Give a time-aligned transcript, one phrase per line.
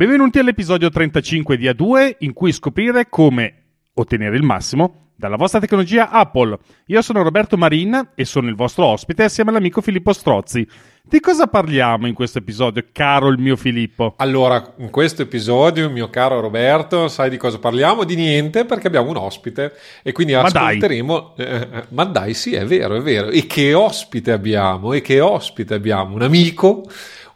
[0.00, 6.08] Benvenuti all'episodio 35 di A2 in cui scoprire come ottenere il massimo dalla vostra tecnologia
[6.08, 6.56] Apple.
[6.86, 10.66] Io sono Roberto Marin e sono il vostro ospite assieme all'amico Filippo Strozzi.
[11.02, 14.14] Di cosa parliamo in questo episodio, caro il mio Filippo?
[14.16, 18.04] Allora, in questo episodio, mio caro Roberto, sai di cosa parliamo?
[18.04, 21.34] Di niente perché abbiamo un ospite e quindi ma ascolteremo.
[21.36, 21.46] Dai.
[21.46, 23.28] Eh, eh, ma dai, sì, è vero, è vero.
[23.28, 24.94] E che ospite abbiamo?
[24.94, 26.14] E che ospite abbiamo?
[26.14, 26.84] Un amico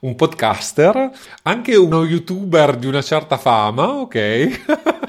[0.04, 1.10] un podcaster,
[1.42, 4.14] anche uno youtuber di una certa fama, ok?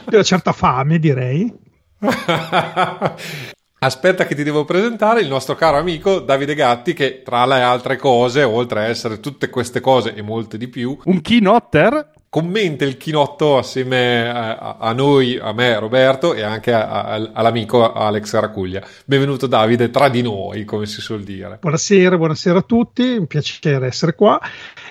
[0.07, 1.53] di una certa fame, direi.
[3.77, 7.97] Aspetta che ti devo presentare il nostro caro amico Davide Gatti che tra le altre
[7.97, 12.97] cose, oltre a essere tutte queste cose e molte di più, un keynoter commenta il
[12.97, 18.85] chinotto assieme a, a, noi, a me Roberto e anche a, all'amico Alex Racuglia.
[19.05, 21.59] Benvenuto Davide tra di noi, come si suol dire.
[21.61, 24.37] Buonasera, buonasera a tutti, un piacere essere qua.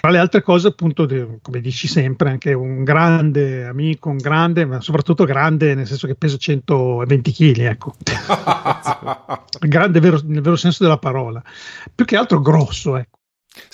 [0.00, 1.06] Tra le altre cose, appunto,
[1.42, 6.14] come dici sempre, anche un grande amico, un grande, ma soprattutto grande nel senso che
[6.14, 7.92] pesa 120 kg, ecco.
[9.60, 11.42] grande vero, nel vero senso della parola.
[11.94, 13.18] Più che altro grosso, ecco.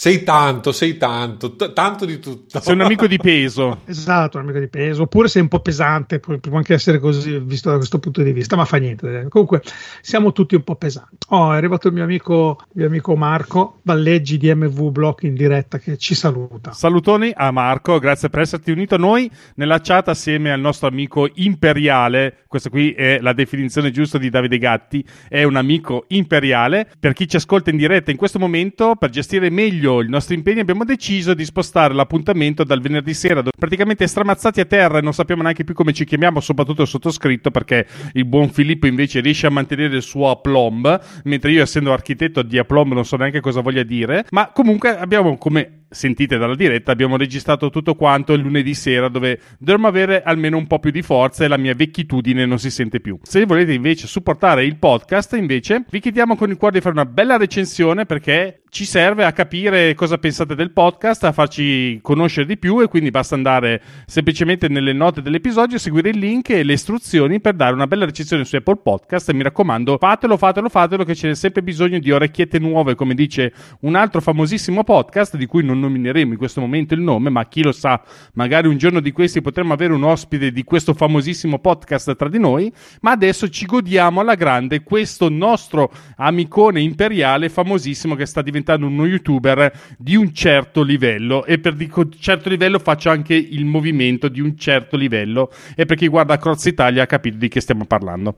[0.00, 2.58] Sei tanto, sei tanto, t- tanto di tutto.
[2.58, 3.82] Sei un amico di peso.
[3.84, 5.02] esatto, un amico di peso.
[5.02, 8.56] Oppure sei un po' pesante, può anche essere così visto da questo punto di vista,
[8.56, 9.26] ma fa niente.
[9.28, 9.60] Comunque
[10.00, 11.26] siamo tutti un po' pesanti.
[11.28, 15.76] Oh, è arrivato il mio amico, mio amico Marco Valleggi di MV Block in diretta
[15.76, 16.72] che ci saluta.
[16.72, 21.28] Salutoni a Marco, grazie per esserti unito a noi nella chat assieme al nostro amico
[21.34, 22.44] imperiale.
[22.46, 25.06] Questa qui è la definizione giusta di Davide Gatti.
[25.28, 26.90] È un amico imperiale.
[26.98, 30.34] Per chi ci ascolta in diretta in questo momento, per gestire meglio meglio il nostro
[30.34, 35.12] impegno abbiamo deciso di spostare l'appuntamento dal venerdì sera, praticamente stramazzati a terra e non
[35.12, 39.46] sappiamo neanche più come ci chiamiamo, soprattutto il sottoscritto, perché il buon Filippo invece riesce
[39.46, 43.60] a mantenere il suo aplomb, mentre io essendo architetto di aplomb non so neanche cosa
[43.60, 48.74] voglia dire, ma comunque abbiamo come sentite dalla diretta, abbiamo registrato tutto quanto il lunedì
[48.74, 52.58] sera dove dovremmo avere almeno un po' più di forza e la mia vecchitudine non
[52.58, 53.18] si sente più.
[53.22, 57.06] Se volete invece supportare il podcast, invece, vi chiediamo con il cuore di fare una
[57.06, 62.56] bella recensione perché ci serve a capire cosa pensate del podcast, a farci conoscere di
[62.56, 67.40] più e quindi basta andare semplicemente nelle note dell'episodio, seguire il link e le istruzioni
[67.40, 71.14] per dare una bella recensione su Apple Podcast e mi raccomando fatelo, fatelo, fatelo che
[71.14, 75.79] c'è sempre bisogno di orecchiette nuove come dice un altro famosissimo podcast di cui non
[75.80, 78.00] nomineremo in questo momento il nome, ma chi lo sa,
[78.34, 82.38] magari un giorno di questi potremo avere un ospite di questo famosissimo podcast tra di
[82.38, 88.86] noi, ma adesso ci godiamo alla grande questo nostro amicone imperiale famosissimo che sta diventando
[88.86, 94.28] uno youtuber di un certo livello e per dico certo livello faccio anche il movimento
[94.28, 97.84] di un certo livello e per chi guarda Cross Italia ha capito di che stiamo
[97.86, 98.36] parlando.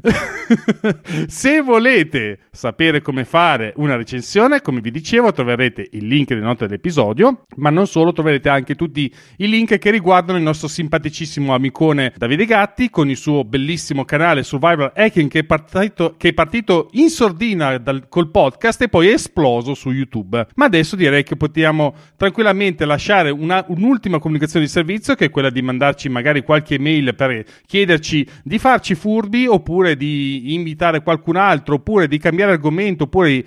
[1.26, 6.66] Se volete sapere come fare una recensione, come vi dicevo, troverete il link nelle note
[6.66, 12.12] dell'episodio, ma non solo, troverete anche tutti i link che riguardano il nostro simpaticissimo amicone
[12.16, 16.88] Davide Gatti con il suo bellissimo canale Survival Hacking che è partito, che è partito
[16.92, 20.46] in sordina dal, col podcast e poi è esploso su YouTube.
[20.54, 25.50] Ma adesso direi che possiamo tranquillamente lasciare una, un'ultima comunicazione di servizio che è quella
[25.50, 31.36] di mandarci magari qualche mail per chiederci di farci furbi oppure oppure di invitare qualcun
[31.36, 33.44] altro, oppure di cambiare argomento, oppure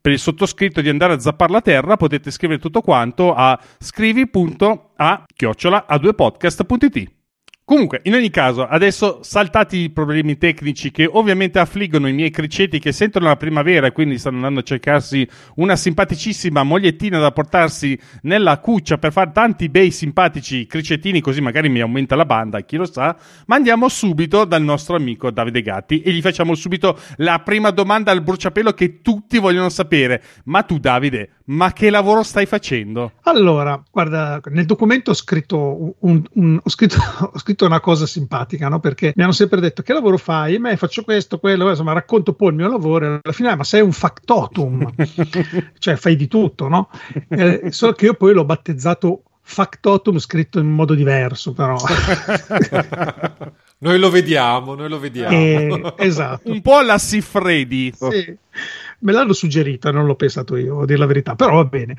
[0.00, 5.24] per il sottoscritto di andare a zappare la terra, potete scrivere tutto quanto a scrivi.a
[5.34, 7.23] chiocciola a 2 podcast.it.
[7.66, 12.78] Comunque, in ogni caso, adesso saltati i problemi tecnici che ovviamente affliggono i miei criceti
[12.78, 17.98] che sentono la primavera e quindi stanno andando a cercarsi una simpaticissima mogliettina da portarsi
[18.22, 22.76] nella cuccia per fare tanti bei simpatici cricetini, così magari mi aumenta la banda, chi
[22.76, 23.16] lo sa.
[23.46, 28.10] Ma andiamo subito dal nostro amico Davide Gatti e gli facciamo subito la prima domanda
[28.10, 30.22] al bruciapelo che tutti vogliono sapere.
[30.44, 33.12] Ma tu, Davide, ma che lavoro stai facendo?
[33.22, 36.98] Allora, guarda, nel documento ho scritto, un, un, ho scritto,
[37.32, 38.80] ho scritto una cosa simpatica, no?
[38.80, 40.58] Perché mi hanno sempre detto che lavoro fai?
[40.58, 43.64] Me faccio questo, quello, insomma, racconto poi il mio lavoro e alla fine, ah, ma
[43.64, 44.92] sei un factotum,
[45.78, 46.88] cioè fai di tutto, no?
[47.28, 51.76] Eh, solo che io poi l'ho battezzato factotum scritto in modo diverso, però.
[53.78, 55.36] noi lo vediamo, noi lo vediamo.
[55.36, 56.50] Eh, esatto.
[56.50, 57.92] Un po' alla Sifredi.
[57.94, 58.38] Sì
[59.04, 61.96] me l'hanno suggerita, non l'ho pensato io, a dire la verità, però va bene.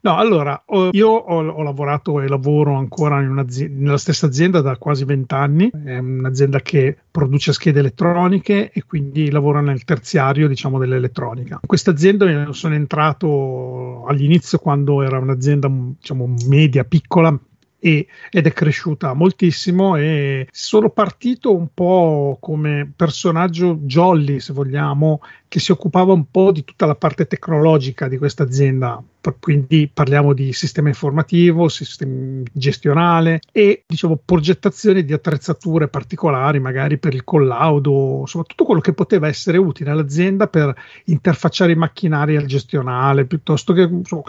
[0.00, 5.70] No, allora, io ho, ho lavorato e lavoro ancora nella stessa azienda da quasi vent'anni,
[5.84, 11.58] è un'azienda che produce schede elettroniche e quindi lavora nel terziario, diciamo, dell'elettronica.
[11.60, 17.36] In questa azienda sono entrato all'inizio quando era un'azienda, diciamo, media, piccola,
[17.78, 25.20] e, ed è cresciuta moltissimo e sono partito un po' come personaggio jolly, se vogliamo,
[25.46, 29.02] che si occupava un po' di tutta la parte tecnologica di questa azienda.
[29.40, 37.14] Quindi parliamo di sistema informativo, sistema gestionale e diciamo progettazione di attrezzature particolari, magari per
[37.14, 40.74] il collaudo, insomma tutto quello che poteva essere utile all'azienda per
[41.06, 44.22] interfacciare i macchinari al gestionale, piuttosto che insomma,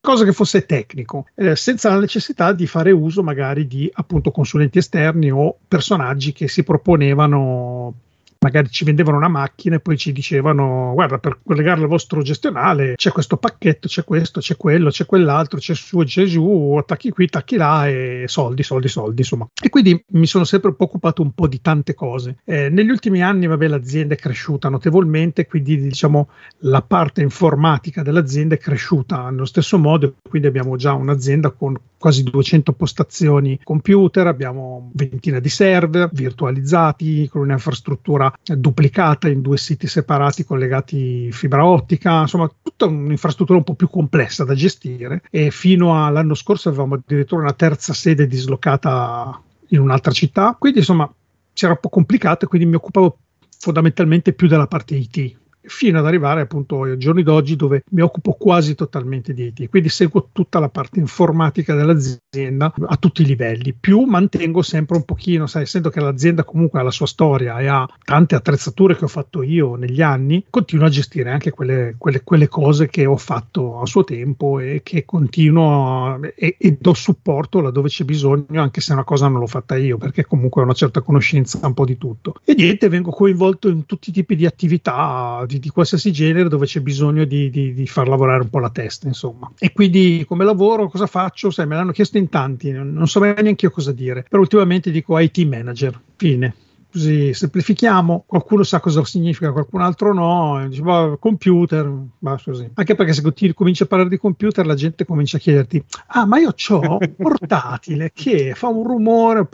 [0.00, 4.78] cosa che fosse tecnico, eh, senza la necessità di fare uso magari di appunto consulenti
[4.78, 7.94] esterni o personaggi che si proponevano
[8.42, 12.94] magari ci vendevano una macchina e poi ci dicevano guarda per collegarla al vostro gestionale
[12.94, 17.24] c'è questo pacchetto, c'è questo, c'è quello, c'è quell'altro, c'è su c'è giù, attacchi qui,
[17.24, 19.46] attacchi là e soldi, soldi, soldi insomma.
[19.62, 22.38] E quindi mi sono sempre un po' occupato un po' di tante cose.
[22.44, 28.54] Eh, negli ultimi anni vabbè l'azienda è cresciuta notevolmente, quindi diciamo la parte informatica dell'azienda
[28.54, 34.90] è cresciuta nello stesso modo, quindi abbiamo già un'azienda con quasi 200 postazioni computer, abbiamo
[34.94, 42.50] ventina di server virtualizzati con un'infrastruttura duplicata in due siti separati collegati fibra ottica, insomma
[42.62, 45.22] tutta un'infrastruttura un po' più complessa da gestire.
[45.30, 51.12] E fino all'anno scorso avevamo addirittura una terza sede dislocata in un'altra città, quindi insomma
[51.52, 53.18] c'era un po' complicato e quindi mi occupavo
[53.58, 58.32] fondamentalmente più della parte IT, fino ad arrivare appunto ai giorni d'oggi dove mi occupo
[58.32, 63.72] quasi totalmente di IT, quindi seguo tutta la parte informatica dell'azienda a tutti i livelli,
[63.72, 67.66] più mantengo sempre un pochino, sai, essendo che l'azienda comunque ha la sua storia e
[67.66, 72.22] ha tante attrezzature che ho fatto io negli anni, continuo a gestire anche quelle, quelle,
[72.22, 76.94] quelle cose che ho fatto a suo tempo e che continuo a, e, e do
[76.94, 80.64] supporto laddove c'è bisogno, anche se una cosa non l'ho fatta io, perché comunque ho
[80.64, 82.34] una certa conoscenza un po' di tutto.
[82.44, 86.66] E niente, vengo coinvolto in tutti i tipi di attività di, di qualsiasi genere dove
[86.66, 89.50] c'è bisogno di, di, di, far lavorare un po' la testa, insomma.
[89.58, 91.50] E quindi come lavoro, cosa faccio?
[91.50, 95.18] Sai, me l'hanno chiesto in tanti, non so neanche io cosa dire, però ultimamente dico
[95.18, 96.54] IT manager, fine
[96.90, 102.68] così semplifichiamo, qualcuno sa cosa significa, qualcun altro no, dice, bah, computer, bah, così.
[102.74, 106.26] anche perché se ti cominci a parlare di computer la gente comincia a chiederti, ah
[106.26, 109.46] ma io ho un portatile che fa un rumore,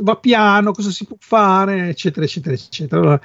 [0.00, 3.00] va piano, cosa si può fare, eccetera, eccetera, eccetera.
[3.00, 3.20] Allora,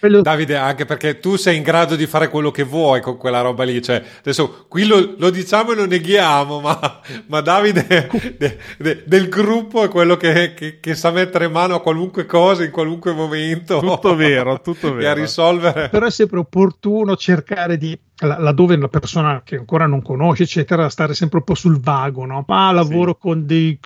[0.00, 0.22] meglio...
[0.22, 3.64] Davide, anche perché tu sei in grado di fare quello che vuoi con quella roba
[3.64, 7.86] lì, cioè adesso qui lo, lo diciamo e lo neghiamo, ma, ma Davide
[8.38, 12.64] de, de, del gruppo è quello che, che, che sa mettere mano a qualunque cosa
[12.64, 13.78] in qualunque momento.
[13.78, 15.00] Tutto vero, tutto vero.
[15.06, 15.88] E a risolvere.
[15.88, 21.12] Però è sempre opportuno cercare di laddove una persona che ancora non conosce, eccetera, stare
[21.12, 22.44] sempre un po' sul vago, no?
[22.46, 23.18] Ma lavoro sì.
[23.20, 23.78] con dei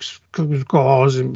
[0.65, 1.29] cose,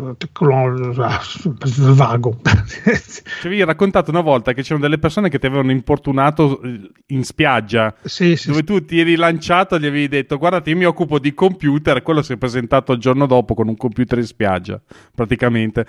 [1.93, 2.39] vago.
[2.41, 7.25] Ci avevi raccontato una volta che c'erano delle persone che ti avevano importunato eh, in
[7.25, 10.85] spiaggia, sì, sì, dove tu ti eri lanciato e gli avevi detto guardate io mi
[10.85, 14.81] occupo di computer, quello si è presentato il giorno dopo con un computer in spiaggia,
[15.13, 15.85] praticamente.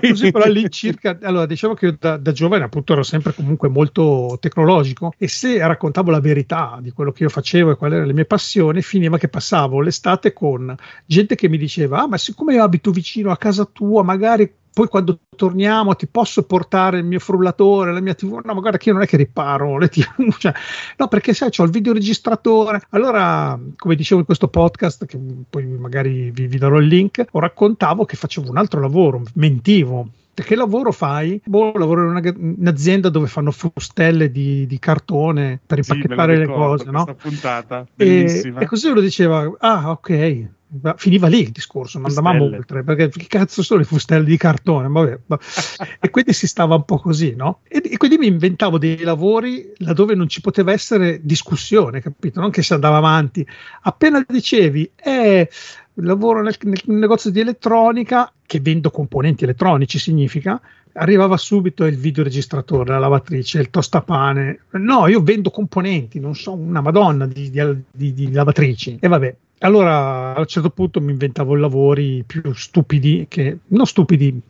[0.00, 4.36] Così però all'incirca, allora diciamo che io da, da giovane appunto ero sempre comunque molto
[4.38, 8.08] tecnologico e se se raccontavo la verità di quello che io facevo e quali erano
[8.08, 12.54] le mie passioni, finiva che passavo l'estate con gente che mi diceva: Ah, ma siccome
[12.54, 17.18] io abito vicino a casa tua, magari poi quando torniamo ti posso portare il mio
[17.18, 18.40] frullatore, la mia TV.
[18.44, 20.52] No, ma guarda che io non è che riparo le TV, cioè,
[20.98, 22.82] no, perché sai, ho il videoregistratore.
[22.90, 25.18] Allora, come dicevo in questo podcast, che
[25.48, 30.08] poi magari vi, vi darò il link, ho raccontavo che facevo un altro lavoro, mentivo
[30.44, 31.40] che lavoro fai?
[31.44, 36.46] Boh, lavoro in una, un'azienda dove fanno frustelle di, di cartone per impacchettare sì, le
[36.46, 37.16] cose, no?
[37.20, 40.48] puntata, e, e, così lo diceva, ah ok,
[40.96, 44.88] finiva lì il discorso, non andavamo oltre, perché che cazzo sono le fustelle di cartone?
[44.88, 45.18] Vabbè,
[46.00, 47.60] e quindi si stava un po' così, no?
[47.68, 52.40] E, e, quindi mi inventavo dei lavori laddove non ci poteva essere discussione, capito?
[52.40, 53.46] Non che si andava avanti.
[53.82, 55.48] Appena dicevi, eh,
[55.96, 60.60] lavoro nel, nel negozio di elettronica, che vendo componenti elettronici, significa,
[60.92, 64.60] arrivava subito il videoregistratore, la lavatrice, il tostapane.
[64.72, 68.98] No, io vendo componenti, non so una madonna di, di, di, di lavatrici.
[69.00, 74.40] E vabbè, allora a un certo punto mi inventavo lavori più stupidi, che, non stupidi,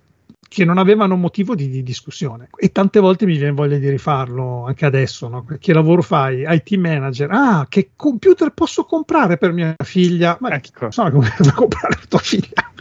[0.48, 2.48] che non avevano motivo di, di, discussione.
[2.56, 5.28] E tante volte mi viene voglia di rifarlo anche adesso.
[5.28, 5.44] No?
[5.58, 6.44] Che lavoro fai?
[6.46, 7.30] IT manager.
[7.30, 10.36] Ah, che computer posso comprare per mia figlia?
[10.40, 10.90] Ma ecco.
[10.90, 12.72] so come comprare per tua figlia.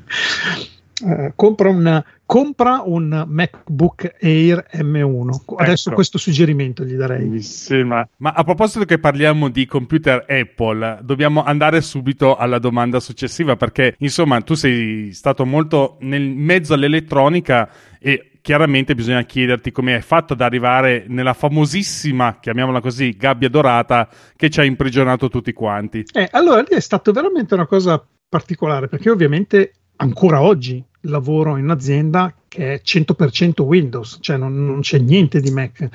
[1.02, 5.56] Uh, compra, un, compra, un, MacBook Air M1.
[5.58, 5.96] Adesso ecco.
[5.96, 7.42] questo suggerimento gli darei.
[7.42, 13.02] Sì, ma, ma, a proposito che parliamo di computer Apple, dobbiamo andare subito alla domanda
[13.02, 19.96] successiva perché insomma tu sei stato molto nel mezzo all'elettronica e chiaramente bisogna chiederti come
[19.96, 25.52] hai fatto ad arrivare nella famosissima, chiamiamola così, gabbia dorata che ci ha imprigionato tutti
[25.52, 26.06] quanti.
[26.14, 31.70] Eh, allora lì è stato veramente una cosa particolare perché ovviamente ancora oggi lavoro in
[31.70, 35.90] azienda che è 100% Windows, cioè non, non c'è niente di Mac.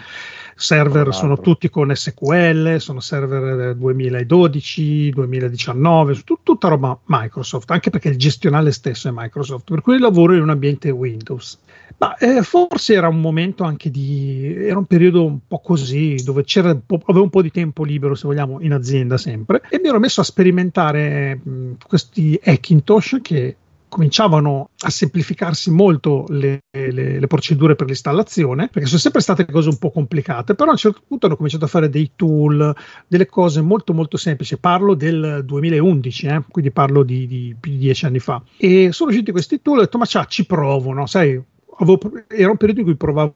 [0.55, 7.89] Server oh, sono tutti con SQL, sono server 2012, 2019, tut- tutta roba Microsoft, anche
[7.89, 11.59] perché il gestionale stesso è Microsoft, per cui lavoro in un ambiente Windows.
[11.97, 14.55] Ma eh, forse era un momento anche di.
[14.55, 17.83] era un periodo un po' così, dove c'era un po', avevo un po' di tempo
[17.83, 23.19] libero, se vogliamo, in azienda sempre, e mi ero messo a sperimentare mh, questi Hackintosh
[23.23, 23.57] che
[23.91, 29.69] cominciavano a semplificarsi molto le, le, le, procedure per l'installazione, perché sono sempre state cose
[29.69, 32.75] un po' complicate, però a un certo punto hanno cominciato a fare dei tool,
[33.07, 34.57] delle cose molto molto semplici.
[34.57, 36.43] Parlo del 2011, eh?
[36.49, 38.41] quindi parlo di, di, più di dieci anni fa.
[38.57, 41.07] E sono usciti questi tool e ho detto, ma ciao, ci provo, no?
[41.07, 41.39] Sai,
[41.79, 43.35] avevo, era un periodo in cui provavo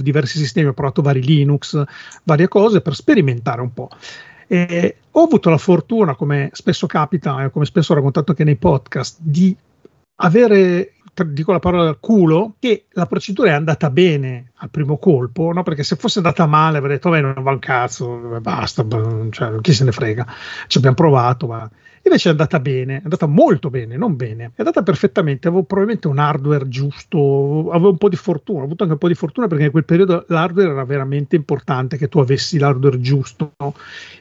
[0.00, 1.82] diversi sistemi, ho provato vari Linux,
[2.24, 3.88] varie cose per sperimentare un po'.
[4.48, 8.56] E ho avuto la fortuna, come spesso capita, e come spesso ho raccontato anche nei
[8.56, 9.56] podcast, di
[10.16, 10.94] avere
[11.26, 15.62] dico la parola culo, che la procedura è andata bene al primo colpo, no?
[15.62, 18.84] perché se fosse andata male avrei detto, non va un cazzo, basta,
[19.30, 20.26] cioè, chi se ne frega,
[20.66, 21.70] ci abbiamo provato, ma...
[22.04, 26.08] Invece è andata bene, è andata molto bene, non bene, è andata perfettamente, avevo probabilmente
[26.08, 29.46] un hardware giusto, avevo un po' di fortuna, ho avuto anche un po' di fortuna
[29.46, 33.52] perché in quel periodo l'hardware era veramente importante che tu avessi l'hardware giusto,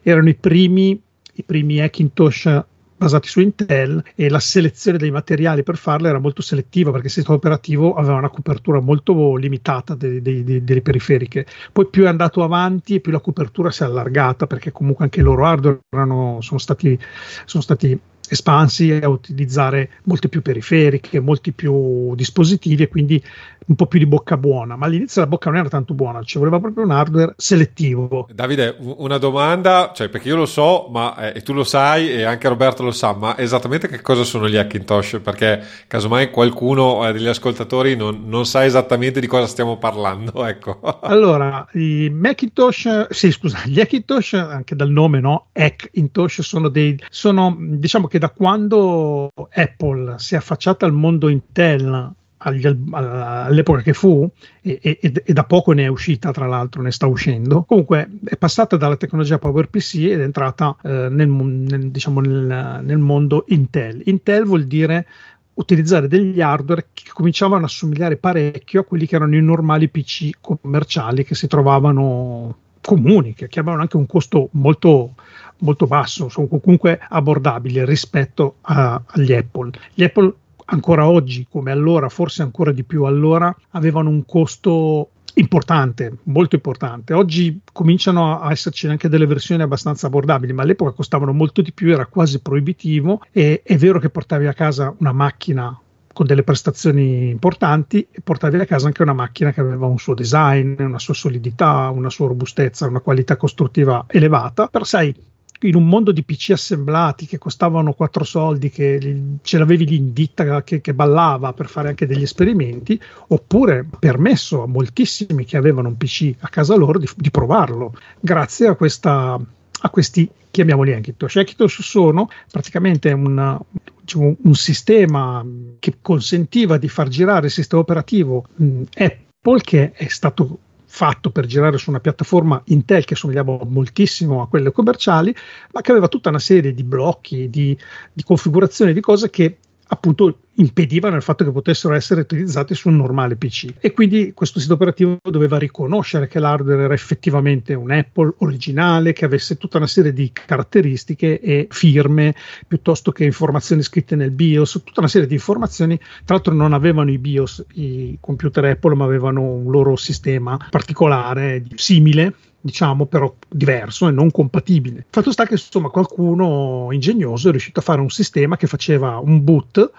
[0.04, 1.02] erano i primi,
[1.34, 2.64] i primi Hackintosh
[3.02, 7.14] basati su Intel e la selezione dei materiali per farlo era molto selettiva perché il
[7.14, 11.48] sistema operativo aveva una copertura molto limitata dei, dei, dei, delle periferiche.
[11.72, 15.22] Poi più è andato avanti e più la copertura si è allargata perché comunque anche
[15.22, 16.98] i loro hardware erano, sono, stati,
[17.46, 18.00] sono stati
[18.32, 23.22] espansi a utilizzare molte più periferiche, molti più dispositivi e quindi
[23.68, 26.38] un po' più di bocca buona, ma all'inizio la bocca non era tanto buona, ci
[26.38, 28.28] voleva proprio un hardware selettivo.
[28.34, 32.48] Davide, una domanda, cioè perché io lo so, ma eh, tu lo sai e anche
[32.48, 35.20] Roberto lo sa, ma esattamente che cosa sono gli Hackintosh?
[35.24, 40.80] Perché casomai qualcuno eh, degli ascoltatori non, non, sa esattamente di cosa stiamo parlando, ecco.
[41.02, 45.48] Allora, i Macintosh, sì scusa, gli Hackintosh, anche dal nome, no?
[45.54, 52.14] Hackintosh sono dei, sono diciamo che da quando Apple si è affacciata al mondo Intel
[52.44, 54.30] all'epoca che fu
[54.62, 57.64] e, e, e, da poco ne è uscita tra l'altro ne sta uscendo.
[57.64, 62.98] Comunque è passata dalla tecnologia PowerPC ed è entrata eh, nel, nel, diciamo nel, nel,
[63.00, 64.04] mondo Intel.
[64.06, 65.08] Intel vuol dire
[65.56, 70.30] utilizzare degli hardware che cominciavano a assomigliare parecchio a quelli che erano i normali PC
[70.40, 75.14] commerciali che si trovavano comuni che avevano anche un costo molto
[75.62, 79.72] molto basso, sono comunque abbordabili rispetto a, agli Apple.
[79.94, 80.34] Gli Apple
[80.66, 87.14] ancora oggi, come allora, forse ancora di più allora, avevano un costo importante, molto importante.
[87.14, 91.92] Oggi cominciano a esserci anche delle versioni abbastanza abbordabili, ma all'epoca costavano molto di più,
[91.92, 95.78] era quasi proibitivo e è vero che portavi a casa una macchina
[96.14, 100.14] con delle prestazioni importanti e portavi a casa anche una macchina che aveva un suo
[100.14, 105.16] design, una sua solidità, una sua robustezza, una qualità costruttiva elevata, però sai,
[105.62, 110.14] in un mondo di PC assemblati che costavano 4 soldi, che ce l'avevi lì in
[110.14, 115.90] ditta che, che, ballava per fare anche degli esperimenti, oppure permesso a moltissimi che avevano
[115.90, 119.40] un PC a casa loro di, di provarlo, grazie a, questa,
[119.82, 121.36] a questi, chiamiamoli Hackintosh.
[121.36, 123.60] Hackintosh sono praticamente un,
[124.02, 125.46] diciamo, un sistema
[125.80, 130.60] che consentiva di far girare il sistema operativo mh, Apple che è stato
[130.92, 135.34] fatto per girare su una piattaforma Intel che somigliava moltissimo a quelle commerciali,
[135.72, 137.76] ma che aveva tutta una serie di blocchi, di,
[138.12, 139.58] di configurazioni, di cose che
[139.94, 144.60] appunto impedivano il fatto che potessero essere utilizzati su un normale PC e quindi questo
[144.60, 149.88] sito operativo doveva riconoscere che l'hardware era effettivamente un Apple originale che avesse tutta una
[149.88, 152.36] serie di caratteristiche e firme
[152.68, 157.12] piuttosto che informazioni scritte nel BIOS, tutta una serie di informazioni, tra l'altro non avevano
[157.12, 164.08] i BIOS i computer Apple ma avevano un loro sistema particolare simile diciamo però diverso
[164.08, 165.06] e non compatibile.
[165.10, 169.44] Fatto sta che insomma qualcuno ingegnoso è riuscito a fare un sistema che faceva un
[169.44, 169.92] boot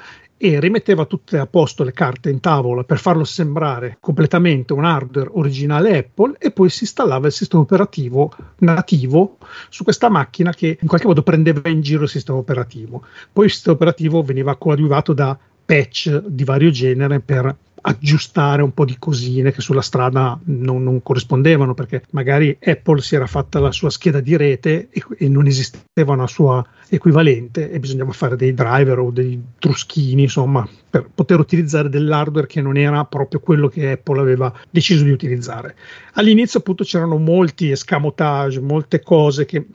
[0.45, 5.31] e rimetteva tutte a posto le carte in tavola per farlo sembrare completamente un hardware
[5.35, 9.39] originale Apple e poi si installava il sistema operativo nativo
[9.69, 13.05] su questa macchina che in qualche modo prendeva in giro il sistema operativo.
[13.33, 18.85] Poi il sistema operativo veniva coadiuvato da patch di vario genere per aggiustare un po'
[18.85, 23.73] di cosine che sulla strada non, non, corrispondevano perché magari Apple si era fatta la
[23.73, 28.55] sua scheda di rete e, e, non esisteva una sua equivalente e bisognava fare dei
[28.55, 33.93] driver o dei truschini insomma per poter utilizzare dell'hardware che non era proprio quello che
[33.93, 35.75] Apple aveva deciso di utilizzare.
[36.15, 39.67] All'inizio appunto c'erano molti escamotage molte cose che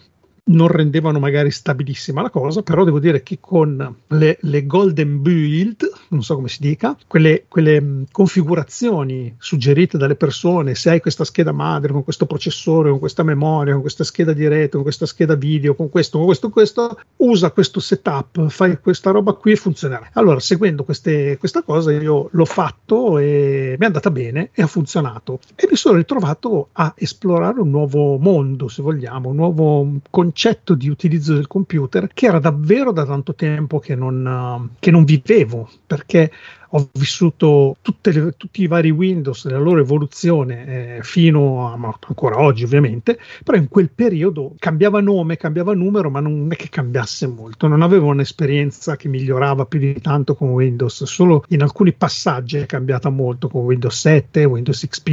[0.47, 5.89] non rendevano magari stabilissima la cosa, però devo dire che con le, le golden build,
[6.09, 11.51] non so come si dica, quelle, quelle configurazioni suggerite dalle persone, se hai questa scheda
[11.51, 15.35] madre con questo processore, con questa memoria, con questa scheda di rete, con questa scheda
[15.35, 20.09] video, con questo, con questo, questo, usa questo setup, fai questa roba qui e funzionerà.
[20.13, 24.67] Allora, seguendo queste, questa cosa, io l'ho fatto e mi è andata bene e ha
[24.67, 25.39] funzionato.
[25.55, 30.35] E mi sono ritrovato a esplorare un nuovo mondo, se vogliamo, un nuovo concetto
[30.75, 35.67] di utilizzo del computer che era davvero da tanto tempo che non, che non vivevo,
[35.87, 36.31] perché
[36.71, 41.73] ho vissuto le, tutti i vari Windows, la loro evoluzione eh, fino a
[42.07, 46.69] ancora oggi ovviamente, però in quel periodo cambiava nome, cambiava numero, ma non è che
[46.69, 51.93] cambiasse molto, non avevo un'esperienza che migliorava più di tanto con Windows, solo in alcuni
[51.93, 55.07] passaggi è cambiata molto con Windows 7, Windows XP,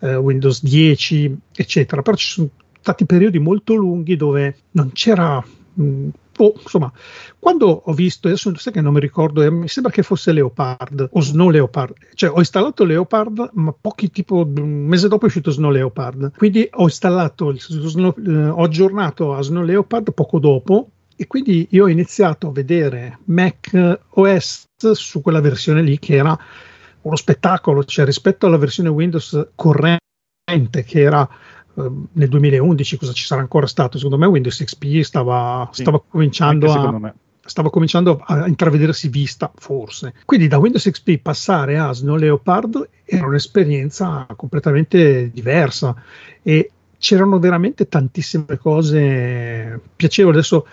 [0.00, 2.48] eh, Windows 10, eccetera, però ci sono
[2.84, 6.92] stati periodi molto lunghi dove non c'era mh, oh, insomma,
[7.38, 11.08] quando ho visto, adesso sai che non mi ricordo, eh, mi sembra che fosse Leopard
[11.12, 15.50] o Snow Leopard, cioè ho installato Leopard, ma pochi tipo un mese dopo è uscito
[15.50, 21.26] Snow Leopard, quindi ho installato, Snow, eh, ho aggiornato a Snow Leopard poco dopo e
[21.26, 26.36] quindi io ho iniziato a vedere Mac OS su quella versione lì che era
[27.00, 31.26] uno spettacolo, cioè rispetto alla versione Windows corrente che era
[31.74, 33.96] nel 2011 cosa ci sarà ancora stato?
[33.96, 37.14] Secondo me Windows XP stava, sì, stava cominciando a
[37.46, 40.14] stava cominciando a intravedersi vista, forse.
[40.24, 45.94] Quindi da Windows XP passare a Snow Leopard era un'esperienza completamente diversa
[46.42, 50.36] e c'erano veramente tantissime cose piacevoli.
[50.36, 50.66] Adesso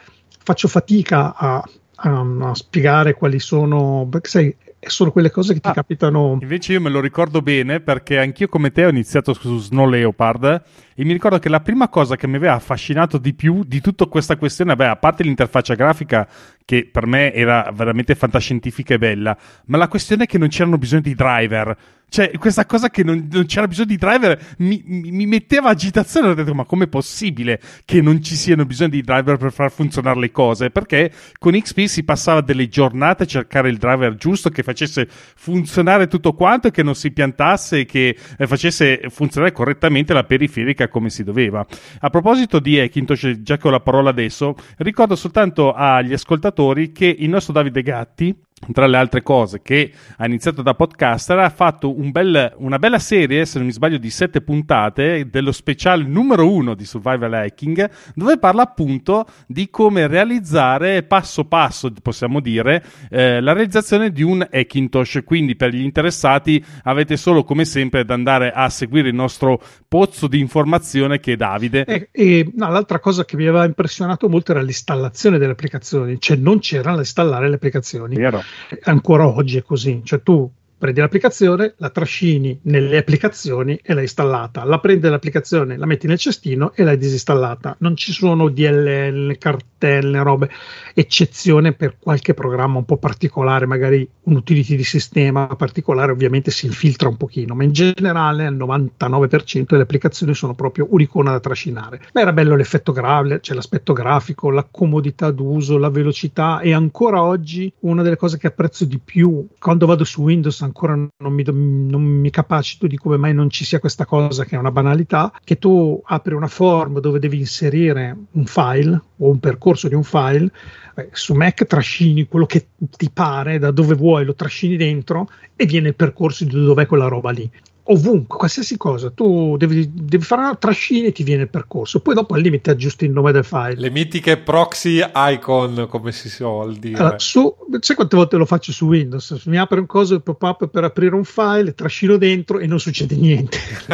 [0.44, 4.56] faccio fatica a, a, a spiegare quali sono, perché sai,
[4.90, 6.38] sono quelle cose che ti ah, capitano.
[6.42, 10.64] Invece io me lo ricordo bene perché anch'io come te ho iniziato su Snow Leopard
[10.96, 14.06] e mi ricordo che la prima cosa che mi aveva affascinato di più di tutta
[14.06, 16.28] questa questione, beh, a parte l'interfaccia grafica
[16.66, 20.78] che per me era veramente fantascientifica e bella, ma la questione è che non c'erano
[20.78, 21.78] bisogno di driver.
[22.12, 26.28] Cioè, questa cosa che non, non c'era bisogno di driver mi, mi, mi, metteva agitazione.
[26.28, 30.20] Ho detto, ma com'è possibile che non ci siano bisogno di driver per far funzionare
[30.20, 30.72] le cose?
[30.72, 36.08] Perché con XP si passava delle giornate a cercare il driver giusto che facesse funzionare
[36.08, 40.90] tutto quanto e che non si piantasse e che eh, facesse funzionare correttamente la periferica
[40.90, 41.66] come si doveva.
[42.00, 46.51] A proposito di Hackintosh, già che ho la parola adesso, ricordo soltanto agli ascoltatori
[46.92, 48.36] che il nostro Davide Gatti
[48.72, 53.00] tra le altre cose, che ha iniziato da podcaster, ha fatto un bel, una bella
[53.00, 57.90] serie, se non mi sbaglio, di sette puntate dello speciale numero uno di Survival Hacking,
[58.14, 64.48] dove parla appunto di come realizzare passo passo, possiamo dire, eh, la realizzazione di un
[64.50, 65.22] Hackintosh.
[65.26, 70.28] Quindi per gli interessati avete solo come sempre da andare a seguire il nostro pozzo
[70.28, 71.86] di informazione che è Davide.
[71.86, 76.38] E, e no, l'altra cosa che mi aveva impressionato molto era l'installazione delle applicazioni, cioè
[76.38, 78.16] non c'era da installare le applicazioni.
[78.16, 78.44] Vero
[78.84, 80.50] ancora oggi è così, cioè tu
[80.82, 84.64] prendi l'applicazione, la trascini nelle applicazioni e l'hai installata.
[84.64, 87.76] La prendi l'applicazione, la metti nel cestino e l'hai disinstallata.
[87.82, 90.50] Non ci sono DLL, cartelle, robe,
[90.96, 96.66] eccezione per qualche programma un po' particolare, magari un utility di sistema particolare, ovviamente si
[96.66, 102.02] infiltra un pochino, ma in generale il 99% delle applicazioni sono proprio un'icona da trascinare.
[102.14, 107.22] Ma era bello l'effetto grave, cioè l'aspetto grafico, la comodità d'uso, la velocità e ancora
[107.22, 111.44] oggi una delle cose che apprezzo di più quando vado su Windows ancora non mi,
[111.44, 115.32] non mi capacito di come mai non ci sia questa cosa che è una banalità,
[115.44, 120.04] che tu apri una form dove devi inserire un file o un percorso di un
[120.04, 120.50] file,
[120.96, 125.66] eh, su Mac trascini quello che ti pare, da dove vuoi lo trascini dentro e
[125.66, 127.50] viene il percorso di dov'è quella roba lì
[127.92, 132.16] ovunque, qualsiasi cosa, tu devi, devi fare una trascina e ti viene il percorso, poi
[132.16, 133.76] dopo al limite aggiusti il nome del file.
[133.76, 136.98] Le mitiche proxy icon, come si suol dire.
[136.98, 139.44] Allora, su, sai quante volte lo faccio su Windows?
[139.46, 143.16] Mi apre un coso il pop-up per aprire un file, trascino dentro e non succede
[143.16, 143.58] niente.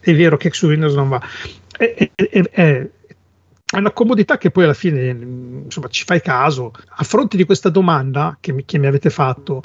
[0.00, 1.20] è vero che su Windows non va.
[1.76, 2.88] È, è, è,
[3.64, 5.08] è una comodità che poi alla fine
[5.64, 6.72] insomma, ci fai caso.
[6.96, 9.62] A fronte di questa domanda che mi, che mi avete fatto,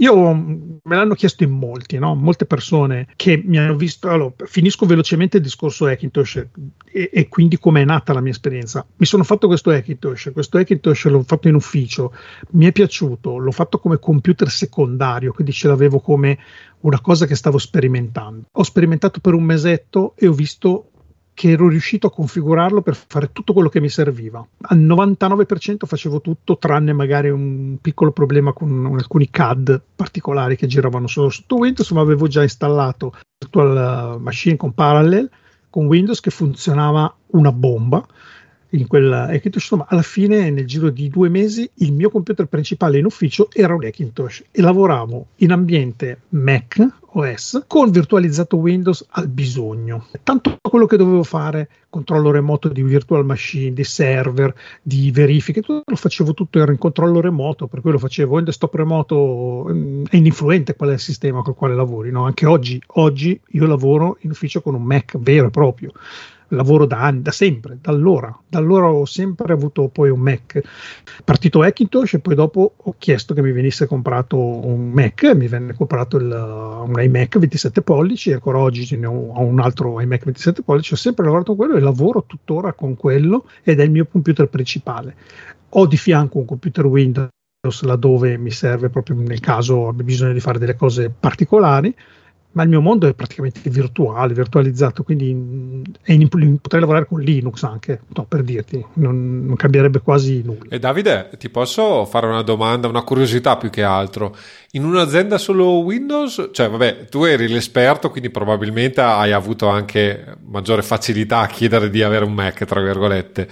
[0.00, 2.14] io me l'hanno chiesto in molti, no?
[2.14, 4.08] molte persone che mi hanno visto.
[4.08, 6.46] Allora, finisco velocemente il discorso Hackintosh
[6.84, 8.86] e, e quindi come è nata la mia esperienza.
[8.96, 12.12] Mi sono fatto questo Hackintosh, questo Hackintosh l'ho fatto in ufficio,
[12.50, 16.38] mi è piaciuto, l'ho fatto come computer secondario, quindi ce l'avevo come
[16.80, 18.46] una cosa che stavo sperimentando.
[18.52, 20.90] Ho sperimentato per un mesetto e ho visto
[21.38, 24.44] che ero riuscito a configurarlo per fare tutto quello che mi serviva.
[24.62, 31.06] Al 99% facevo tutto, tranne magari un piccolo problema con alcuni CAD particolari che giravano
[31.06, 35.30] solo sotto Windows, ma avevo già installato Virtual Machine con Parallel
[35.70, 38.04] con Windows che funzionava una bomba
[38.70, 42.98] in quel Hackintosh, ma alla fine nel giro di due mesi il mio computer principale
[42.98, 49.28] in ufficio era un Hackintosh e lavoravo in ambiente Mac OS con virtualizzato Windows al
[49.28, 50.06] bisogno.
[50.22, 55.82] Tanto quello che dovevo fare, controllo remoto di virtual machine, di server, di verifiche, tutto
[55.86, 60.04] lo facevo tutto era in controllo remoto, per cui lo facevo in desktop remoto, mm,
[60.10, 62.24] è ininfluente qual è il sistema col quale lavori, no?
[62.24, 65.92] anche oggi, oggi io lavoro in ufficio con un Mac vero e proprio
[66.48, 68.36] lavoro da anni, da sempre, da allora.
[68.46, 70.60] Da allora ho sempre avuto poi un Mac.
[71.24, 75.74] Partito Hackintosh e poi dopo ho chiesto che mi venisse comprato un Mac, mi venne
[75.74, 80.62] comprato il, un iMac 27 pollici, ancora oggi ne ho, ho un altro iMac 27
[80.62, 84.06] pollici, ho sempre lavorato con quello e lavoro tuttora con quello ed è il mio
[84.06, 85.16] computer principale.
[85.70, 87.30] Ho di fianco un computer Windows
[87.82, 91.94] laddove mi serve proprio nel caso abbia bisogno di fare delle cose particolari
[92.52, 97.62] ma il mio mondo è praticamente virtuale, virtualizzato, quindi mm, in, potrei lavorare con Linux
[97.62, 100.64] anche, no, per dirti, non, non, cambierebbe quasi nulla.
[100.68, 104.34] E Davide, ti posso fare una domanda, una curiosità più che altro?
[104.72, 110.82] In un'azienda solo Windows, cioè vabbè, tu eri l'esperto, quindi probabilmente hai avuto anche maggiore
[110.82, 113.48] facilità a chiedere di avere un Mac, tra virgolette,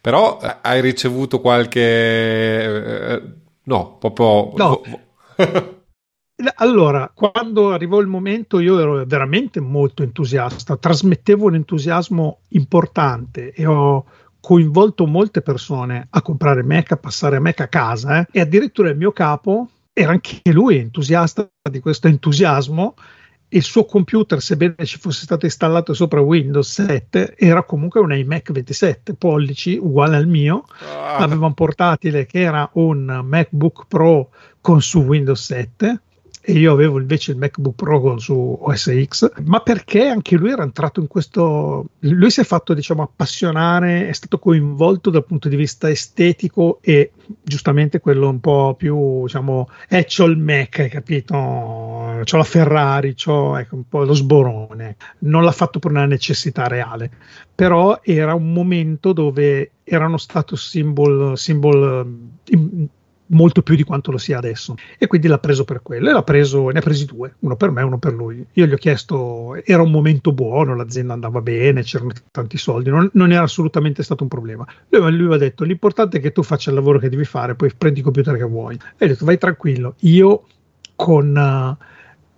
[0.00, 1.80] però eh, hai ricevuto qualche...
[1.80, 3.22] Eh,
[3.62, 4.52] no, proprio...
[4.56, 4.82] No.
[6.56, 13.66] Allora, quando arrivò il momento io ero veramente molto entusiasta, trasmettevo un entusiasmo importante e
[13.66, 14.06] ho
[14.40, 18.26] coinvolto molte persone a comprare Mac, a passare Mac a casa eh?
[18.32, 22.94] e addirittura il mio capo era anche lui entusiasta di questo entusiasmo
[23.52, 28.52] il suo computer, sebbene ci fosse stato installato sopra Windows 7, era comunque un iMac
[28.52, 30.66] 27 pollici, uguale al mio.
[30.88, 31.16] Ah.
[31.16, 36.00] Aveva un portatile che era un MacBook Pro con su Windows 7
[36.50, 40.64] e io avevo invece il MacBook Pro su OS X, ma perché anche lui era
[40.64, 41.90] entrato in questo.
[42.00, 47.12] Lui si è fatto, diciamo, appassionare, è stato coinvolto dal punto di vista estetico e
[47.40, 51.34] giustamente quello un po' più, diciamo, eh, c'ho il Mac, hai capito?
[51.36, 54.96] C'ho la Ferrari, c'ho ecco, un po' lo sborone.
[55.20, 57.12] Non l'ha fatto per una necessità reale,
[57.54, 62.28] però era un momento dove erano status symbol, symbol
[63.30, 64.74] molto più di quanto lo sia adesso.
[64.98, 67.70] E quindi l'ha preso per quello e l'ha preso, ne ha presi due, uno per
[67.70, 68.44] me e uno per lui.
[68.52, 73.08] Io gli ho chiesto, era un momento buono, l'azienda andava bene, c'erano tanti soldi, non,
[73.14, 74.66] non era assolutamente stato un problema.
[74.88, 77.72] Lui, lui ha detto, l'importante è che tu faccia il lavoro che devi fare, poi
[77.76, 78.78] prendi il computer che vuoi.
[78.96, 80.46] E ho detto, vai tranquillo, io
[80.94, 81.76] con,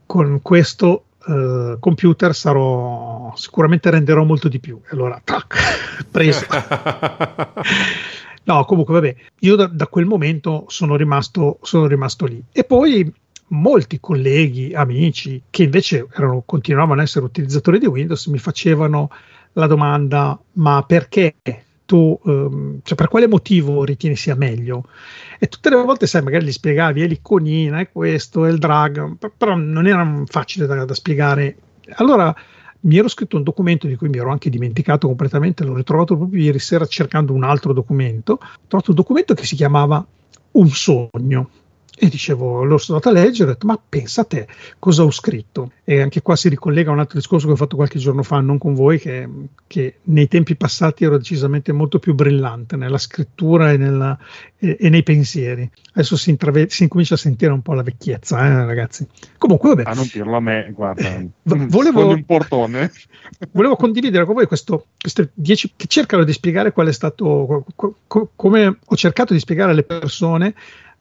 [0.06, 4.80] con questo Uh, computer sarò sicuramente renderò molto di più.
[4.90, 5.54] Allora, tac,
[6.10, 6.44] preso.
[8.44, 12.42] No, comunque, vabbè, io da, da quel momento sono rimasto, sono rimasto lì.
[12.50, 13.12] E poi
[13.48, 19.10] molti colleghi, amici che invece erano, continuavano a essere utilizzatori di Windows mi facevano
[19.52, 21.34] la domanda: ma perché
[21.84, 24.86] tu, um, cioè per quale motivo ritieni sia meglio?
[25.38, 29.18] E tutte le volte, sai, magari gli spiegavi è l'iconina, è questo, è il drag,
[29.36, 31.56] però non era facile da, da spiegare.
[31.96, 32.34] Allora
[32.82, 36.42] mi ero scritto un documento di cui mi ero anche dimenticato completamente, l'ho ritrovato proprio
[36.42, 40.04] ieri sera cercando un altro documento, ho trovato un documento che si chiamava
[40.52, 41.48] Un sogno
[42.04, 44.48] e dicevo, l'ho stato a leggere, ho detto, ma pensa a te,
[44.80, 45.70] cosa ho scritto?
[45.84, 48.40] E anche qua si ricollega a un altro discorso che ho fatto qualche giorno fa,
[48.40, 49.28] non con voi, che,
[49.68, 54.18] che nei tempi passati ero decisamente molto più brillante nella scrittura e, nella,
[54.58, 55.70] e, e nei pensieri.
[55.92, 59.06] Adesso si, intrave- si, incomincia a sentire un po' la vecchiezza, eh, ragazzi.
[59.38, 59.82] Comunque, vabbè.
[59.88, 62.18] A non dirlo a me, guarda, volevo,
[63.52, 67.94] volevo condividere con voi questo, queste dieci che cercano di spiegare qual è stato, co-
[68.08, 70.52] co- come ho cercato di spiegare alle persone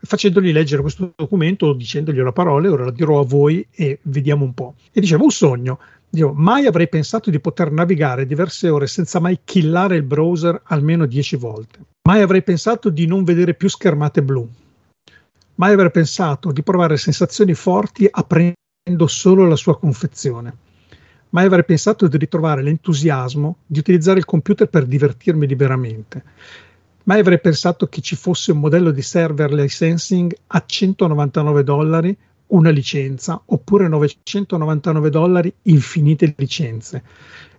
[0.03, 4.53] facendogli leggere questo documento, dicendogli una parola, ora la dirò a voi e vediamo un
[4.53, 4.75] po'.
[4.91, 5.79] E diceva un sogno.
[6.11, 11.05] Io mai avrei pensato di poter navigare diverse ore senza mai killare il browser almeno
[11.05, 11.79] dieci volte.
[12.07, 14.47] Mai avrei pensato di non vedere più schermate blu.
[15.55, 18.55] Mai avrei pensato di provare sensazioni forti aprendo
[19.05, 20.53] solo la sua confezione.
[21.29, 26.23] Mai avrei pensato di ritrovare l'entusiasmo di utilizzare il computer per divertirmi liberamente
[27.03, 32.69] Mai avrei pensato che ci fosse un modello di server licensing a 199 dollari una
[32.69, 37.03] licenza oppure 999 dollari infinite licenze.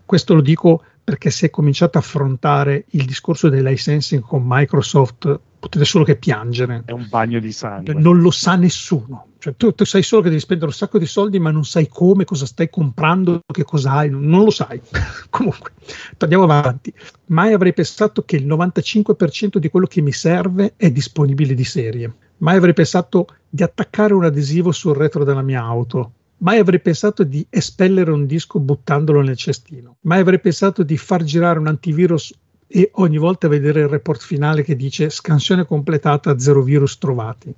[0.04, 5.84] Questo lo dico perché se cominciate a affrontare il discorso del licensing con Microsoft potete
[5.84, 6.82] solo che piangere.
[6.84, 7.94] È un bagno di sangue.
[7.94, 9.28] Non lo sa nessuno.
[9.38, 11.86] Cioè, tu, tu, sai solo che devi spendere un sacco di soldi, ma non sai
[11.86, 14.80] come, cosa stai comprando, che cosa hai, non lo sai.
[15.30, 15.70] Comunque,
[16.18, 16.92] andiamo avanti.
[17.26, 22.12] Mai avrei pensato che il 95% di quello che mi serve è disponibile di serie.
[22.38, 27.22] Mai avrei pensato di attaccare un adesivo sul retro della mia auto Mai avrei pensato
[27.22, 29.98] di espellere un disco buttandolo nel cestino.
[30.00, 32.34] Mai avrei pensato di far girare un antivirus
[32.74, 37.52] e ogni volta vedere il report finale che dice scansione completata, zero virus trovati.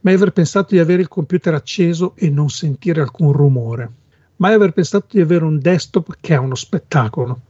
[0.00, 3.90] Mai aver pensato di avere il computer acceso e non sentire alcun rumore.
[4.36, 7.40] Mai aver pensato di avere un desktop che è uno spettacolo.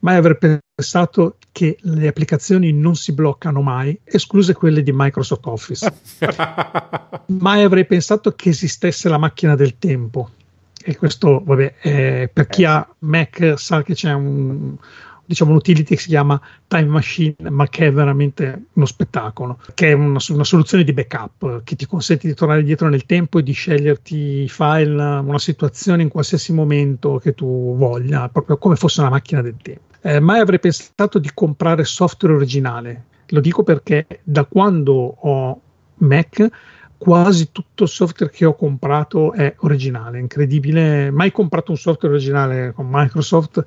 [0.00, 0.38] Mai aver
[0.74, 5.92] pensato che le applicazioni non si bloccano mai, escluse quelle di Microsoft Office.
[7.26, 10.30] mai avrei pensato che esistesse la macchina del tempo.
[10.82, 14.76] E questo, vabbè, eh, per chi ha Mac sa che c'è un,
[15.30, 19.92] diciamo, un'utility che si chiama Time Machine, ma che è veramente uno spettacolo, che è
[19.92, 23.52] una, una, soluzione di backup che ti consente di tornare indietro nel tempo e di
[23.52, 29.10] sceglierti i file, una situazione in qualsiasi momento che tu voglia, proprio come fosse una
[29.10, 29.82] macchina del tempo.
[30.00, 33.04] Eh, mai avrei pensato di comprare software originale.
[33.28, 35.60] Lo dico perché da quando ho
[35.98, 36.48] Mac
[36.98, 41.12] quasi tutto il software che ho comprato è originale, incredibile.
[41.12, 43.64] Mai comprato un software originale con Microsoft,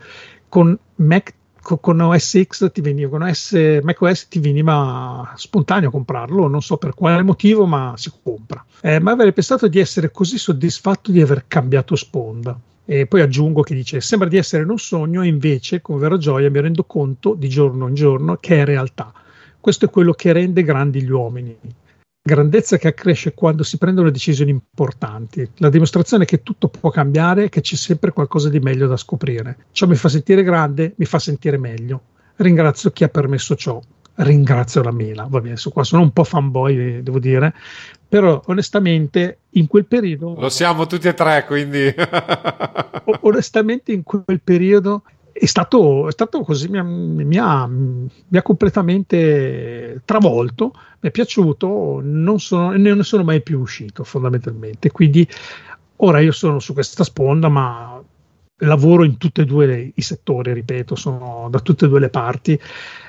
[0.49, 6.61] con Mac con OS X ti veniva, con OS, macOS ti veniva spontaneo comprarlo, non
[6.61, 8.63] so per quale motivo, ma si compra.
[8.81, 12.59] Eh, ma avrei pensato di essere così soddisfatto di aver cambiato sponda.
[12.85, 16.17] E poi aggiungo che dice: Sembra di essere in un sogno, e invece, con vera
[16.17, 19.13] gioia, mi rendo conto di giorno in giorno che è realtà.
[19.59, 21.57] Questo è quello che rende grandi gli uomini
[22.25, 27.59] grandezza che accresce quando si prendono decisioni importanti, la dimostrazione che tutto può cambiare che
[27.59, 29.65] c'è sempre qualcosa di meglio da scoprire.
[29.71, 32.01] Ciò mi fa sentire grande, mi fa sentire meglio.
[32.37, 33.79] Ringrazio chi ha permesso ciò.
[34.15, 35.27] Ringrazio la mela.
[35.29, 37.53] Va bene, su qua sono un po' fanboy, devo dire,
[38.07, 40.35] però onestamente in quel periodo...
[40.39, 41.93] Lo siamo tutti e tre, quindi...
[43.21, 48.41] onestamente in quel periodo è stato, è stato così, mi ha, mi, ha, mi ha,
[48.43, 54.91] completamente travolto, mi è piaciuto, non sono, ne sono mai più uscito fondamentalmente.
[54.91, 55.27] Quindi
[55.97, 58.01] ora io sono su questa sponda, ma
[58.57, 62.59] lavoro in tutti e due i settori, ripeto, sono da tutte e due le parti.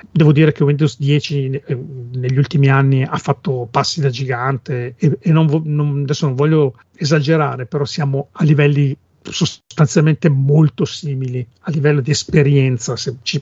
[0.09, 1.75] Devo dire che Windows 10 eh,
[2.13, 6.79] negli ultimi anni ha fatto passi da gigante e, e non, non, adesso non voglio
[6.95, 8.97] esagerare, però siamo a livelli
[9.31, 12.95] sostanzialmente molto simili a livello di esperienza.
[12.95, 13.41] Se, ci,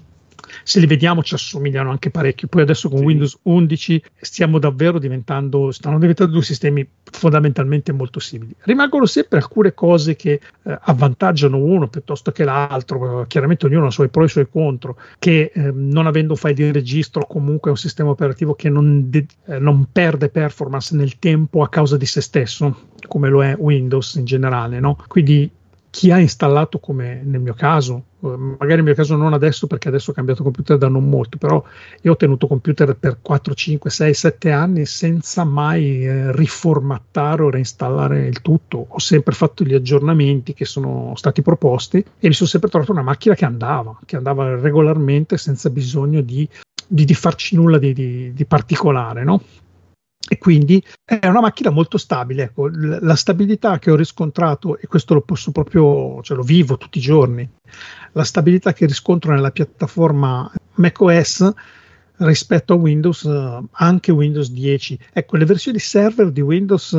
[0.63, 2.47] se, li vediamo ci assomigliano anche parecchio.
[2.47, 3.05] Poi adesso con sì.
[3.05, 8.55] Windows 11 stiamo davvero diventando, stanno diventando due sistemi fondamentalmente molto simili.
[8.61, 13.91] Rimangono sempre alcune cose che eh, avvantaggiano uno piuttosto che l'altro, chiaramente ognuno ha i
[13.91, 17.69] suoi pro e i suoi contro, che eh, non avendo un file di registro comunque
[17.69, 21.97] è un sistema operativo che non, de- eh, non perde performance nel tempo a causa
[21.97, 24.79] di se stesso, come lo è Windows in generale.
[24.79, 24.97] No?
[25.07, 25.49] Quindi
[25.93, 29.89] chi ha installato come nel mio caso, eh, magari nel mio caso non adesso perché
[29.89, 31.63] adesso ho cambiato computer da non molto, però
[32.01, 37.51] io ho tenuto computer per 4, 5, 6, 7 anni senza mai eh, riformattare o
[37.51, 38.87] reinstallare il tutto.
[38.89, 43.03] Ho sempre fatto gli aggiornamenti che sono stati proposti e mi sono sempre trovato una
[43.03, 46.49] macchina che andava, che andava regolarmente senza bisogno di,
[46.87, 49.43] di, di farci nulla di, di, di particolare, no?
[50.29, 52.43] E quindi è una macchina molto stabile.
[52.43, 56.97] Ecco, la stabilità che ho riscontrato, e questo lo posso proprio, cioè lo vivo tutti
[56.97, 57.47] i giorni,
[58.13, 61.51] la stabilità che riscontro nella piattaforma macOS
[62.17, 63.29] rispetto a Windows,
[63.71, 64.99] anche Windows 10.
[65.11, 66.97] Ecco, le versioni server di Windows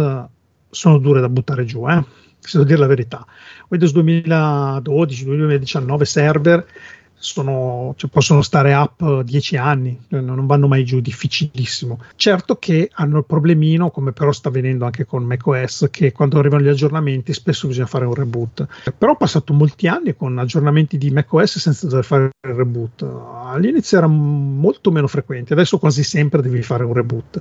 [0.70, 2.04] sono dure da buttare giù, eh?
[2.38, 3.26] se devo dire la verità.
[3.68, 6.66] Windows 2012-2019 server
[7.16, 12.00] sono, cioè possono stare up dieci anni, non vanno mai giù, difficilissimo.
[12.16, 16.62] Certo che hanno il problemino, come però sta avvenendo anche con macOS, che quando arrivano
[16.62, 18.66] gli aggiornamenti spesso bisogna fare un reboot.
[18.96, 23.06] Però ho passato molti anni con aggiornamenti di macOS senza dover fare il reboot.
[23.44, 27.40] All'inizio era molto meno frequente, adesso quasi sempre devi fare un reboot,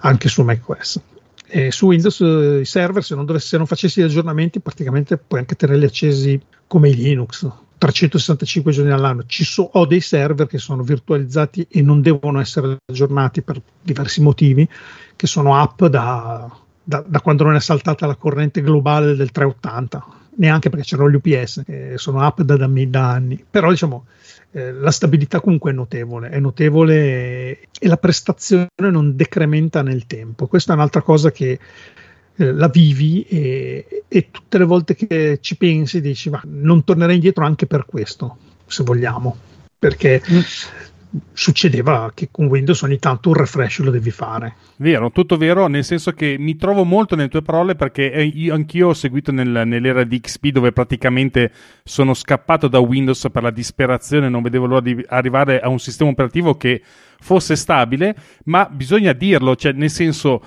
[0.00, 1.00] anche su macOS.
[1.46, 5.18] E su Windows eh, i server, se non, dovessi, se non facessi gli aggiornamenti, praticamente
[5.18, 7.46] puoi anche tenerli accesi come Linux
[7.82, 9.24] 365 giorni all'anno.
[9.26, 14.68] So, ho dei server che sono virtualizzati e non devono essere aggiornati per diversi motivi,
[15.16, 16.48] che sono app da,
[16.80, 21.16] da, da quando non è saltata la corrente globale del 380, neanche perché c'erano gli
[21.16, 23.44] UPS, eh, sono app da, da, da anni.
[23.50, 24.06] Però diciamo,
[24.52, 30.46] eh, la stabilità comunque è notevole, è notevole e la prestazione non decrementa nel tempo.
[30.46, 31.58] Questa è un'altra cosa che
[32.36, 37.16] eh, la vivi e, e, tutte le volte che ci pensi dici ma non tornerei
[37.16, 39.36] indietro anche per questo se vogliamo
[39.78, 40.38] perché mm.
[41.34, 45.84] succedeva che con Windows ogni tanto un refresh lo devi fare vero, tutto vero nel
[45.84, 50.02] senso che mi trovo molto nelle tue parole perché io, anch'io ho seguito nel, nell'era
[50.04, 51.52] di XP dove praticamente
[51.84, 56.08] sono scappato da Windows per la disperazione non vedevo l'ora di arrivare a un sistema
[56.08, 56.80] operativo che
[57.20, 60.42] fosse stabile ma bisogna dirlo cioè nel senso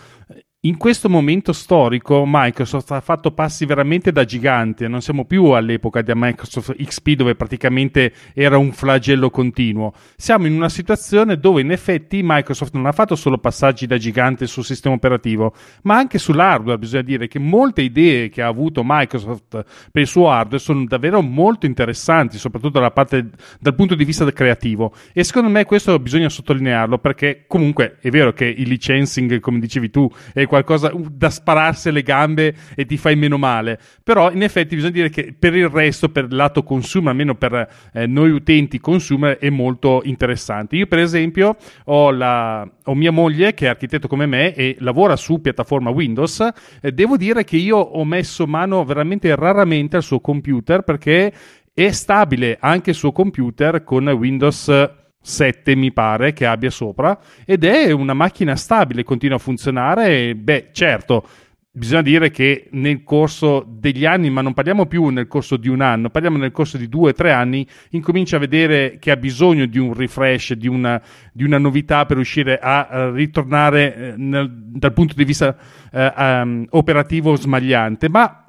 [0.65, 6.01] in questo momento storico Microsoft ha fatto passi veramente da gigante, non siamo più all'epoca
[6.01, 11.69] di Microsoft XP dove praticamente era un flagello continuo, siamo in una situazione dove in
[11.69, 16.79] effetti Microsoft non ha fatto solo passaggi da gigante sul sistema operativo, ma anche sull'hardware,
[16.79, 21.21] bisogna dire che molte idee che ha avuto Microsoft per il suo hardware sono davvero
[21.21, 24.93] molto interessanti, soprattutto parte, dal punto di vista creativo.
[25.13, 29.91] E secondo me questo bisogna sottolinearlo perché comunque è vero che il licensing, come dicevi
[29.91, 33.79] tu, è qualcosa da spararsi alle gambe e ti fai meno male.
[34.03, 37.67] Però in effetti bisogna dire che per il resto, per il lato consumer, almeno per
[37.93, 40.75] eh, noi utenti consumer, è molto interessante.
[40.75, 45.15] Io per esempio ho, la, ho mia moglie che è architetto come me e lavora
[45.15, 46.47] su piattaforma Windows.
[46.81, 51.33] Eh, devo dire che io ho messo mano veramente raramente al suo computer perché
[51.73, 57.63] è stabile anche il suo computer con Windows 7 mi pare che abbia sopra ed
[57.63, 61.27] è una macchina stabile, continua a funzionare e beh certo
[61.75, 65.81] bisogna dire che nel corso degli anni, ma non parliamo più nel corso di un
[65.81, 69.65] anno, parliamo nel corso di due o tre anni, incomincia a vedere che ha bisogno
[69.65, 71.01] di un refresh, di una,
[71.33, 75.55] di una novità per riuscire a, a ritornare eh, nel, dal punto di vista
[75.91, 78.07] eh, um, operativo smagliante.
[78.07, 78.44] Ma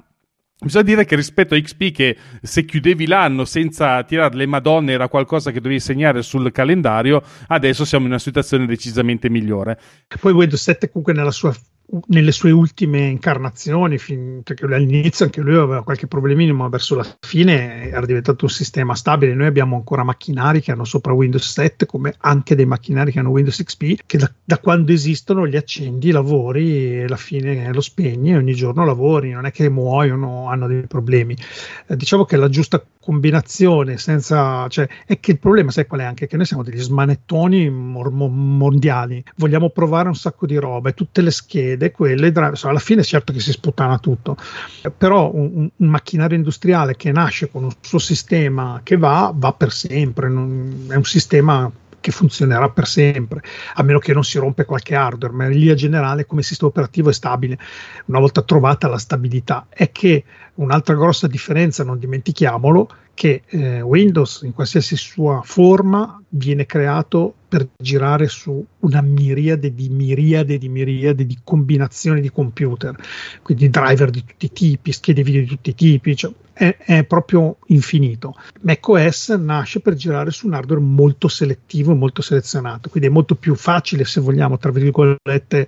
[0.59, 5.07] Bisogna dire che rispetto a XP, che se chiudevi l'anno senza tirare le Madonne era
[5.07, 9.79] qualcosa che dovevi segnare sul calendario, adesso siamo in una situazione decisamente migliore.
[10.19, 11.55] Poi Windows 7 comunque nella sua
[12.07, 17.05] nelle sue ultime incarnazioni, fin, perché all'inizio anche lui aveva qualche problemino, ma verso la
[17.21, 19.33] fine era diventato un sistema stabile.
[19.33, 23.29] Noi abbiamo ancora macchinari che hanno sopra Windows 7, come anche dei macchinari che hanno
[23.29, 28.31] Windows XP, che da, da quando esistono li accendi, lavori e alla fine lo spegni
[28.31, 31.35] e ogni giorno lavori, non è che muoiono, hanno dei problemi.
[31.87, 36.03] Eh, diciamo che la giusta combinazione senza cioè è che il problema sai qual è
[36.03, 40.93] anche che noi siamo degli smanettoni mor- mondiali vogliamo provare un sacco di roba e
[40.93, 44.37] tutte le schede quelle driver, alla fine certo che si sputtana tutto
[44.95, 49.71] però un, un, macchinario industriale che nasce con un suo sistema che va va per
[49.71, 53.41] sempre non, è un sistema che funzionerà per sempre,
[53.73, 57.09] a meno che non si rompe qualche hardware, ma in linea generale come sistema operativo
[57.09, 57.57] è stabile.
[58.05, 60.23] Una volta trovata la stabilità, è che
[60.55, 67.67] un'altra grossa differenza, non dimentichiamolo, che eh, Windows in qualsiasi sua forma viene creato per
[67.75, 72.95] girare su una miriade di miriade di miriade di combinazioni di computer,
[73.41, 77.03] quindi driver di tutti i tipi, schede video di tutti i tipi, cioè è, è,
[77.05, 78.35] proprio infinito.
[78.61, 83.35] macOS nasce per girare su un hardware molto selettivo e molto selezionato, quindi è molto
[83.35, 85.67] più facile, se vogliamo, tra virgolette,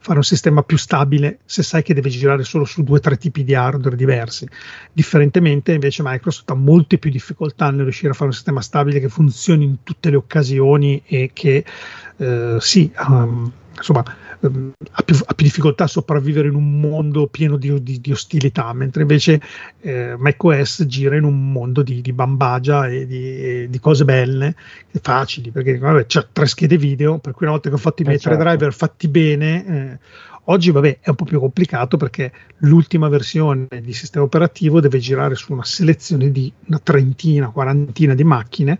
[0.00, 3.18] fare un sistema più stabile se sai che deve girare solo su due o tre
[3.18, 4.48] tipi di hardware diversi.
[4.92, 6.54] Differentemente, invece, Microsoft ha
[6.90, 10.16] molte più difficoltà nel riuscire a fare un sistema stabile che funzioni in tutte le
[10.16, 11.64] occasioni e che
[12.16, 14.02] eh, sì, um, insomma,
[14.40, 18.10] um, ha, più, ha, più, difficoltà a sopravvivere in un mondo pieno di, di, di
[18.10, 19.40] ostilità, mentre invece
[19.80, 24.56] eh, macOS gira in un mondo di, di bambagia e di, di, cose belle,
[25.00, 28.04] facili, perché vabbè, c'è tre schede video, per cui una volta che ho fatto i
[28.04, 28.44] miei eh, tre certo.
[28.44, 29.98] driver fatti bene, eh,
[30.44, 35.34] oggi vabbè è un po' più complicato perché l'ultima versione di sistema operativo deve girare
[35.34, 38.78] su una selezione di una trentina, quarantina di macchine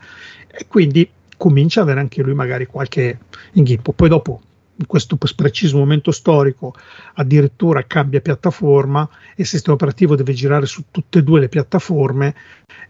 [0.49, 3.19] e quindi comincia ad avere anche lui magari qualche
[3.53, 3.93] inghippo.
[3.93, 4.43] Poi dopo,
[4.77, 6.75] in questo preciso momento storico,
[7.15, 12.35] addirittura cambia piattaforma e il sistema operativo deve girare su tutte e due le piattaforme,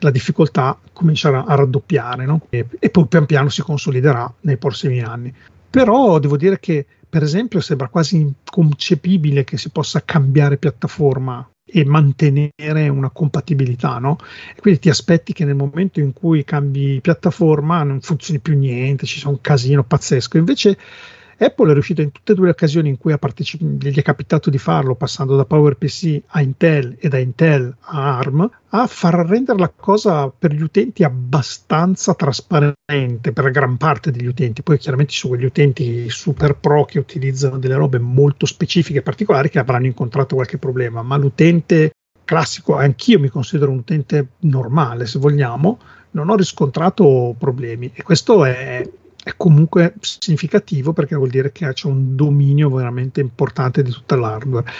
[0.01, 2.47] la difficoltà comincerà a raddoppiare no?
[2.51, 5.33] e, e poi pian piano si consoliderà nei prossimi anni.
[5.71, 11.85] Però devo dire che, per esempio, sembra quasi inconcepibile che si possa cambiare piattaforma e
[11.85, 14.17] mantenere una compatibilità, no?
[14.55, 19.07] E quindi ti aspetti che nel momento in cui cambi piattaforma non funzioni più niente,
[19.07, 20.39] ci sia un casino pazzesco.
[20.39, 20.79] Invece
[21.43, 24.51] Apple è riuscita in tutte e due le occasioni in cui partecipi- gli è capitato
[24.51, 29.59] di farlo, passando da PowerPC a Intel e da Intel a ARM, a far rendere
[29.59, 34.63] la cosa per gli utenti abbastanza trasparente per gran parte degli utenti.
[34.63, 39.03] Poi chiaramente ci sono quegli utenti super pro che utilizzano delle robe molto specifiche e
[39.03, 45.07] particolari che avranno incontrato qualche problema, ma l'utente classico, anch'io mi considero un utente normale
[45.07, 45.79] se vogliamo,
[46.13, 48.87] non ho riscontrato problemi e questo è
[49.23, 54.71] è comunque significativo perché vuol dire che c'è un dominio veramente importante di tutta l'hardware.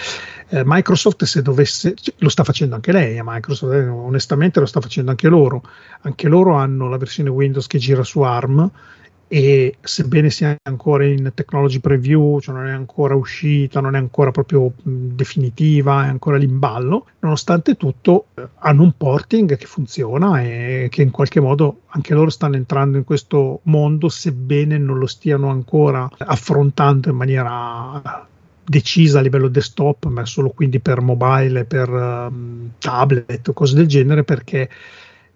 [0.49, 4.67] Eh, Microsoft se dovesse, cioè, lo sta facendo anche lei, a Microsoft eh, onestamente lo
[4.67, 5.63] sta facendo anche loro,
[6.03, 8.71] anche loro hanno la versione Windows che gira su ARM
[9.33, 14.33] e sebbene sia ancora in technology preview, cioè non è ancora uscita, non è ancora
[14.33, 20.43] proprio definitiva, è ancora lì in ballo, nonostante tutto eh, hanno un porting che funziona
[20.43, 25.07] e che in qualche modo anche loro stanno entrando in questo mondo, sebbene non lo
[25.07, 28.27] stiano ancora affrontando in maniera
[28.65, 33.87] decisa a livello desktop, ma solo quindi per mobile, per um, tablet o cose del
[33.87, 34.69] genere, perché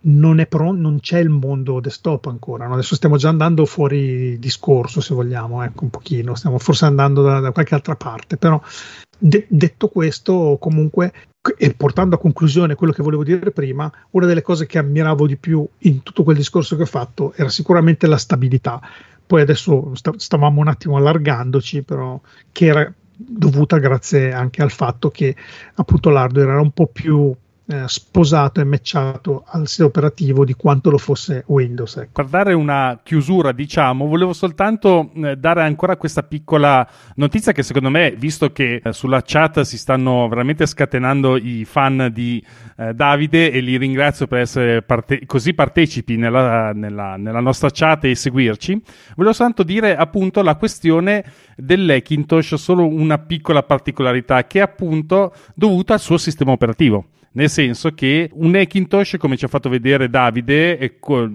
[0.07, 2.67] non, è pro- non c'è il mondo desktop ancora.
[2.67, 2.75] No?
[2.75, 7.41] Adesso stiamo già andando fuori discorso, se vogliamo, ecco, un pochino, stiamo forse andando da,
[7.41, 8.61] da qualche altra parte, però
[9.19, 11.13] de- detto questo, comunque,
[11.57, 15.37] e portando a conclusione quello che volevo dire prima, una delle cose che ammiravo di
[15.37, 18.81] più in tutto quel discorso che ho fatto era sicuramente la stabilità.
[19.27, 22.21] Poi adesso st- stavamo un attimo allargandoci, però
[22.53, 25.37] che era dovuta grazie anche al fatto che
[25.75, 27.33] appunto l'hardware era un po' più
[27.67, 31.97] eh, sposato e matchato al sistema operativo di quanto lo fosse Windows.
[31.97, 32.11] Ecco.
[32.13, 36.87] Per dare una chiusura, diciamo, volevo soltanto eh, dare ancora questa piccola
[37.17, 42.11] notizia che secondo me, visto che eh, sulla chat si stanno veramente scatenando i fan
[42.13, 42.45] di
[42.77, 48.05] eh, Davide e li ringrazio per essere parte- così partecipi nella, nella, nella, nostra chat
[48.05, 48.81] e seguirci,
[49.17, 51.25] volevo soltanto dire appunto la questione
[51.57, 57.07] dell'Ekintosh, solo una piccola particolarità che è appunto dovuta al suo sistema operativo.
[57.33, 61.29] Nel senso che un Hackintosh, come ci ha fatto vedere Davide, è co-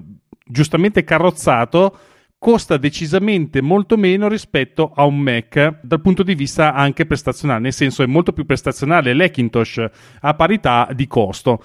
[0.46, 1.98] giustamente carrozzato,
[2.40, 7.74] costa decisamente molto meno rispetto a un Mac dal punto di vista anche prestazionale, nel
[7.74, 9.86] senso è molto più prestazionale l'Hackintosh
[10.22, 11.62] a parità di costo.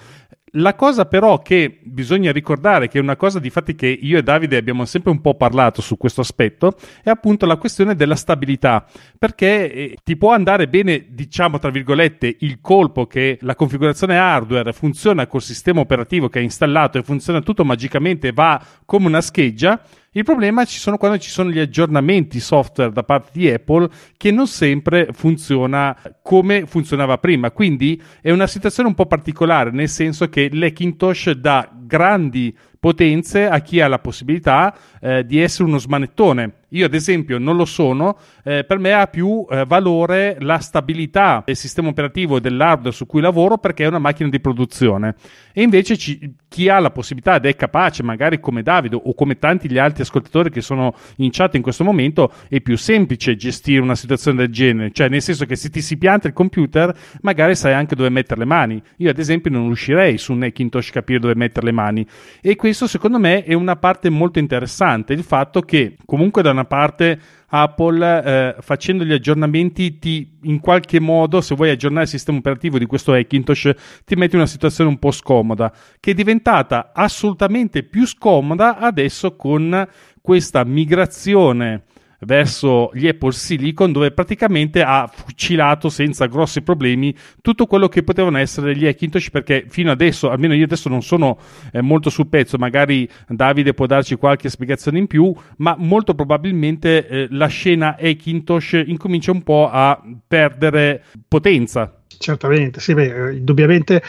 [0.57, 4.23] La cosa però che bisogna ricordare, che è una cosa di fatti che io e
[4.23, 8.85] Davide abbiamo sempre un po' parlato su questo aspetto, è appunto la questione della stabilità,
[9.17, 14.71] perché eh, ti può andare bene, diciamo tra virgolette, il colpo che la configurazione hardware
[14.71, 19.81] funziona col sistema operativo che è installato e funziona tutto magicamente, va come una scheggia,
[20.17, 24.31] il problema ci sono quando ci sono gli aggiornamenti software da parte di Apple che
[24.31, 27.51] non sempre funziona come funzionava prima.
[27.51, 33.59] Quindi è una situazione un po' particolare, nel senso che l'Hackintosh dà grandi potenze a
[33.59, 34.73] chi ha la possibilità
[35.05, 36.53] eh, di essere uno smanettone.
[36.69, 41.43] Io, ad esempio, non lo sono, eh, per me ha più eh, valore la stabilità
[41.45, 45.15] del sistema operativo e dell'hardware su cui lavoro perché è una macchina di produzione.
[45.53, 49.37] E invece ci, chi ha la possibilità ed è capace, magari come Davide o come
[49.37, 53.81] tanti gli altri ascoltatori che sono in chat in questo momento, è più semplice gestire
[53.81, 54.91] una situazione del genere.
[54.91, 58.39] Cioè, nel senso che se ti si pianta il computer, magari sai anche dove mettere
[58.39, 58.81] le mani.
[58.97, 62.05] Io, ad esempio, non riuscirei su un Macintosh capire dove mettere le mani.
[62.41, 64.93] E questo, secondo me, è una parte molto interessante.
[65.13, 70.99] Il fatto che, comunque, da una parte Apple eh, facendo gli aggiornamenti ti in qualche
[70.99, 73.71] modo se vuoi aggiornare il sistema operativo di questo Hackintosh
[74.03, 79.35] ti metti in una situazione un po' scomoda che è diventata assolutamente più scomoda adesso
[79.35, 79.87] con
[80.21, 81.83] questa migrazione
[82.21, 88.37] verso gli Apple Silicon dove praticamente ha fucilato senza grossi problemi tutto quello che potevano
[88.37, 91.37] essere gli Hackintosh perché fino adesso, almeno io adesso non sono
[91.71, 97.07] eh, molto sul pezzo, magari Davide può darci qualche spiegazione in più, ma molto probabilmente
[97.07, 102.01] eh, la scena Hackintosh incomincia un po' a perdere potenza.
[102.17, 104.01] Certamente, sì, beh, eh, indubbiamente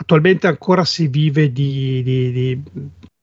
[0.00, 2.62] attualmente ancora si vive di, di, di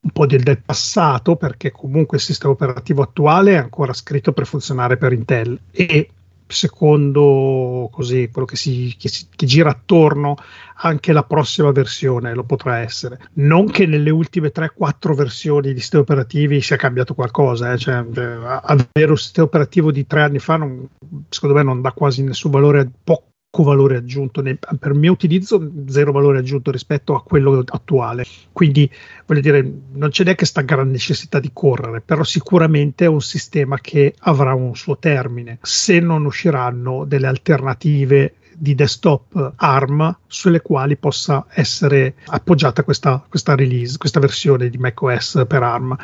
[0.08, 4.48] un po' del, del, passato, perché comunque il sistema operativo attuale è ancora scritto per
[4.48, 6.10] funzionare per Intel e
[6.48, 10.38] secondo così, quello che, si, che, si, che gira attorno
[10.76, 13.20] anche la prossima versione lo potrà essere.
[13.34, 17.78] Non che nelle ultime 3-4 versioni di sistemi operativi sia cambiato qualcosa, eh?
[17.78, 20.88] cioè, eh, avere un sistema operativo di tre anni fa non,
[21.28, 23.26] secondo me non dà quasi nessun valore, poco
[23.64, 28.26] valore aggiunto, nel, per il mio utilizzo zero valore aggiunto rispetto a quello attuale.
[28.52, 28.90] Quindi
[29.26, 29.62] voglio dire,
[29.94, 34.54] non c'è neanche questa gran necessità di correre, però sicuramente è un sistema che avrà
[34.54, 35.60] un suo termine.
[35.62, 43.56] Se non usciranno delle alternative di desktop ARM sulle quali possa essere appoggiata questa, questa
[43.56, 45.96] release, questa versione di macOS per ARM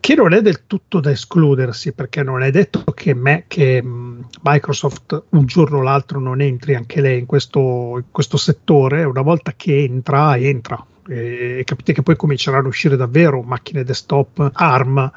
[0.00, 4.20] che non è del tutto da escludersi, perché non è detto che, me, che mm,
[4.42, 9.22] Microsoft un giorno o l'altro non entri anche lei in questo, in questo settore, una
[9.22, 10.84] volta che entra, entra.
[11.08, 15.12] E capite che poi cominceranno a uscire davvero macchine desktop ARM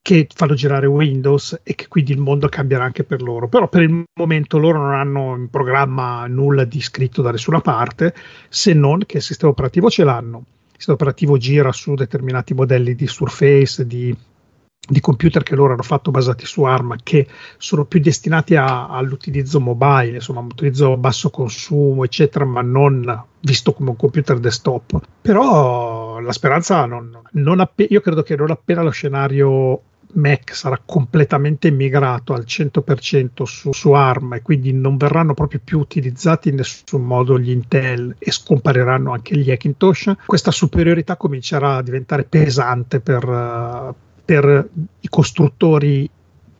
[0.00, 3.48] che fanno girare Windows e che quindi il mondo cambierà anche per loro.
[3.48, 8.14] Però per il momento loro non hanno in programma nulla di scritto da nessuna parte,
[8.48, 10.44] se non che il sistema operativo ce l'hanno
[10.78, 14.16] sistema operativo gira su determinati modelli di Surface, di,
[14.88, 17.26] di computer che loro hanno fatto basati su ARM, che
[17.58, 23.72] sono più destinati a, all'utilizzo mobile, insomma, utilizzo a basso consumo, eccetera, ma non visto
[23.72, 25.00] come un computer desktop.
[25.20, 29.82] Però la speranza non, non appe- io credo che non appena lo scenario
[30.14, 35.78] Mac sarà completamente migrato al 100% su, su, ARM e quindi non verranno proprio più
[35.78, 41.82] utilizzati in nessun modo gli Intel e scompariranno anche gli Hackintosh, questa superiorità comincerà a
[41.82, 43.94] diventare pesante per, uh,
[44.24, 44.68] per
[45.00, 46.08] i costruttori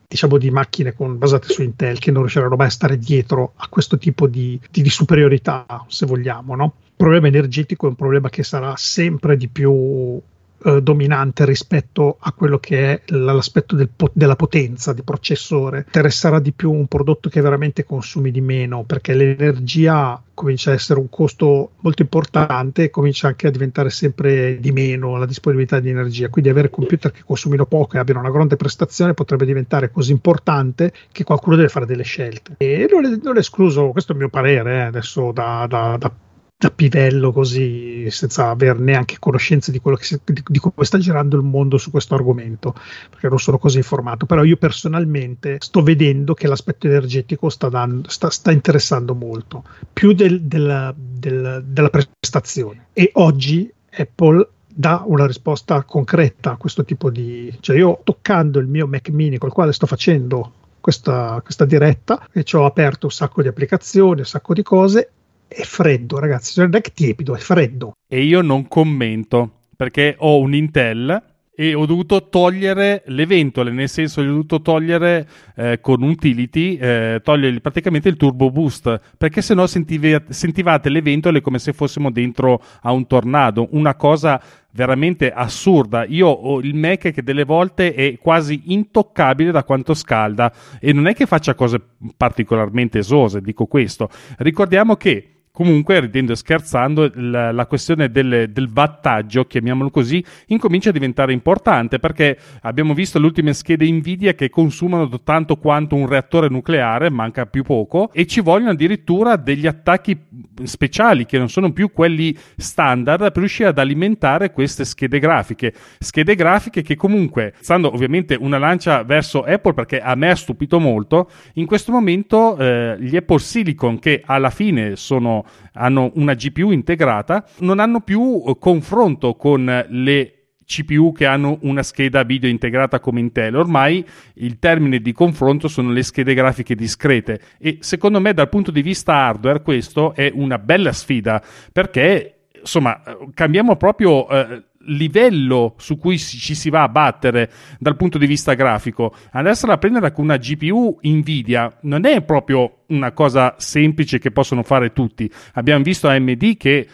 [0.09, 3.68] diciamo di macchine con, basate su Intel che non riusciranno mai a stare dietro a
[3.68, 6.57] questo tipo di, di, di superiorità, se vogliamo.
[6.57, 6.74] No?
[6.86, 10.18] Il problema energetico è un problema che sarà sempre di più
[10.64, 15.84] eh, dominante rispetto a quello che è l'aspetto del po- della potenza di processore.
[15.86, 21.00] Interesserà di più un prodotto che veramente consumi di meno perché l'energia comincia a essere
[21.00, 25.90] un costo molto importante e comincia anche a diventare sempre di meno la disponibilità di
[25.90, 26.28] energia.
[26.28, 30.92] Quindi avere computer che consumino poco e abbiano una grande prestazione potrebbe diventare così importante
[31.11, 32.54] che qualcuno deve fare delle scelte.
[32.59, 35.96] E non è, non è escluso, questo è il mio parere, eh, adesso da, da,
[35.98, 36.12] da
[36.61, 40.98] da pivello così senza avere neanche conoscenza di, quello che si, di, di, come sta
[40.98, 42.74] girando il mondo su questo argomento
[43.09, 44.26] perché non sono così informato.
[44.26, 50.12] Però io personalmente sto vedendo che l'aspetto energetico sta, dando, sta, sta interessando molto più
[50.12, 52.86] del, del, del, della prestazione.
[52.92, 58.66] E oggi Apple dà una risposta concreta a questo tipo di cioè io toccando il
[58.66, 63.12] mio Mac mini col quale sto facendo questa, questa diretta e ci ho aperto un
[63.12, 65.11] sacco di applicazioni un sacco di cose
[65.49, 66.61] è freddo, ragazzi.
[66.61, 67.94] Non è tiepido, è freddo.
[68.07, 71.22] E io non commento perché ho un Intel
[71.61, 76.76] e ho dovuto togliere le ventole, nel senso che ho dovuto togliere eh, con utility,
[76.76, 82.12] eh, togliere praticamente il turbo boost, perché sennò sentivi, sentivate le ventole come se fossimo
[82.12, 84.40] dentro a un tornado, una cosa
[84.70, 86.05] veramente assurda.
[86.05, 91.09] Io ho il Mac che delle volte è quasi intoccabile da quanto scalda e non
[91.09, 91.80] è che faccia cose
[92.16, 94.09] particolarmente esose, dico questo.
[94.36, 100.90] Ricordiamo che Comunque, ridendo e scherzando, la, la questione del, del, wattaggio, chiamiamolo così, incomincia
[100.90, 106.06] a diventare importante perché abbiamo visto le ultime schede Nvidia che consumano tanto quanto un
[106.06, 110.16] reattore nucleare, manca più poco, e ci vogliono addirittura degli attacchi
[110.62, 115.74] speciali che non sono più quelli standard per riuscire ad alimentare queste schede grafiche.
[115.98, 120.78] Schede grafiche che comunque, stando ovviamente una lancia verso Apple perché a me ha stupito
[120.78, 126.70] molto, in questo momento eh, gli Apple Silicon che alla fine sono hanno una GPU
[126.70, 130.32] integrata, non hanno più eh, confronto con le
[130.68, 133.57] CPU che hanno una scheda video integrata come Intel.
[133.57, 138.70] Ormai il termine di confronto sono le schede grafiche discrete e secondo me dal punto
[138.70, 141.42] di vista hardware questo è una bella sfida
[141.72, 143.01] perché insomma
[143.32, 148.55] cambiamo proprio eh, livello su cui ci si va a battere dal punto di vista
[148.55, 149.14] grafico.
[149.32, 154.62] Andarsela a prendere con una GPU Nvidia non è proprio una cosa semplice che possono
[154.62, 155.30] fare tutti.
[155.55, 156.89] Abbiamo visto AMD che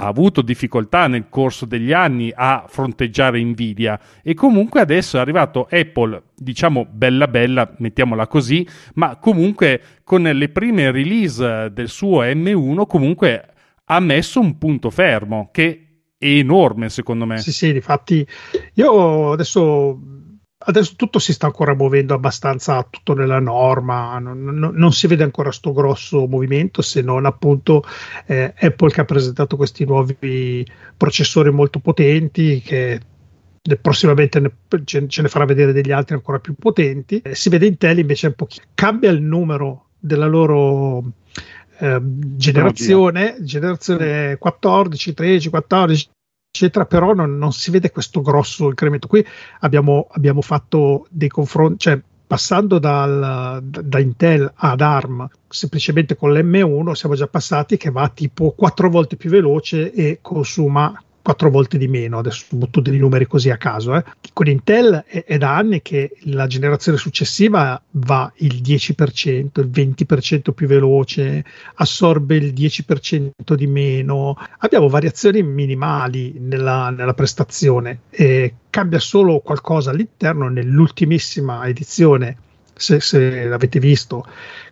[0.00, 5.66] ha avuto difficoltà nel corso degli anni a fronteggiare Nvidia e comunque adesso è arrivato
[5.70, 12.86] Apple, diciamo bella bella, mettiamola così, ma comunque con le prime release del suo M1
[12.86, 13.44] comunque
[13.86, 15.87] ha messo un punto fermo che
[16.18, 17.38] enorme secondo me.
[17.38, 18.26] Sì, sì, infatti
[18.74, 19.98] io adesso,
[20.58, 25.22] adesso tutto si sta ancora muovendo abbastanza tutto nella norma, non, non, non si vede
[25.22, 27.84] ancora sto grosso movimento se non appunto
[28.26, 30.66] eh, Apple che ha presentato questi nuovi
[30.96, 33.00] processori molto potenti che
[33.80, 34.40] prossimamente
[34.84, 37.20] ce, ne farà vedere degli altri ancora più potenti.
[37.20, 41.02] Eh, si vede Intel invece un po' cambia il numero della loro
[41.78, 46.08] eh, generazione, generazione 14, 13, 14,
[46.50, 49.06] eccetera, però non, non, si vede questo grosso incremento.
[49.06, 49.24] Qui
[49.60, 56.92] abbiamo, abbiamo fatto dei confronti, cioè passando dal, da Intel ad ARM semplicemente con l'M1
[56.92, 60.92] siamo già passati che va tipo quattro volte più veloce e consuma
[61.28, 63.94] quattro volte di meno, adesso butto dei numeri così a caso.
[63.94, 64.02] Eh.
[64.32, 70.52] Con Intel è, è, da anni che la generazione successiva va il 10%, il 20%
[70.52, 74.38] più veloce, assorbe il 10% di meno.
[74.60, 82.38] Abbiamo variazioni minimali nella, nella prestazione e cambia solo qualcosa all'interno nell'ultimissima edizione.
[82.72, 84.24] Se, se l'avete visto,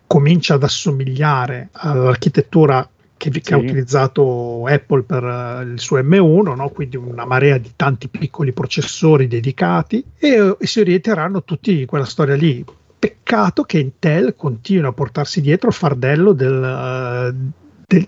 [0.07, 3.53] comincia ad assomigliare all'architettura che, che sì.
[3.53, 6.69] ha utilizzato Apple per uh, il suo M1, no?
[6.69, 12.05] quindi una marea di tanti piccoli processori dedicati e, e si orienteranno tutti in quella
[12.05, 12.63] storia lì.
[12.99, 17.51] Peccato che Intel continua a portarsi dietro il fardello del, uh,
[17.85, 18.07] del,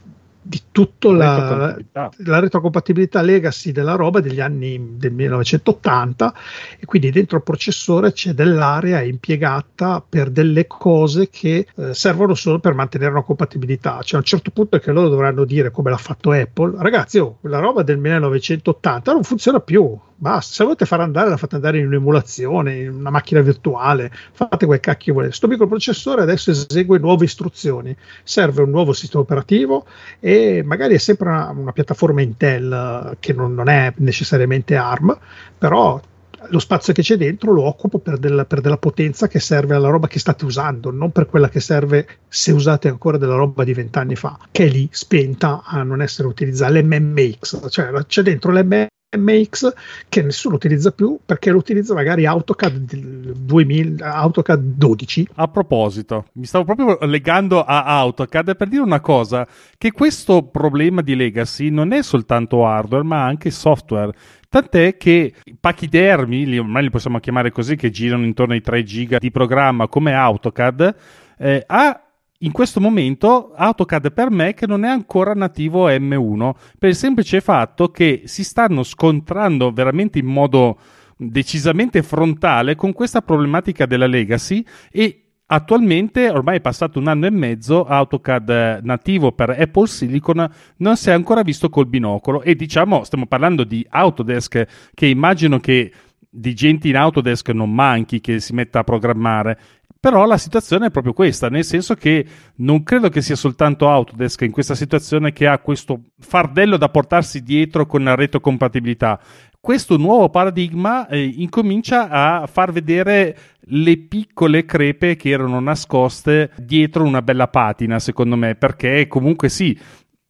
[0.50, 6.34] di tutta la, la, retrocompatibilità legacy della roba degli anni del 1980
[6.80, 12.58] e quindi dentro il processore c'è dell'area impiegata per delle cose che eh, servono solo
[12.58, 14.02] per mantenere una compatibilità.
[14.02, 17.20] Cioè a un certo punto è che loro dovranno dire come l'ha fatto Apple ragazzi
[17.20, 20.54] oh, la roba del 1980 non funziona più basta.
[20.54, 24.80] Se volete far andare, la fate andare in un'emulazione, in una macchina virtuale, fate quel
[24.80, 25.34] cacchio volete.
[25.34, 29.86] Sto microprocessore adesso esegue nuove istruzioni, serve un nuovo sistema operativo
[30.20, 35.18] e magari è sempre una, una piattaforma Intel che non, non, è necessariamente ARM,
[35.58, 36.00] però
[36.48, 39.90] lo spazio che c'è dentro lo occupo per, del, per, della potenza che serve alla
[39.90, 43.74] roba che state usando, non per quella che serve se usate ancora della roba di
[43.74, 48.88] vent'anni fa, che è lì spenta a non essere utilizzata, l'MMX, cioè c'è dentro l'MMX
[49.18, 49.74] MX
[50.08, 52.94] che nessuno utilizza più perché lo utilizza magari AutoCAD
[53.38, 55.28] 2000, AutoCAD 12.
[55.36, 59.48] A proposito, mi stavo proprio legando a AutoCAD per dire una cosa,
[59.78, 64.14] che questo problema di legacy non è soltanto hardware ma anche software.
[64.48, 69.32] Tant'è che pachidermi, ormai li possiamo chiamare così, che girano intorno ai 3 giga di
[69.32, 70.96] programma come AutoCAD,
[71.38, 72.09] eh, ha
[72.42, 77.90] in questo momento AutoCAD per Mac non è ancora nativo M1 per il semplice fatto
[77.90, 80.78] che si stanno scontrando veramente in modo
[81.18, 87.32] decisamente frontale con questa problematica della legacy e Attualmente, ormai è passato un anno e
[87.32, 93.04] mezzo, AutoCAD nativo per Apple Silicon non si è ancora visto col binocolo e diciamo,
[93.04, 95.92] stiamo parlando di Autodesk che immagino che
[96.30, 99.60] di gente in Autodesk non manchi che si metta a programmare
[100.00, 102.26] però la situazione è proprio questa, nel senso che
[102.58, 107.44] non credo che sia soltanto Autodesk in questa situazione che ha questo fardello da portarsi
[107.44, 109.20] dietro con la retrocompatibilità.
[109.60, 113.38] Questo nuovo paradigma eh, incomincia a far vedere
[113.72, 119.78] le piccole crepe che erano nascoste dietro una bella patina, secondo me, perché comunque sì,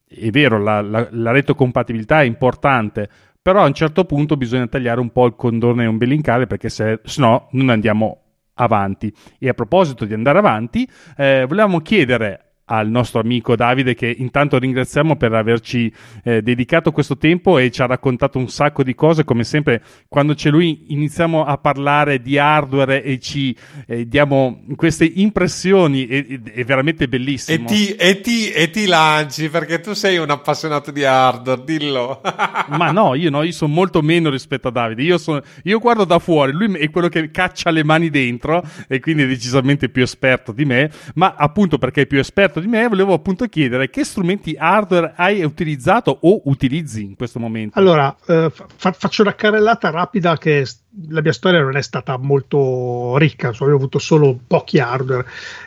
[0.08, 3.08] è vero, la, la, la retrocompatibilità è importante,
[3.40, 7.50] però a un certo punto bisogna tagliare un po' il condone ombelicale perché se no
[7.52, 8.29] non andiamo
[8.64, 9.14] avanti.
[9.38, 10.88] E a proposito di andare avanti,
[11.18, 15.92] eh, volevamo chiedere al nostro amico Davide che intanto ringraziamo per averci
[16.24, 19.24] eh, dedicato questo tempo e ci ha raccontato un sacco di cose.
[19.24, 23.56] Come sempre quando c'è lui iniziamo a parlare di hardware e ci
[23.88, 27.68] eh, diamo queste impressioni è, è veramente bellissimo.
[27.68, 32.22] E ti, e, ti, e ti, lanci perché tu sei un appassionato di hardware dillo.
[32.70, 35.02] Ma no io no io sono molto meno rispetto a Davide.
[35.02, 39.00] Io, sono, io guardo da fuori lui è quello che caccia le mani dentro e
[39.00, 42.88] quindi è decisamente più esperto di me ma appunto perché è più esperto di me,
[42.88, 47.78] volevo appunto chiedere che strumenti hardware hai utilizzato o utilizzi in questo momento.
[47.78, 50.66] Allora, eh, fa- faccio una carrellata rapida che
[51.10, 55.26] la mia storia non è stata molto ricca, cioè, ho avuto solo pochi hardware.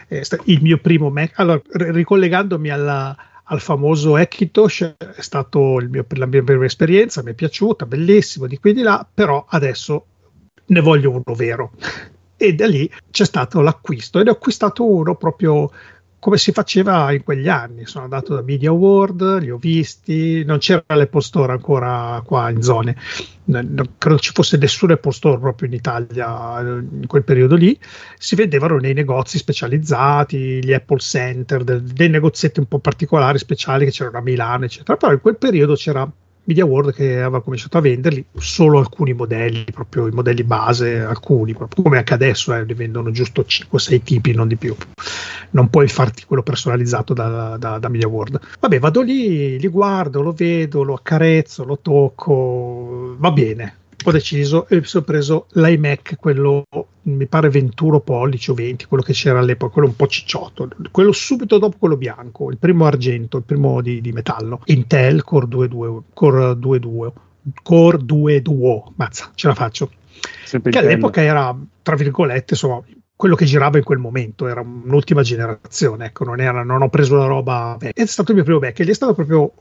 [0.09, 6.43] Eh, il mio primo Mac, allora, ricollegandomi alla, al famoso Ekitosh è stata la mia
[6.43, 10.07] prima esperienza, mi è piaciuta, bellissimo di qui e di là, però adesso
[10.67, 11.73] ne voglio uno vero.
[12.43, 15.71] E da lì c'è stato l'acquisto ed ho acquistato uno proprio
[16.23, 17.85] come si faceva in quegli anni.
[17.85, 22.63] Sono andato da Media World, li ho visti, non c'era l'Apple Store ancora qua in
[22.63, 22.97] zone,
[23.47, 27.77] non credo ci fosse nessun Apple Store proprio in Italia in quel periodo lì.
[28.17, 33.91] Si vendevano nei negozi specializzati, gli Apple Center, dei negozietti un po' particolari, speciali che
[33.91, 34.97] c'erano a Milano, eccetera.
[34.97, 36.09] Però in quel periodo c'era
[36.45, 41.55] Media World che aveva cominciato a venderli solo alcuni modelli, proprio i modelli base, alcuni,
[41.55, 44.75] proprio come anche adesso, eh, ne vendono giusto 5-6 tipi, non di più.
[45.51, 48.41] Non puoi farti quello personalizzato da, da, da Media World.
[48.59, 54.67] Vabbè, vado lì, li guardo, lo vedo, lo accarezzo, lo tocco, va bene, ho deciso
[54.69, 56.65] e ho preso l'iMac, quello
[57.03, 61.13] mi pare 21 pollici o 20, quello che c'era all'epoca, quello un po' cicciotto, quello
[61.13, 66.01] subito dopo quello bianco, il primo argento, il primo di, di metallo, Intel Core 2.2,
[66.13, 67.13] Core 2.2,
[67.63, 69.91] Core 2 Duo, mazza, ce la faccio.
[70.45, 72.83] Sempre che all'epoca era, tra virgolette, insomma,
[73.17, 77.17] quello che girava in quel momento, era un'ultima generazione, ecco, non, era, non ho preso
[77.17, 79.53] la roba, beh, è stato il mio primo Mac, ed è stato proprio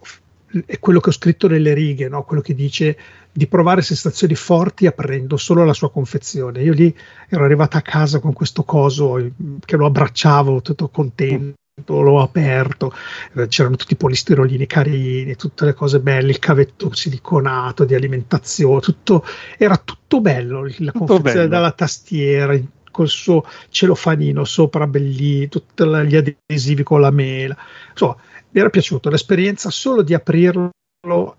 [0.66, 2.24] è quello che ho scritto nelle righe, no?
[2.24, 2.98] quello che dice
[3.32, 6.62] di provare sensazioni forti aprendo solo la sua confezione.
[6.62, 6.96] Io lì
[7.30, 9.32] ero arrivata a casa con questo coso
[9.64, 11.56] che lo abbracciavo tutto contento.
[11.86, 12.94] L'ho aperto,
[13.34, 18.82] eh, c'erano tutti i polistirolini carini, tutte le cose belle, il cavetto siliconato di alimentazione,
[18.82, 19.26] tutto,
[19.58, 20.64] era tutto bello.
[20.64, 21.48] La tutto confezione bello.
[21.48, 22.60] dalla tastiera,
[22.92, 27.58] col suo celofanino sopra bellissimo, tutti gli adesivi con la mela.
[27.90, 28.18] Insomma,
[28.52, 29.10] mi era piaciuto.
[29.10, 30.72] L'esperienza solo di aprirlo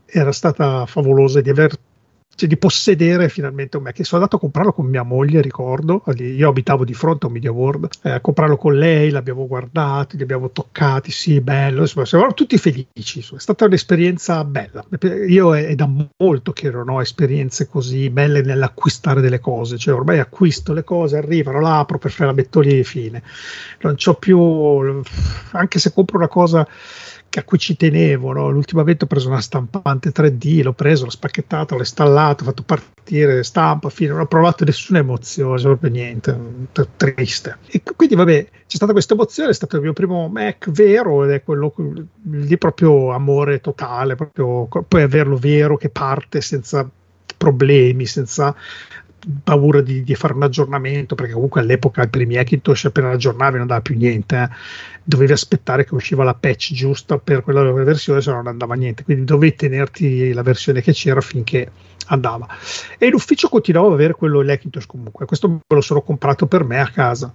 [0.07, 1.77] era stata favolosa di aver
[2.35, 4.05] cioè di possedere finalmente un Mac.
[4.05, 6.03] Sono andato a comprarlo con mia moglie, ricordo.
[6.17, 10.17] Io abitavo di fronte a un Media World, eh, a comprarlo con lei, l'abbiamo guardato,
[10.17, 11.81] li abbiamo toccati, sì, bello.
[11.83, 13.21] Insomma, siamo tutti felici.
[13.21, 14.85] È stata un'esperienza bella.
[15.29, 19.79] Io è, è, da molto che non ho esperienze così belle nell'acquistare delle cose.
[19.79, 23.23] Cioè, ormai acquisto le cose, arrivano, la apro per fare la bettolina e fine.
[23.83, 25.03] Non ho più,
[25.53, 26.67] anche se compro una cosa
[27.41, 28.33] a cui ci tenevo.
[28.33, 28.51] No?
[28.51, 33.43] L'ultimamente ho preso una stampante 3D, l'ho preso, l'ho spacchettato, l'ho installato, ho fatto partire
[33.43, 36.39] stampa, fine, non ho provato nessuna emozione, proprio niente,
[36.97, 37.59] triste.
[37.69, 41.31] E quindi vabbè, c'è stata questa emozione, è stato il mio primo Mac vero ed
[41.31, 41.75] è quello
[42.31, 46.89] lì proprio amore totale, proprio poi averlo vero che parte senza
[47.37, 48.55] problemi, senza
[49.43, 53.63] paura di, di, fare un aggiornamento, perché comunque all'epoca i primi Hackintosh appena aggiornavi non
[53.63, 54.49] andava più niente, eh.
[55.03, 59.05] dovevi aspettare che usciva la patch giusta per quella versione, se no non andava niente,
[59.05, 61.71] quindi dovevi tenerti la versione che c'era finché
[62.07, 62.47] andava.
[62.99, 66.81] E l'ufficio continuava ad avere quello Hackintosh comunque, questo me lo sono comprato per me
[66.81, 67.33] a casa.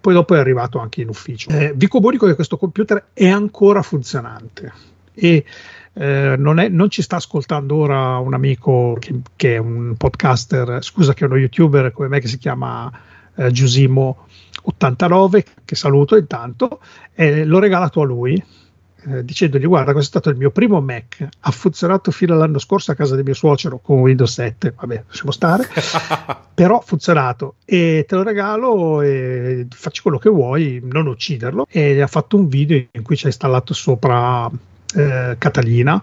[0.00, 1.50] Poi dopo è arrivato anche in ufficio.
[1.50, 4.72] Eh, vi comunico che questo computer è ancora funzionante
[5.12, 5.44] e
[5.92, 10.82] eh, non, è, non, ci sta ascoltando ora un amico che, che, è un podcaster,
[10.82, 12.90] scusa che è uno youtuber come me che si chiama
[13.34, 16.80] eh, Giusimo89, che saluto intanto,
[17.12, 18.42] e l'ho regalato a lui.
[19.02, 22.90] Eh, dicendogli guarda questo è stato il mio primo Mac ha funzionato fino all'anno scorso
[22.90, 25.66] a casa del mio suocero con Windows 7 vabbè lasciamo stare.
[26.54, 27.54] Però ha funzionato.
[27.64, 31.66] E te lo regalo e facci quello che vuoi non ucciderlo.
[31.68, 34.50] E ha fatto un video in cui ci ha installato sopra
[34.94, 36.02] eh, Catalina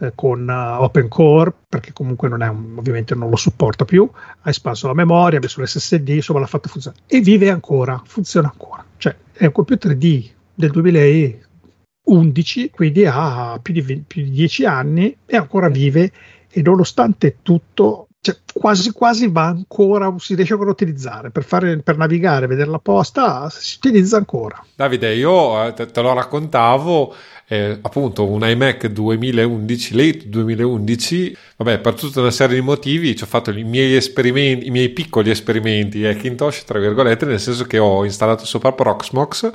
[0.00, 4.08] eh, con uh, Open Core perché comunque non è un, ovviamente non lo supporta più
[4.42, 7.02] ha espanso la memoria ha messo l'SSD insomma l'ha fatto funzionare.
[7.06, 8.84] E vive ancora funziona ancora.
[8.96, 14.64] Cioè è un computer di, del 2011 quindi ha più di, 20, più di 10
[14.66, 16.12] anni e ancora vive
[16.50, 21.78] e nonostante tutto cioè, quasi quasi va ancora, si riesce ancora a utilizzare per, fare,
[21.78, 24.62] per navigare, vedere la posta, si utilizza ancora.
[24.74, 27.14] Davide, io eh, te, te lo raccontavo,
[27.48, 33.22] eh, appunto un iMac 2011, late 2011, vabbè, per tutta una serie di motivi ci
[33.22, 37.78] ho fatto i miei esperimenti, i miei piccoli esperimenti Hackintosh, tra virgolette, nel senso che
[37.78, 39.52] ho installato sopra Proxmox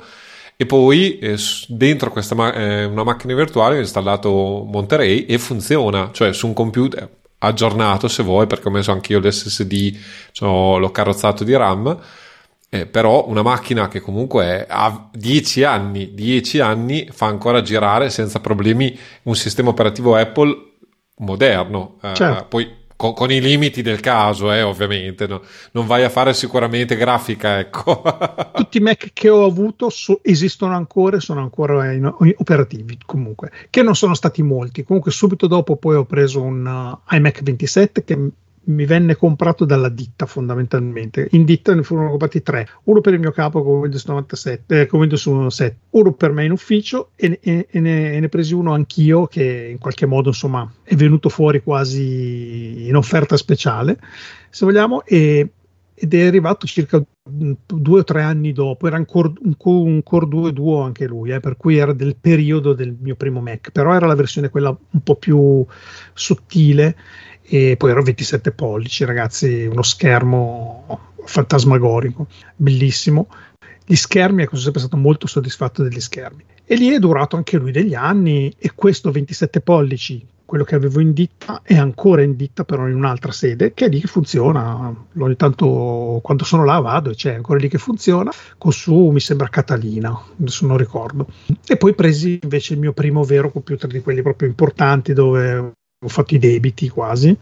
[0.56, 6.10] e poi eh, dentro questa ma- eh, una macchina virtuale ho installato Monterey e funziona,
[6.12, 9.98] cioè su un computer aggiornato se vuoi perché ho messo anch'io l'SSD,
[10.32, 11.98] cioè, l'ho carrozzato di RAM.
[12.70, 18.40] Eh, però una macchina che comunque ha 10 anni, 10 anni fa ancora girare senza
[18.40, 20.72] problemi un sistema operativo Apple
[21.18, 21.98] moderno.
[22.02, 22.46] Eh, certo.
[22.48, 25.28] Poi con, con, i limiti del caso, eh, ovviamente.
[25.28, 25.42] No?
[25.72, 28.02] Non vai a fare sicuramente grafica, ecco.
[28.54, 32.98] Tutti i Mac che ho avuto so, esistono ancora e sono ancora in, in, operativi,
[33.06, 34.84] comunque, che non sono stati molti.
[34.84, 38.30] Comunque subito dopo poi ho preso un uh, iMac 27 che
[38.66, 41.28] mi venne comprato dalla ditta fondamentalmente.
[41.32, 44.86] In ditta ne furono comprati tre, uno per il mio capo con Windows 97, eh,
[44.86, 48.54] con Windows 7, uno per me in ufficio e, e, e, ne, e, ne, presi
[48.54, 54.00] uno anch'io che in qualche modo insomma è venuto fuori quasi in offerta speciale,
[54.50, 59.56] se vogliamo, ed è arrivato circa due o tre anni dopo, era un Core, un,
[59.58, 63.40] un Core 2 Duo anche lui, eh, per cui era del periodo del mio primo
[63.40, 65.66] Mac, però era la versione quella un po' più
[66.14, 66.96] sottile
[67.44, 73.28] e poi ero 27 pollici, ragazzi, uno schermo fantasmagorico, bellissimo.
[73.86, 76.44] Gli schermi, ecco, sono sempre stato molto soddisfatto degli schermi.
[76.66, 81.02] E lì è durato anche lui degli anni e questo 27 pollici, quello che avevo
[81.02, 84.96] in ditta, è ancora in ditta però in un'altra sede, che è lì che funziona.
[85.18, 89.20] Ogni tanto quando sono là vado e c'è ancora lì che funziona, con su mi
[89.20, 91.28] sembra Catalina, adesso non ricordo.
[91.68, 95.74] E poi presi invece il mio primo vero computer di quelli proprio importanti dove
[96.04, 97.36] ho fatto i debiti quasi,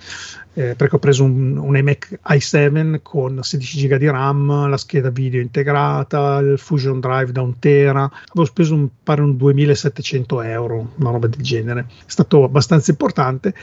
[0.53, 5.41] eh, perché ho preso un, iMac i7 con 16 giga di RAM, la scheda video
[5.41, 11.11] integrata, il Fusion Drive da un tera, avevo speso un, pare un 2700 euro, una
[11.11, 13.53] roba del genere, è stato abbastanza importante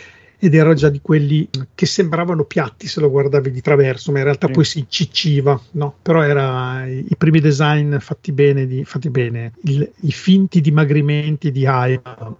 [0.41, 4.25] ed era già di quelli che sembravano piatti se lo guardavi di traverso, ma in
[4.25, 4.53] realtà sì.
[4.53, 5.97] poi si incicciva, no?
[6.01, 11.67] Però era i, primi design fatti bene, di, fatti bene il, i finti dimagrimenti di
[11.67, 12.01] Haia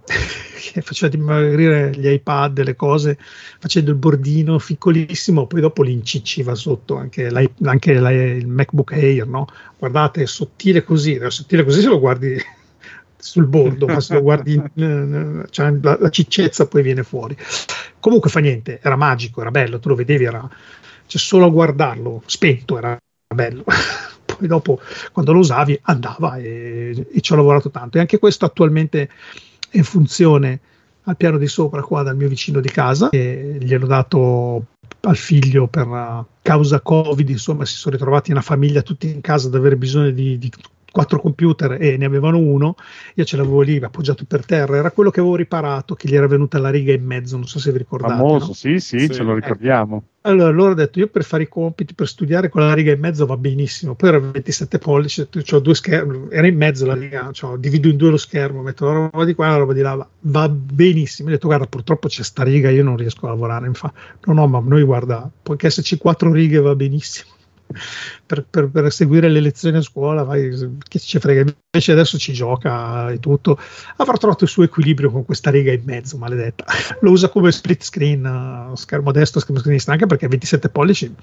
[0.71, 3.17] che faceva dimagrire gli iPad, le cose,
[3.59, 7.27] facendo il bordino piccolissimo, poi dopo li incicciva sotto anche,
[7.63, 9.47] anche il MacBook Air, no?
[9.77, 12.37] Guardate, è sottile così, è sottile così se lo guardi
[13.19, 14.61] sul bordo, ma se lo guardi,
[15.49, 17.37] cioè, la, la, ciccezza poi viene fuori.
[17.99, 20.49] Comunque fa niente, era magico, era bello, tu lo vedevi, era,
[21.05, 22.97] cioè, solo a guardarlo spento era
[23.33, 23.63] bello.
[24.25, 24.79] poi dopo,
[25.11, 27.97] quando lo usavi, andava e, e ci ho lavorato tanto.
[27.97, 29.09] E anche questo attualmente
[29.69, 30.59] è in funzione
[31.03, 34.65] al piano di sopra qua dal mio vicino di casa e gliel'ho dato
[35.01, 39.55] al figlio per causa covid insomma si sono ritrovati una famiglia tutti in casa ad
[39.55, 40.51] avere bisogno di, di
[40.91, 42.75] quattro computer e ne avevano uno,
[43.15, 46.27] io ce l'avevo lì appoggiato per terra, era quello che avevo riparato, che gli era
[46.27, 48.13] venuta la riga in mezzo, non so se vi ricordate.
[48.13, 48.53] Famoso, no?
[48.53, 49.97] sì, sì, sì, ce lo ricordiamo.
[49.97, 50.17] Eh.
[50.29, 52.99] Allora, loro ho detto, io per fare i compiti, per studiare con la riga in
[52.99, 57.29] mezzo va benissimo, poi era 27 pollici, ho due schermi, era in mezzo la riga,
[57.31, 59.81] cioè, divido in due lo schermo, metto la roba di qua e la roba di
[59.81, 61.29] là, va benissimo.
[61.29, 63.97] Ho detto, guarda, purtroppo c'è sta riga, io non riesco a lavorare, infatti.
[64.25, 67.37] No, no, ma noi guarda, può esserci quattro righe va benissimo
[68.25, 71.41] per, per, per, seguire le lezioni a scuola, vai, che ci frega,
[71.71, 73.59] invece adesso ci gioca e tutto,
[73.97, 76.65] avrà trovato il suo equilibrio con questa riga in mezzo, maledetta.
[77.01, 78.25] Lo usa come split screen,
[78.71, 81.13] uh, schermo destro, schermo sinistra, anche perché 27 pollici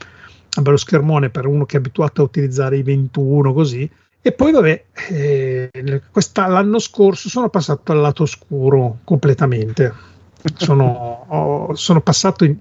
[0.57, 3.89] un bello schermone per uno che è abituato a utilizzare i 21 così.
[4.23, 5.71] E poi, vabbè, eh,
[6.35, 9.95] l'anno scorso sono passato al lato oscuro completamente.
[10.57, 12.57] Sono, ho, sono passato in,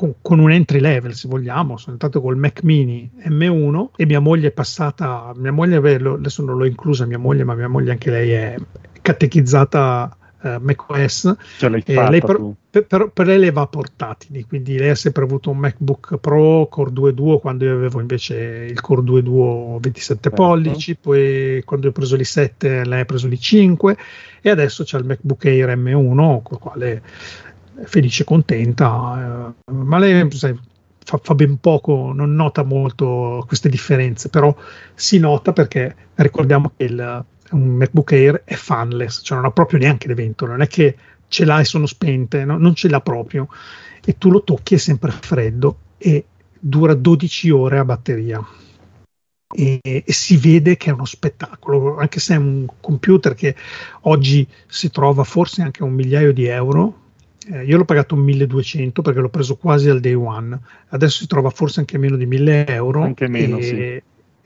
[0.00, 1.76] con, con, un entry level, se vogliamo.
[1.76, 5.30] Sono entrato col Mac Mini M1 e mia moglie è passata.
[5.36, 8.56] Mia moglie, adesso non l'ho inclusa mia moglie, ma mia moglie anche lei è
[9.02, 11.36] catechizzata eh, macOS.
[11.60, 12.40] Eh, lei per,
[12.86, 16.92] per, per, lei le va portatili, quindi lei ha sempre avuto un MacBook Pro Core
[16.92, 20.30] 2 Duo quando io avevo invece il Core 2 Duo 27 certo.
[20.42, 23.96] pollici, poi quando ho preso l'i7 lei ha preso l'i5
[24.40, 27.02] e adesso c'è il MacBook Air M1 con il quale
[27.84, 30.58] felice e contenta, eh, ma lei sai,
[31.04, 34.54] fa, fa, ben poco, non nota molto queste differenze, però
[34.94, 39.78] si nota perché ricordiamo che il un MacBook Air è fanless, cioè non ha proprio
[39.78, 40.96] neanche le ventole, non è che
[41.28, 42.58] ce l'ha e sono spente, no?
[42.58, 43.48] non ce l'ha proprio.
[44.04, 46.24] E tu lo tocchi è sempre freddo e
[46.58, 48.44] dura 12 ore a batteria.
[49.52, 53.56] E, e, si vede che è uno spettacolo, anche se è un computer che
[54.02, 56.98] oggi si trova forse anche a un migliaio di euro.
[57.48, 61.50] Eh, io l'ho pagato 1200 perché l'ho preso quasi al day one, adesso si trova
[61.50, 63.02] forse anche meno di 1000 euro.
[63.02, 64.02] Anche meno, e, sì.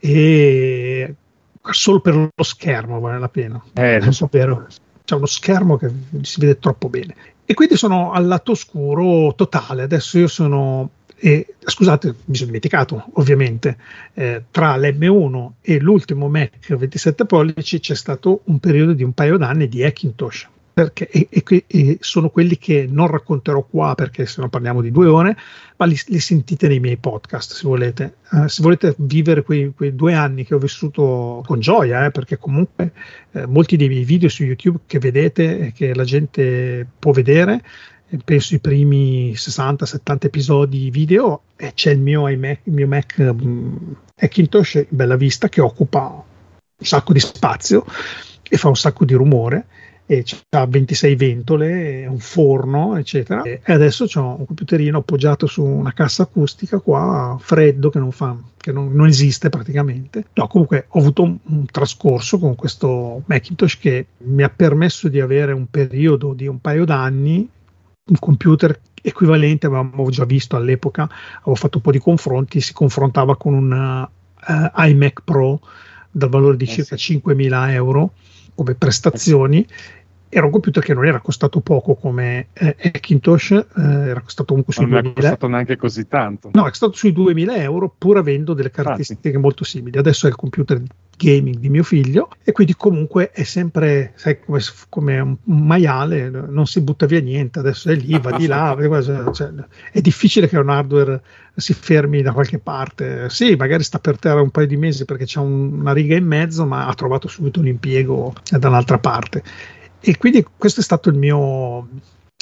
[0.07, 1.15] E
[1.61, 3.61] solo per lo schermo vale la pena.
[3.73, 4.67] Eh, non so per,
[5.03, 5.91] c'è uno schermo che
[6.21, 7.15] si vede troppo bene.
[7.45, 9.83] E quindi sono al lato oscuro totale.
[9.83, 10.89] Adesso io sono.
[11.17, 13.77] E, scusate, mi sono dimenticato, ovviamente,
[14.13, 19.37] eh, tra l'M1 e l'ultimo Mac 27 pollici c'è stato un periodo di un paio
[19.37, 24.41] d'anni di Hackintosh perché, e, e, e, sono quelli che non racconterò qua perché se
[24.41, 25.37] no parliamo di due ore,
[25.77, 28.17] ma li, li sentite nei miei podcast se volete.
[28.31, 32.37] Uh, se volete vivere quei, quei, due anni che ho vissuto con gioia, eh, perché
[32.37, 32.91] comunque
[33.31, 37.63] eh, molti dei miei video su YouTube che vedete e che la gente può vedere,
[38.09, 43.15] eh, penso i primi 60-70 episodi video, e c'è il mio iMac, il mio Mac
[43.19, 47.85] um, Hackintosh in bella vista che occupa un sacco di spazio
[48.43, 49.67] e fa un sacco di rumore
[50.07, 53.41] e ha 26 ventole, un forno, eccetera.
[53.41, 58.37] E adesso ho un computerino appoggiato su una cassa acustica qua, freddo, che non, fa,
[58.57, 60.25] che non, non esiste praticamente.
[60.33, 65.19] No, comunque ho avuto un, un, trascorso con questo Macintosh che mi ha permesso di
[65.19, 67.49] avere un periodo di un paio d'anni,
[68.07, 73.35] un computer equivalente, avevamo già visto all'epoca, avevo fatto un po' di confronti, si confrontava
[73.37, 75.59] con un uh, iMac Pro
[76.11, 77.19] dal valore di eh circa sì.
[77.23, 78.13] 5.000 euro
[78.55, 79.65] come prestazioni
[80.37, 84.73] era un computer che non era costato poco come eh, Hackintosh, eh, era costato comunque
[84.73, 85.01] sui non 2000.
[85.01, 86.49] Non è costato neanche così tanto.
[86.51, 89.41] No, è costato sui 2000 euro pur avendo delle caratteristiche Infatti.
[89.41, 89.97] molto simili.
[89.97, 90.81] Adesso è il computer
[91.17, 94.59] gaming di mio figlio e quindi comunque è sempre, sai, come,
[94.89, 98.75] come un maiale, non si butta via niente, adesso è lì, va di là,
[99.31, 99.51] cioè,
[99.93, 101.21] è difficile che un hardware
[101.55, 103.29] si fermi da qualche parte.
[103.29, 106.25] Sì, magari sta per terra un paio di mesi perché c'è un, una riga in
[106.25, 109.43] mezzo, ma ha trovato subito un impiego da un'altra parte
[110.07, 111.87] e quindi questo è stato il mio,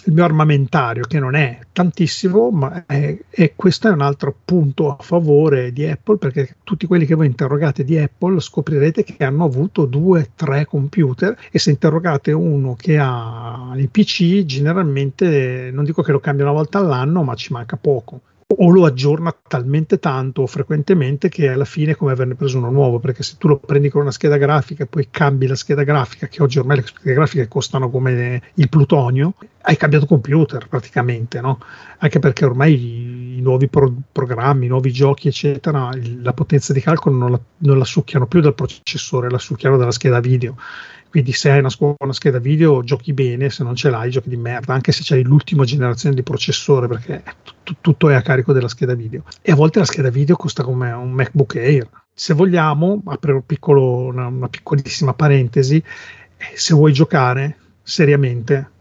[0.06, 4.98] il mio armamentario, che non è tantissimo, ma è, e questo è un altro punto
[4.98, 9.46] a favore di Apple, perché tutti quelli che voi interrogate di Apple scoprirete che hanno
[9.46, 16.02] avuto due, tre computer e se interrogate uno che ha il PC, generalmente non dico
[16.02, 18.20] che lo cambia una volta all'anno, ma ci manca poco
[18.58, 22.72] o lo aggiorna talmente tanto o frequentemente che alla fine è come averne preso uno
[22.72, 25.84] nuovo perché se tu lo prendi con una scheda grafica e poi cambi la scheda
[25.84, 31.42] grafica che oggi ormai le schede grafiche costano come il plutonio hai cambiato computer praticamente
[31.42, 31.60] no?
[31.98, 35.90] anche perché ormai i nuovi pro- programmi i nuovi giochi eccetera
[36.22, 39.92] la potenza di calcolo non la, non la succhiano più dal processore la succhiano dalla
[39.92, 40.56] scheda video
[41.14, 44.36] quindi se hai una, una, scheda video giochi bene, se non ce l'hai giochi di
[44.36, 47.24] merda, anche se c'hai l'ultima generazione di processore perché
[47.64, 49.22] t- tutto è a carico della scheda video.
[49.44, 51.88] E a volte la scheda video costa come un MacBook Air.
[52.12, 58.72] Se vogliamo, apro un piccolo, una, una piccolissima parentesi, eh, se vuoi giocare seriamente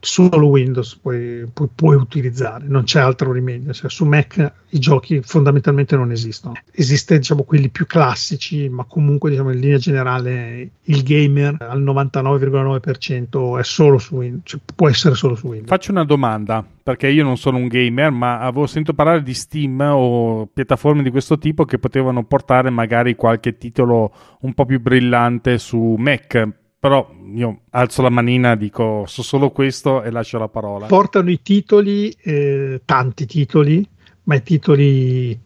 [0.00, 3.72] solo Windows puoi, puoi, puoi, utilizzare, non c'è altro rimedio.
[3.72, 6.54] Cioè, su Mac i giochi fondamentalmente non esistono.
[6.72, 13.58] Esiste diciamo quelli più classici, ma comunque diciamo, in linea generale il gamer al 99,9%
[13.58, 15.68] è solo su Windows, cioè, può essere solo su Windows.
[15.68, 19.80] Faccio una domanda, perché io non sono un gamer, ma avevo sentito parlare di Steam
[19.80, 25.58] o piattaforme di questo tipo che potevano portare magari qualche titolo un po' più brillante
[25.58, 30.86] su Mac però io alzo la manina, dico so solo questo e lascio la parola.
[30.86, 33.86] Portano i titoli, eh, tanti titoli,
[34.22, 35.38] ma i titoli,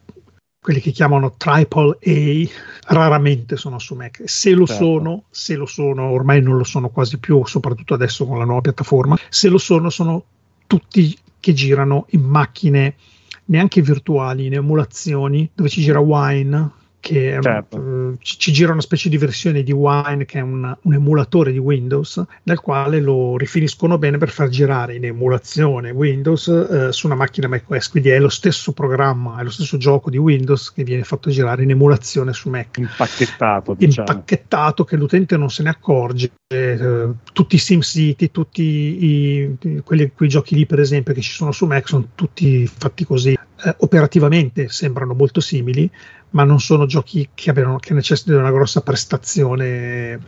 [0.61, 4.22] quelli che chiamano triple A, raramente sono su Mac.
[4.24, 4.85] Se lo certo.
[4.85, 8.61] sono, se lo sono, ormai non lo sono quasi più, soprattutto adesso con la nuova
[8.61, 10.24] piattaforma, se lo sono, sono
[10.68, 12.95] tutti che girano in macchine
[13.47, 17.76] neanche virtuali, in emulazioni dove ci gira Wine che certo.
[17.76, 21.52] uh, ci, ci, gira una specie di versione di Wine che è un, un, emulatore
[21.52, 27.05] di Windows nel quale lo rifiniscono bene per far girare in emulazione Windows uh, su
[27.05, 30.82] una macchina macOS quindi è lo stesso programma, è lo stesso gioco di Windows che
[30.82, 34.09] viene fatto girare in emulazione su Mac impacchettato diciamo.
[34.09, 40.30] impacchettato che l'utente non se ne accorge uh, tutti i SimCity tutti i, quelli, quei
[40.30, 43.36] giochi lì per esempio che ci sono su Mac sono tutti fatti così
[43.78, 45.90] operativamente sembrano molto simili
[46.35, 50.20] ma non sono giochi che, abbiano, che necessitano di una grossa prestazione.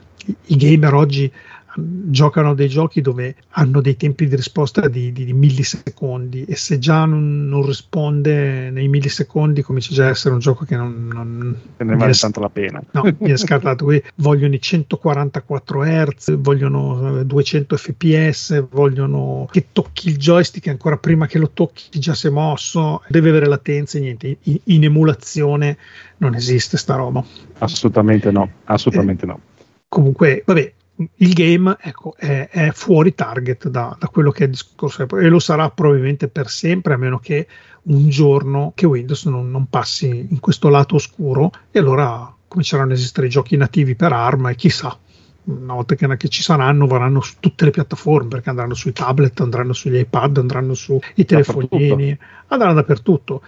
[0.46, 1.30] I gamer oggi
[1.76, 6.78] giocano dei giochi dove hanno dei tempi di risposta di, di, di millisecondi e se
[6.78, 11.56] già non, non, risponde nei millisecondi comincia già a essere un gioco che non, non
[11.76, 12.82] ne vale tanto la pena.
[12.92, 13.84] No, viene scartato.
[13.84, 21.26] Qui vogliono i 144 Hz vogliono 200 fps vogliono che tocchi il joystick ancora prima
[21.26, 23.02] che lo tocchi già si è mosso.
[23.08, 24.36] Deve avere latenza e niente.
[24.42, 25.76] In, in emulazione
[26.18, 27.24] non esiste sta roba.
[27.58, 29.40] Assolutamente no assolutamente eh, no.
[29.88, 30.72] comunque vabbè
[31.16, 35.28] il game ecco, è, è, fuori target da, da, quello che è il discorso e
[35.28, 37.46] lo sarà probabilmente per sempre a meno che
[37.82, 42.96] un giorno che Windows non, non passi in questo lato oscuro e allora cominceranno ad
[42.96, 44.98] esistere giochi nativi per ARM e chissà
[45.44, 49.38] una volta che, che, ci saranno varranno su tutte le piattaforme perché andranno sui tablet,
[49.40, 52.18] andranno sugli iPad, andranno sui telefonini,
[52.48, 53.42] andranno dappertutto.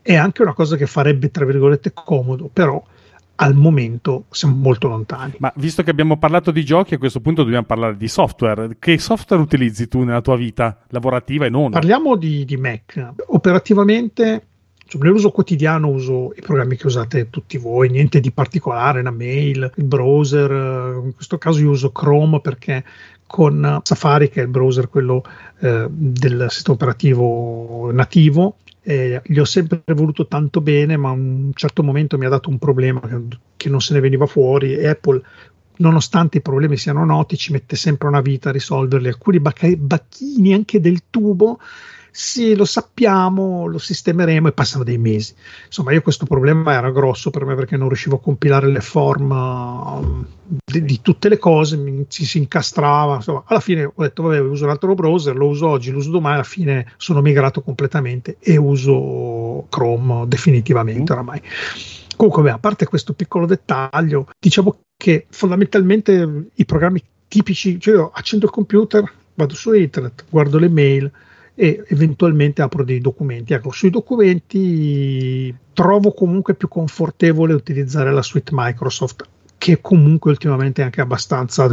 [0.00, 2.82] È anche una cosa che farebbe, tra virgolette, comodo, però
[3.42, 5.34] al momento siamo molto lontani.
[5.38, 8.76] Ma visto che abbiamo parlato di giochi, a questo punto dobbiamo parlare di software.
[8.78, 11.70] Che software utilizzi tu nella tua vita lavorativa e non?
[11.70, 13.14] Parliamo di, di Mac.
[13.26, 14.46] Operativamente,
[14.86, 19.72] cioè, nell'uso quotidiano uso i programmi che usate tutti voi, niente di particolare, una mail,
[19.74, 20.50] il browser.
[21.04, 22.84] In questo caso io uso Chrome perché
[23.26, 25.24] con Safari, che è il browser quello
[25.60, 31.50] eh, del sistema operativo nativo, eh, gli ho sempre voluto tanto bene, ma a un
[31.54, 33.00] certo momento mi ha dato un problema
[33.56, 35.22] che, non se ne veniva fuori Apple
[35.74, 39.08] nonostante i problemi siano noti, ci mette sempre una vita a risolverli.
[39.08, 41.58] Alcuni bacchini anche del tubo
[42.14, 45.34] sì, lo sappiamo, lo sistemeremo e passano dei mesi.
[45.64, 49.30] Insomma, io questo problema era grosso per me perché non riuscivo a compilare le form
[49.30, 50.26] um,
[50.62, 53.14] di, di, tutte le cose, mi, ci si incastrava.
[53.14, 56.10] Insomma, alla fine ho detto, vabbè, uso un altro browser, lo uso oggi, lo uso
[56.10, 61.16] domani, alla fine sono migrato completamente e uso Chrome definitivamente mm.
[61.16, 61.42] oramai.
[62.14, 68.10] Comunque, beh, a parte questo piccolo dettaglio, diciamo che fondamentalmente i programmi tipici, cioè io
[68.12, 71.10] accendo il computer, vado su internet, guardo le mail,
[71.54, 73.52] e eventualmente apro dei documenti.
[73.52, 79.28] Ecco, sui documenti trovo comunque più confortevole utilizzare la suite Microsoft,
[79.58, 81.68] che comunque ultimamente è anche abbastanza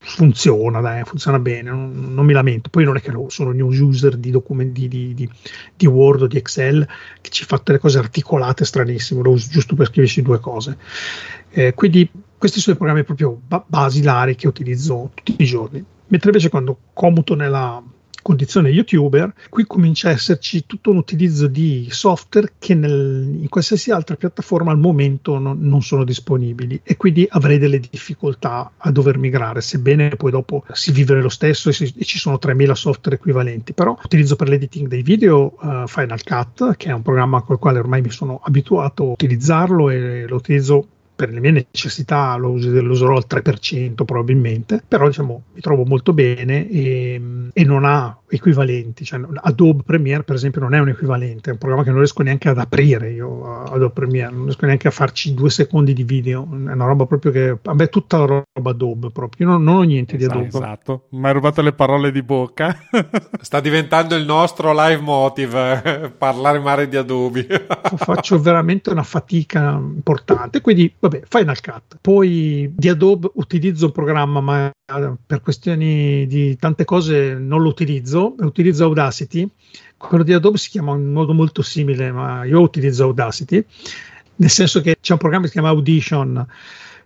[0.00, 2.70] funziona, dai, funziona bene, non, non, mi lamento.
[2.70, 5.28] Poi non è che sono new user di documenti di, di,
[5.76, 6.86] di, Word o di Excel
[7.20, 10.78] che ci fa delle cose articolate stranissime, lo uso giusto per scriverci due cose.
[11.50, 15.84] Eh, quindi questi sono i programmi proprio basilari che utilizzo tutti i giorni.
[16.06, 17.82] Mentre invece quando commuto nella
[18.28, 23.90] condizione youtuber, qui comincia a esserci tutto un utilizzo di software che nel, in qualsiasi
[23.90, 29.16] altra piattaforma al momento non, non, sono disponibili e quindi avrei delle difficoltà a dover
[29.16, 33.16] migrare, sebbene poi dopo si vive lo stesso e, si, e ci sono 3000 software
[33.16, 37.58] equivalenti, però utilizzo per l'editing dei video uh, Final Cut, che è un programma col
[37.58, 40.86] quale ormai mi sono abituato a utilizzarlo e lo utilizzo
[41.18, 46.68] per le mie necessità lo, userò al 3% probabilmente, però diciamo mi trovo molto bene
[46.68, 47.20] e,
[47.52, 49.04] e non ha equivalenti.
[49.04, 52.22] Cioè, Adobe Premiere, per esempio, non è un equivalente, è un programma che non riesco
[52.22, 56.42] neanche ad aprire io Adobe Premiere, non riesco neanche a farci due secondi di video.
[56.42, 59.46] È una roba proprio che a me è tutta la roba Adobe proprio.
[59.46, 60.64] Io non, non ho niente esatto, di Adobe.
[60.64, 62.76] Esatto, mi hai rubato le parole di bocca.
[63.40, 67.66] Sta diventando il nostro live motive eh, parlare male di Adobe.
[67.96, 70.60] Faccio veramente una fatica importante.
[70.60, 71.98] Quindi, vabbè, Final Cut.
[72.00, 74.70] Poi di Adobe utilizzo un programma, ma
[75.26, 79.46] per questioni di tante cose non lo utilizzo, utilizzo Audacity.
[79.98, 83.62] Quello di Adobe si chiama in modo molto simile, ma io utilizzo Audacity,
[84.36, 86.46] nel senso che c'è un programma che si chiama Audition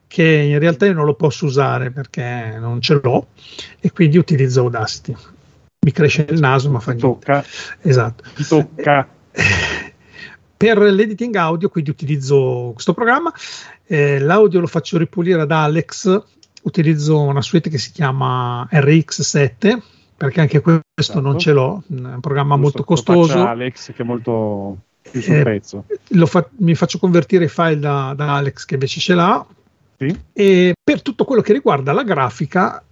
[0.06, 3.28] che in realtà io non lo posso usare perché non ce l'ho
[3.80, 5.16] e quindi utilizzo Audacity.
[5.80, 7.06] Mi cresce il naso, ma fa niente.
[7.08, 7.44] Tocca.
[7.80, 8.22] Esatto.
[8.46, 9.08] Tocca.
[10.56, 13.32] Per l'editing audio, quindi utilizzo questo programma.
[13.86, 16.22] Eh, l'audio lo faccio ripulire ad Alex
[16.62, 19.78] utilizzo una suite che si chiama RX7
[20.16, 21.20] perché anche questo esatto.
[21.20, 23.44] non ce l'ho, è un programma Giusto, molto costoso.
[23.44, 25.84] Alex che è molto più sul eh, prezzo.
[26.26, 29.44] Fa- mi faccio convertire i file da, da, Alex che invece ce l'ha.
[29.98, 30.16] Sì.
[30.32, 32.82] E per tutto quello che riguarda la grafica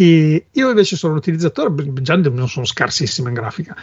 [0.00, 3.74] E io invece sono un utilizzatore, già non sono scarsissimo in grafica,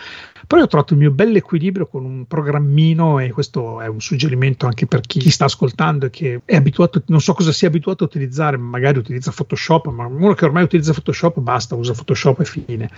[0.48, 4.66] però ho trovato il mio bel equilibrio con un programmino e questo è un suggerimento
[4.66, 8.08] anche per chi sta ascoltando e che è abituato, non so cosa sia abituato a
[8.08, 12.90] utilizzare, magari utilizza Photoshop, ma uno che ormai utilizza Photoshop basta, usa Photoshop e fine.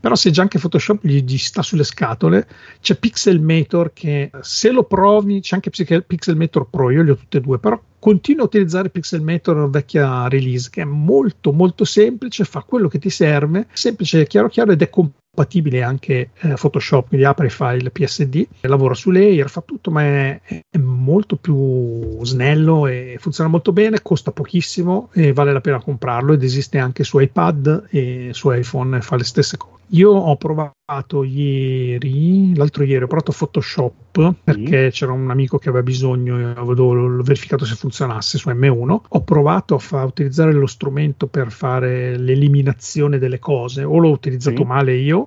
[0.00, 2.48] Però se già anche Photoshop gli, gli sta sulle scatole,
[2.80, 7.40] c'è Pixelmator che se lo provi, c'è anche Pixelmator Pro, io li ho tutte e
[7.40, 12.86] due, però continua a utilizzare Pixelmator vecchia release che è molto molto semplice, fa quello
[12.86, 14.90] che ti serve, semplice, chiaro chiaro ed è
[15.34, 20.02] compatibile anche eh, Photoshop, quindi apre i file PSD, lavora su layer, fa tutto, ma
[20.02, 25.82] è, è, molto più snello e funziona molto bene, costa pochissimo e vale la pena
[25.82, 29.72] comprarlo ed esiste anche su iPad e su iPhone, fa le stesse cose.
[29.88, 34.88] Io ho provato ieri, l'altro ieri, ho provato Photoshop perché mm.
[34.88, 39.00] c'era un amico che aveva bisogno e avevo verificato se funzionasse su M1.
[39.08, 44.64] Ho provato a fa- utilizzare lo strumento per fare l'eliminazione delle cose, o l'ho utilizzato
[44.64, 44.66] mm.
[44.66, 45.23] male io,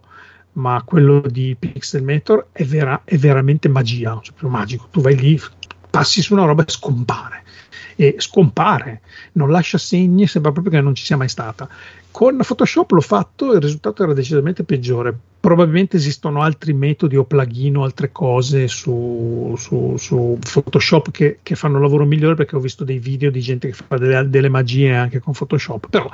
[0.57, 4.87] ma quello di Pixelmator è, vera- è veramente magia, cioè proprio magico.
[4.91, 5.39] Tu vai lì,
[5.89, 7.43] passi su una roba e scompare
[7.99, 9.01] e scompare,
[9.33, 11.67] non lascia segni, sembra proprio che non ci sia mai stata.
[12.11, 15.17] Con Photoshop l'ho fatto e il risultato era decisamente peggiore.
[15.39, 21.55] Probabilmente esistono altri metodi o plugin o altre cose su, su, su Photoshop che, che,
[21.55, 24.49] fanno un lavoro migliore perché ho visto dei video di gente che fa delle, delle
[24.49, 25.89] magie anche con Photoshop.
[25.89, 26.09] Però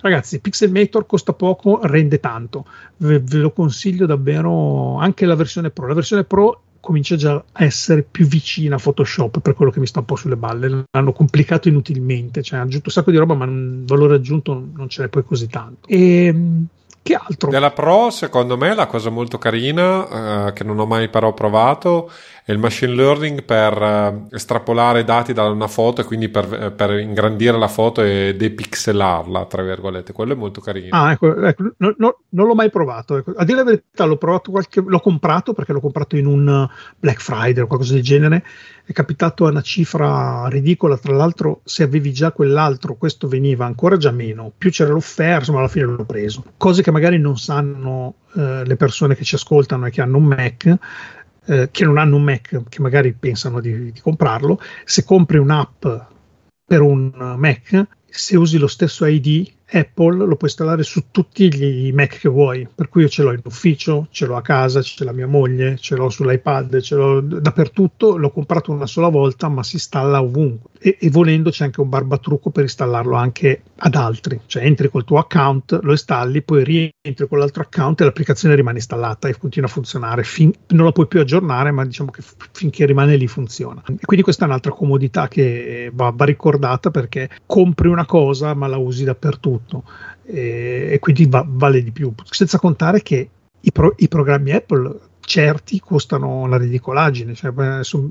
[0.00, 2.64] ragazzi, Pixelmator costa poco, rende tanto.
[2.98, 5.86] Ve, ve, lo consiglio davvero anche la versione Pro.
[5.86, 9.86] La versione Pro comincia già a essere più vicina a Photoshop per quello che mi
[9.86, 10.84] sta un po' sulle balle.
[10.90, 14.88] L'hanno complicato inutilmente, cioè ha aggiunto un sacco di roba, ma un valore aggiunto non
[14.88, 15.88] ce n'è poi così tanto.
[15.88, 16.66] E ehm,
[17.02, 17.50] che altro?
[17.50, 22.10] Della Pro, secondo me, la cosa molto carina, eh, che non ho mai però provato,
[22.48, 26.70] è il machine learning per eh, estrapolare dati da una foto e quindi per, eh,
[26.70, 30.14] per, ingrandire la foto e depixelarla, tra virgolette.
[30.14, 30.96] Quello è molto carino.
[30.96, 33.18] Ah, ecco, ecco no, no, non l'ho mai provato.
[33.18, 33.34] Ecco.
[33.36, 36.66] A dire la verità, l'ho provato qualche, l'ho comprato perché l'ho comprato in un
[36.98, 38.42] Black Friday o qualcosa del genere.
[38.82, 40.96] È capitato a una cifra ridicola.
[40.96, 44.52] Tra l'altro, se avevi già quell'altro, questo veniva ancora già meno.
[44.56, 46.42] Più c'era l'offerta, ma alla fine l'ho preso.
[46.56, 50.24] Cose che magari non sanno eh, le persone che ci ascoltano e che hanno un
[50.24, 50.78] Mac
[51.48, 55.86] eh, che non hanno un Mac, che magari pensano di, di comprarlo, se compri un'app
[56.64, 61.92] per un Mac, se usi lo stesso ID Apple lo puoi installare su tutti i
[61.92, 65.04] Mac che vuoi, per cui io ce l'ho in ufficio, ce l'ho a casa, ce
[65.04, 69.62] l'ho mia moglie, ce l'ho sull'iPad, ce l'ho dappertutto, l'ho comprato una sola volta ma
[69.62, 74.40] si installa ovunque e, e volendo c'è anche un barbatrucco per installarlo anche ad altri,
[74.46, 78.78] cioè entri col tuo account, lo installi, poi rientri con l'altro account e l'applicazione rimane
[78.78, 82.34] installata e continua a funzionare, fin, non la puoi più aggiornare ma diciamo che f-
[82.52, 83.82] finché rimane lì funziona.
[83.86, 88.66] E quindi questa è un'altra comodità che va, va ricordata perché compri una cosa ma
[88.66, 89.84] la usi dappertutto tutto
[90.24, 92.12] e, e quindi va, vale di più.
[92.24, 93.28] Senza contare che
[93.60, 94.98] i, pro, i, programmi Apple
[95.28, 97.34] certi costano la ridicolaggine.
[97.34, 97.52] Cioè,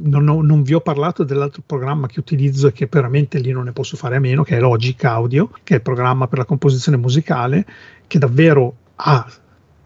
[0.03, 3.72] non, non, vi ho parlato dell'altro programma che utilizzo e che veramente lì non ne
[3.72, 6.97] posso fare a meno, che è Logic Audio, che è il programma per la composizione
[6.97, 7.65] musicale,
[8.05, 9.28] che davvero ha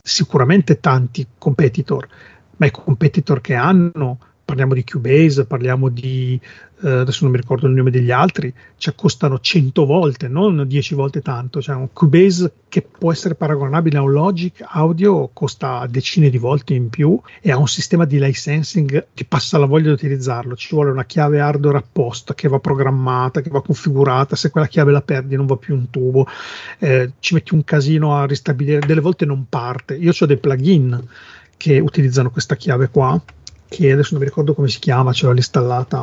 [0.03, 2.05] sicuramente tanti competitor,
[2.57, 4.19] ma i competitor che hanno
[4.51, 6.37] parliamo di Cubase, parliamo di,
[6.81, 10.93] eh, adesso non mi ricordo il nome degli altri, cioè costano 100 volte, non 10
[10.93, 16.29] volte tanto, cioè un Cubase che può essere paragonabile a un Logic Audio costa decine
[16.29, 19.93] di volte in più e ha un sistema di licensing che passa la voglia di
[19.93, 24.67] utilizzarlo, ci vuole una chiave hardware apposta che va programmata, che va configurata, se quella
[24.67, 26.27] chiave la perdi non va più in tubo,
[26.79, 31.07] eh, ci metti un casino a ristabilire, delle volte non parte, io ho dei plugin
[31.55, 33.21] che utilizzano questa chiave qua
[33.71, 35.97] che adesso non mi ricordo come si chiama, ce l'ho installata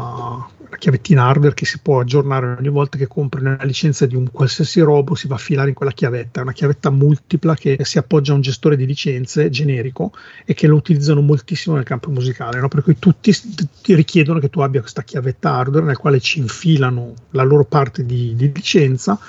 [0.70, 4.30] la chiavettina hardware che si può aggiornare ogni volta che compri una licenza di un
[4.30, 7.98] qualsiasi robo si va a filare in quella chiavetta, è una chiavetta multipla che si
[7.98, 10.12] appoggia a un gestore di licenze generico
[10.46, 12.68] e che lo utilizzano moltissimo nel campo musicale, no?
[12.68, 13.34] per cui tutti
[13.82, 18.06] ti richiedono che tu abbia questa chiavetta hardware nel quale ci infilano la loro parte
[18.06, 19.20] di, di licenza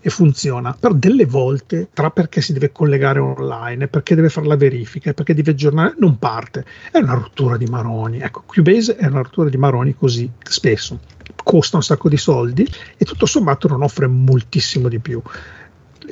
[0.00, 4.56] e funziona, però delle volte tra perché si deve collegare online, perché deve fare la
[4.56, 6.64] verifica, perché deve aggiornare, non parte.
[6.90, 8.20] È una rottura di maroni.
[8.20, 11.00] Ecco, Cubase è una rottura di maroni così spesso.
[11.42, 12.66] Costa un sacco di soldi
[12.96, 15.20] e tutto sommato non offre moltissimo di più.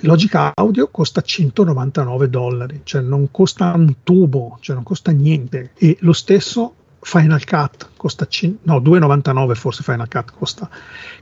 [0.02, 5.70] Logic Audio costa 199 dollari, cioè non costa un tubo, cioè non costa niente.
[5.78, 10.68] E lo stesso Final Cut costa c- no, 2,99 forse Final Cut costa,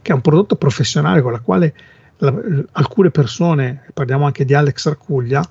[0.00, 1.74] che è un prodotto professionale con la quale
[2.18, 2.34] la,
[2.72, 5.46] alcune persone, parliamo anche di Alex Arcuglia,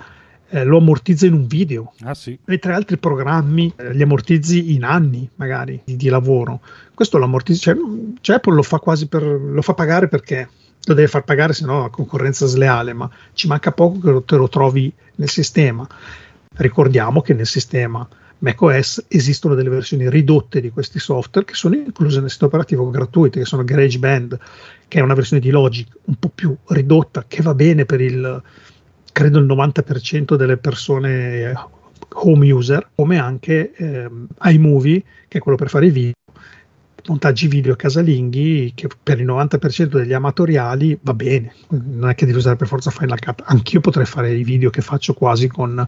[0.49, 2.38] eh, lo ammortizza in un video, ah, sì.
[2.45, 6.61] mentre altri programmi eh, li ammortizzi in anni magari di, di lavoro.
[6.94, 7.84] Questo lo ammortizza, cioè,
[8.22, 10.48] cioè Apple lo fa quasi per, lo fa pagare perché
[10.85, 14.35] lo deve far pagare se no la concorrenza sleale, ma ci manca poco che te
[14.35, 15.88] lo trovi nel sistema.
[16.56, 18.07] Ricordiamo che nel sistema
[18.44, 23.40] macOS esistono delle versioni ridotte di questi software che sono incluse nel sistema operativo gratuito,
[23.40, 24.38] che sono GarageBand,
[24.93, 28.43] che è una versione di Logic un po' più ridotta, che va bene per il,
[29.11, 31.53] credo, il 90% delle persone eh,
[32.13, 36.13] home user, come anche ehm, iMovie, che è quello per fare i video,
[37.07, 42.37] montaggi video casalinghi che per il 90% degli amatoriali va bene, non è che devi
[42.37, 45.87] usare per forza Final Cut, anch'io potrei fare i video che faccio quasi con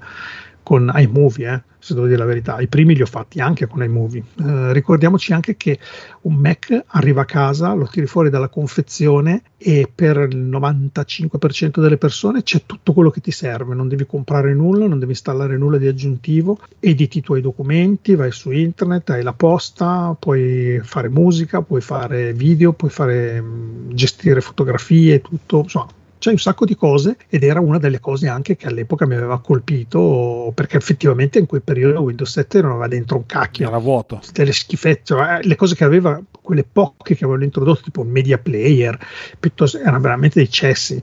[0.66, 2.60] con iMovie, eh, se devo dire la verità.
[2.60, 4.24] I primi li ho fatti anche con iMovie.
[4.40, 5.78] Eh, ricordiamoci anche che
[6.22, 11.98] un Mac arriva a casa, lo tiri fuori dalla confezione e per il 95% delle
[11.98, 13.76] persone c'è tutto quello che ti serve.
[13.76, 18.32] Non devi comprare nulla, non devi installare nulla di aggiuntivo, editi i tuoi documenti, vai
[18.32, 23.44] su internet, hai la posta, puoi fare musica, puoi fare video, puoi fare,
[23.90, 25.60] gestire fotografie, tutto.
[25.60, 25.90] Insomma,
[26.26, 29.40] c'è un sacco di cose ed era una delle cose anche che all'epoca mi aveva
[29.40, 33.68] colpito perché effettivamente in quel periodo Windows 7 non aveva dentro un cacchio.
[33.68, 34.22] Era vuoto.
[34.34, 38.98] Delle schifezze, cioè, le cose che aveva, quelle poche che avevano introdotto, tipo media player,
[39.40, 41.02] piuttosto erano veramente dei cessi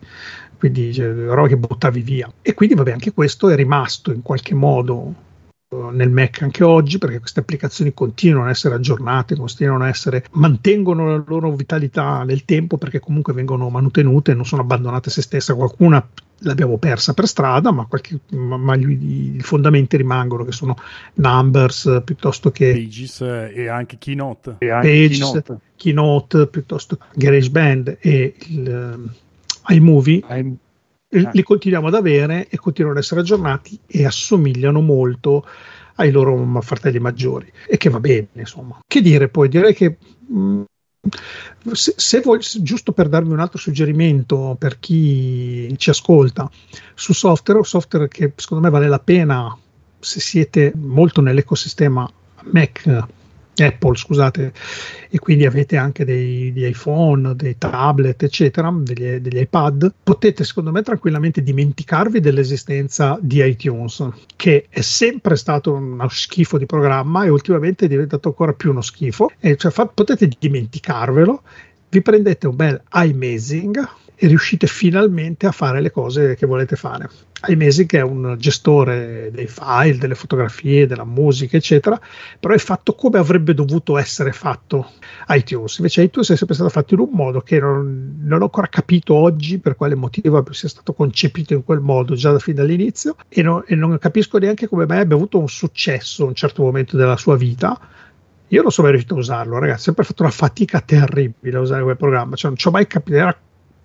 [0.59, 2.33] quindi cioè, roba che buttavi via.
[2.41, 5.15] E quindi, vabbè, anche questo è rimasto in qualche modo
[5.73, 11.07] nel Mac anche oggi perché queste applicazioni continuano a essere aggiornate, continuano a essere, mantengono
[11.11, 15.55] la loro vitalità nel tempo perché comunque vengono mantenute, non sono abbandonate a se stesse,
[15.55, 16.07] qualcuna
[16.45, 20.77] l'abbiamo persa per strada, ma, qualche, ma, ma gli, i fondamenti rimangono, che sono
[21.15, 24.57] Numbers piuttosto che Pages e anche Keynote.
[24.59, 25.57] E anche Pages, Keynote.
[25.77, 29.11] Keynote piuttosto che GarageBand e il um,
[29.69, 30.23] iMovie.
[30.29, 30.57] I'm
[31.13, 31.29] eh.
[31.33, 35.47] li continuiamo ad avere e continuano ad essere aggiornati e assomigliano molto
[35.97, 40.41] ai loro fratelli maggiori e che va bene insomma che dire poi direi che mh,
[40.41, 40.63] mm,
[41.73, 46.51] se, se voglio, giusto per darvi un altro suggerimento per chi ci ascolta
[46.95, 49.57] su software, software che secondo me vale la pena
[49.99, 52.09] se siete molto nell'ecosistema
[52.53, 53.07] Mac
[53.57, 54.53] Apple, scusate,
[55.11, 60.71] e quindi avete anche dei, degli iPhone, dei tablet, eccetera, degli, degli, iPad, potete secondo
[60.71, 67.29] me tranquillamente dimenticarvi dell'esistenza di iTunes, che è sempre stato uno schifo di programma e
[67.29, 71.43] ultimamente è diventato ancora più uno schifo, e cioè fa, potete dimenticarvelo,
[71.91, 77.09] vi prendete un bel iMazing e riuscite finalmente a fare le cose che volete fare
[77.49, 82.01] iMazing è un gestore dei file, delle fotografie, della musica, eccetera,
[82.39, 84.93] però è fatto come avrebbe dovuto essere fatto
[85.29, 85.79] iTunes.
[85.79, 89.15] Invece iTunes è sempre stato fatto in un modo che non, non ho ancora capito
[89.15, 93.43] oggi per quale motivo sia stato concepito in quel modo già da fin dall'inizio e,
[93.43, 96.97] no, e non capisco neanche come mai abbia avuto un successo a un certo momento
[96.97, 97.79] della sua vita.
[98.49, 101.61] Io non sono mai riuscito a usarlo, ragazzi, ho sempre fatto una fatica terribile a
[101.61, 103.35] usare quel programma, cioè non ci ho mai capito, era,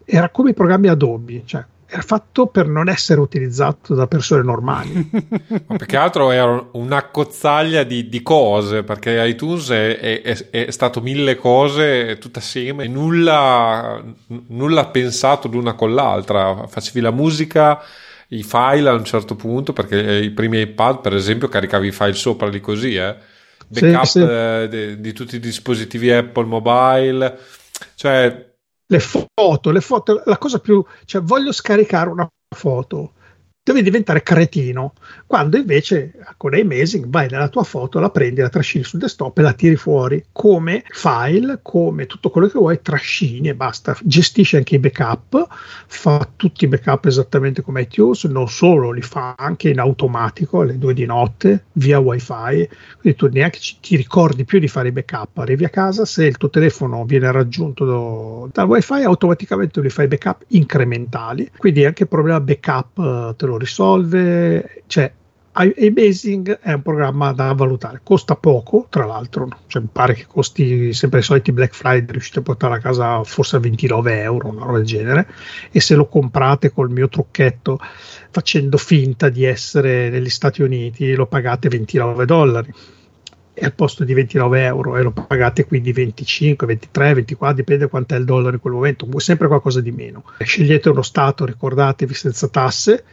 [0.09, 5.09] era come i programmi Adobe, cioè era fatto per non essere utilizzato da persone normali.
[5.67, 10.71] Ma più che altro era una cozzaglia di, di cose, perché iTunes è, è, è,
[10.71, 14.03] stato mille cose tutte assieme e nulla,
[14.47, 16.67] nulla pensato l'una con l'altra.
[16.67, 17.81] Facevi la musica,
[18.29, 22.13] i file a un certo punto, perché i primi iPad, per esempio, caricavi i file
[22.13, 23.15] sopra lì così, eh?
[23.69, 24.25] Backup sì, sì.
[24.25, 27.37] Eh, di, di tutti i dispositivi Apple mobile,
[27.95, 28.46] cioè
[28.87, 33.13] le foto, le foto, la cosa più, cioè voglio scaricare una foto,
[33.73, 34.93] devi diventare cretino,
[35.25, 39.41] quando invece con Amazing vai nella tua foto, la prendi, la trascini sul desktop e
[39.41, 40.23] la tiri fuori.
[40.31, 43.97] Come file, come tutto quello che vuoi, trascini e basta.
[44.03, 45.47] Gestisce anche i backup,
[45.87, 50.77] fa tutti i backup esattamente come iTunes, non solo, li fa anche in automatico alle
[50.77, 52.69] due di notte via wifi,
[52.99, 56.37] quindi tu neanche ti ricordi più di fare i backup, arrivi a casa, se il
[56.37, 62.09] tuo telefono viene raggiunto do, dal wifi automaticamente li fai backup incrementali, quindi anche il
[62.09, 65.11] problema backup eh, te lo risolve, cioè
[65.59, 70.93] iBasing è un programma da valutare, costa poco tra l'altro, cioè, mi pare che costi
[70.93, 74.65] sempre i soliti Black Friday, riuscite a portare a casa forse a 29 euro, una
[74.65, 75.27] roba del genere,
[75.71, 77.79] e se lo comprate col mio trucchetto
[78.29, 82.73] facendo finta di essere negli Stati Uniti lo pagate 29 dollari.
[83.59, 88.13] E al posto di 29 euro e lo pagate quindi 25, 23, 24, dipende quanto
[88.13, 90.25] è il dollaro in quel momento, sempre qualcosa di meno.
[90.37, 93.03] Scegliete uno stato, ricordatevi, senza tasse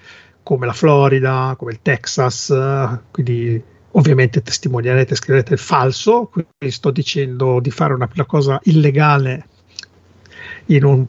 [0.45, 2.55] come la Florida, come il Texas,
[3.11, 3.61] quindi
[3.97, 9.47] ovviamente testimoniarete, scriverete il falso, quindi sto dicendo di fare una, una cosa illegale
[10.67, 11.05] in un,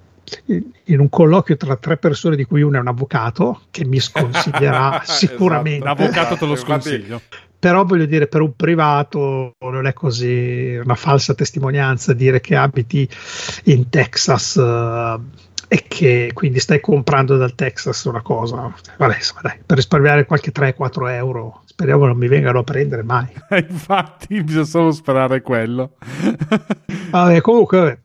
[0.86, 5.02] in un, colloquio tra tre persone di cui uno è un avvocato che mi sconsiglierà
[5.06, 5.86] sicuramente.
[5.86, 7.22] Esatto, L'avvocato te lo sconsiglio.
[7.57, 13.10] Però voglio dire, per un privato non è così una falsa testimonianza dire che abiti
[13.66, 14.56] in Texas.
[14.56, 15.20] Uh,
[15.68, 18.74] e che quindi stai comprando dal Texas una cosa.
[18.98, 23.28] Vabbè, dai, per risparmiare qualche 3-4 euro, speriamo non mi vengano a prendere mai.
[23.70, 25.94] Infatti, bisogna solo sperare quello.
[27.12, 28.00] vabbè, comunque, vabbè,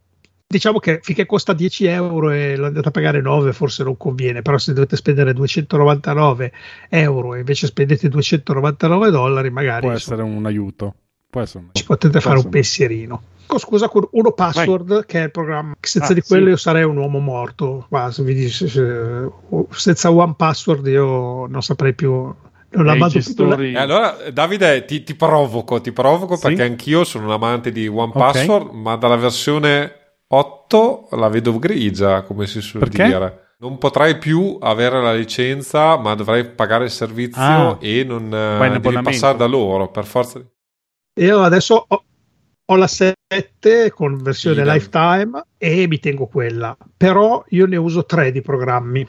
[0.46, 4.42] diciamo che finché costa 10 euro e lo andate a pagare 9 forse non conviene,
[4.42, 6.52] però se dovete spendere 299
[6.88, 9.86] euro e invece spendete 299 dollari magari...
[9.86, 10.94] Può essere un aiuto.
[11.30, 11.70] Può essere un.
[11.72, 13.22] Ci potete fare un pensierino
[13.58, 15.04] scusa con uno password Vai.
[15.06, 16.50] che è il programma senza ah, di quello sì.
[16.50, 19.28] io sarei un uomo morto qua, se dici, se,
[19.70, 22.32] senza one password io non saprei più
[22.72, 26.42] non la più allora Davide ti, ti, provoco ti provoco sì?
[26.42, 28.80] perché anch'io sono un amante di one password okay.
[28.80, 29.92] ma dalla versione
[30.28, 33.06] 8 la vedo grigia come si suol perché?
[33.06, 38.32] dire non potrai più avere la licenza, ma dovrai pagare il servizio ah, e non
[38.32, 40.42] eh, devi passare da loro per forza.
[41.20, 42.04] Io adesso ho,
[42.64, 48.06] ho la 7 con versione sì, lifetime e mi tengo quella, però io ne uso
[48.06, 49.06] tre di programmi,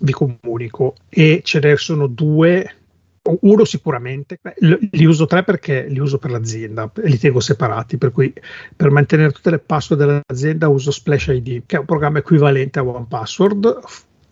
[0.00, 2.76] vi comunico, e ce ne sono due
[3.22, 8.10] uno sicuramente, li uso tre perché li uso per l'azienda e li tengo separati, per
[8.10, 8.32] cui
[8.74, 12.84] per mantenere tutte le password dell'azienda uso Splash ID, che è un programma equivalente a
[12.84, 13.78] OnePassword,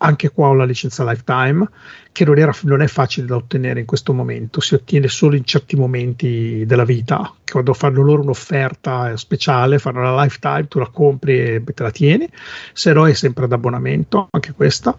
[0.02, 1.68] anche qua ho la licenza lifetime,
[2.12, 5.44] che non, era, non, è facile da ottenere in questo momento, si ottiene solo in
[5.44, 11.38] certi momenti della vita, quando fanno loro un'offerta speciale, fanno la lifetime, tu la compri
[11.38, 12.28] e te la tieni,
[12.72, 14.96] se no è sempre ad abbonamento, anche questa.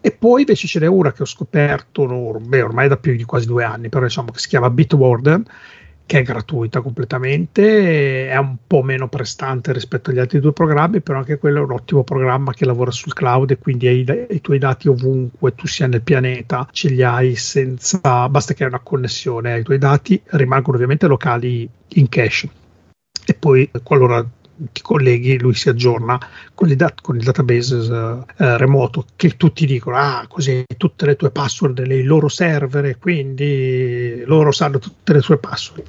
[0.00, 2.06] E poi invece ce n'è una che ho scoperto
[2.40, 5.44] beh, ormai da più di quasi due anni, però diciamo che si chiama Bitwarden,
[6.08, 11.18] che è gratuita completamente, è un po' meno prestante rispetto agli altri due programmi, però
[11.18, 14.58] anche quello è un ottimo programma che lavora sul cloud e quindi hai i tuoi
[14.58, 19.52] dati ovunque tu sia nel pianeta, ce li hai senza, basta che hai una connessione
[19.52, 22.48] ai tuoi dati, rimangono ovviamente locali in cache.
[23.26, 24.26] E poi qualora
[24.72, 26.18] ti colleghi, lui si aggiorna
[26.54, 31.30] con, dat- con il database uh, remoto che tutti dicono, ah, così tutte le tue
[31.30, 35.84] password nei loro server e quindi loro sanno tutte le tue password.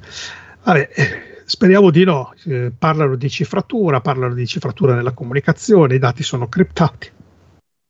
[0.62, 1.08] Vabbè, eh,
[1.44, 6.48] speriamo di no, eh, parlano di cifratura, parlano di cifratura nella comunicazione, i dati sono
[6.48, 7.10] criptati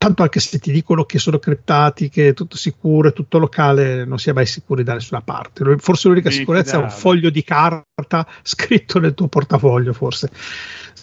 [0.01, 4.07] tanto anche se ti dicono che sono criptati, che è tutto sicuro, è tutto locale,
[4.07, 5.77] non si è mai sicuri da nessuna parte.
[5.77, 10.31] Forse l'unica sicurezza è un foglio di carta scritto nel tuo portafoglio, forse.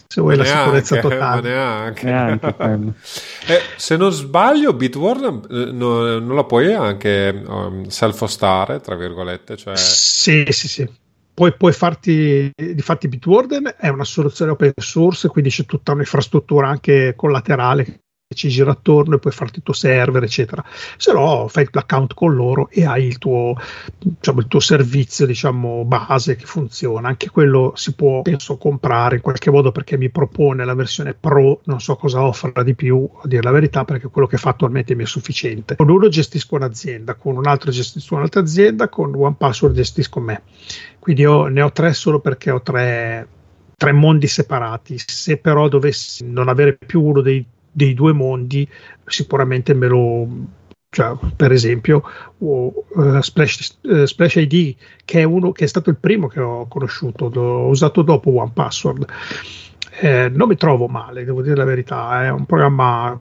[0.08, 1.48] Se vuoi ma la sicurezza totale.
[1.48, 2.06] Neanche.
[2.06, 2.56] neanche
[3.46, 9.58] eh, se non sbaglio, Bitwarden eh, no, non la puoi anche um, self-hostare, tra virgolette.
[9.58, 9.76] Cioè...
[9.76, 10.90] Sì, sì, sì.
[11.36, 17.14] Poi puoi farti, difatti Bitwarden è una soluzione open source, quindi c'è tutta un'infrastruttura anche
[17.16, 18.00] collaterale
[18.34, 20.64] ci gira attorno e puoi farti il tuo server, eccetera.
[20.98, 23.56] Se no, fai l'account con loro e hai il tuo,
[23.98, 27.08] diciamo, il tuo servizio diciamo, base che funziona.
[27.08, 31.62] Anche quello si può, penso, comprare in qualche modo perché mi propone la versione pro,
[31.66, 34.94] non so cosa offra di più, a dire la verità, perché quello che fa attualmente
[34.94, 35.76] mi è sufficiente.
[35.76, 40.44] Con uno gestisco un'azienda, con un altro gestisco un'altra azienda, con One Password gestisco me.
[41.00, 43.28] Quindi io ne ho tre solo perché ho tre
[43.78, 44.98] tre mondi separati.
[44.98, 48.68] Se però dovessi non avere più uno dei dei due mondi
[49.06, 50.28] sicuramente me lo
[50.90, 52.02] cioè, per esempio
[52.38, 56.68] uh, Splash, uh, Splash, ID che è, uno, che è stato il primo che ho
[56.68, 59.06] conosciuto l'ho usato dopo One Password.
[60.00, 63.20] Eh, non mi trovo male devo dire la verità è un programma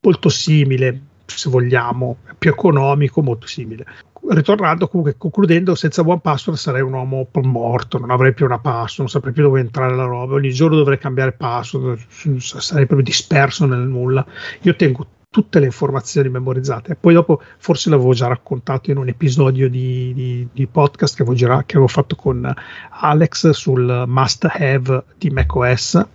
[0.00, 3.84] molto simile se vogliamo più economico molto simile.
[4.28, 8.98] Ritornando comunque concludendo senza buon password sarei un uomo morto non avrei più una password
[8.98, 12.00] non saprei più dove entrare la roba ogni giorno dovrei cambiare password
[12.38, 14.26] sarei proprio disperso nel nulla.
[14.62, 19.68] Io tengo tutte le informazioni memorizzate poi dopo forse l'avevo già raccontato in un episodio
[19.68, 22.50] di, di, di podcast che avevo, girato, che avevo fatto con
[22.90, 26.06] Alex sul must have di macOS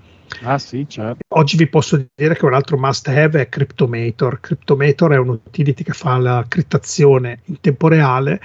[0.41, 1.23] Ah sì, certo.
[1.29, 4.39] Oggi vi posso dire che un altro must have è Cryptomator.
[4.39, 8.41] Cryptomator è un'utility che fa la criptazione in tempo reale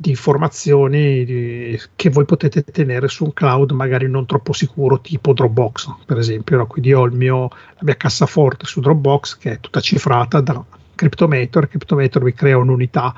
[0.00, 5.34] di informazioni di, che voi potete tenere su un cloud magari non troppo sicuro tipo
[5.34, 6.66] Dropbox per esempio no?
[6.66, 12.22] quindi ho mio, la mia cassaforte su Dropbox che è tutta cifrata da Cryptomator Cryptomator
[12.22, 13.14] vi crea un'unità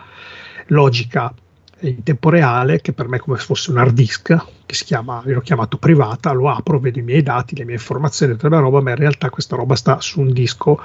[0.66, 1.32] logica
[1.82, 4.36] in tempo reale che per me è come se fosse un hard disk
[4.73, 8.32] che si chiama, l'ho chiamato privata, lo apro, vedo i miei dati, le mie informazioni,
[8.32, 10.81] tutta la roba, ma in realtà questa roba sta su un disco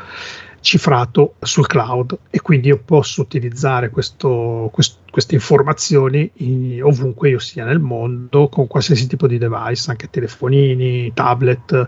[0.60, 7.40] cifrato sul cloud e quindi io posso utilizzare questo, questo, queste informazioni in, ovunque io
[7.40, 11.88] sia nel mondo con qualsiasi tipo di device, anche telefonini, tablet,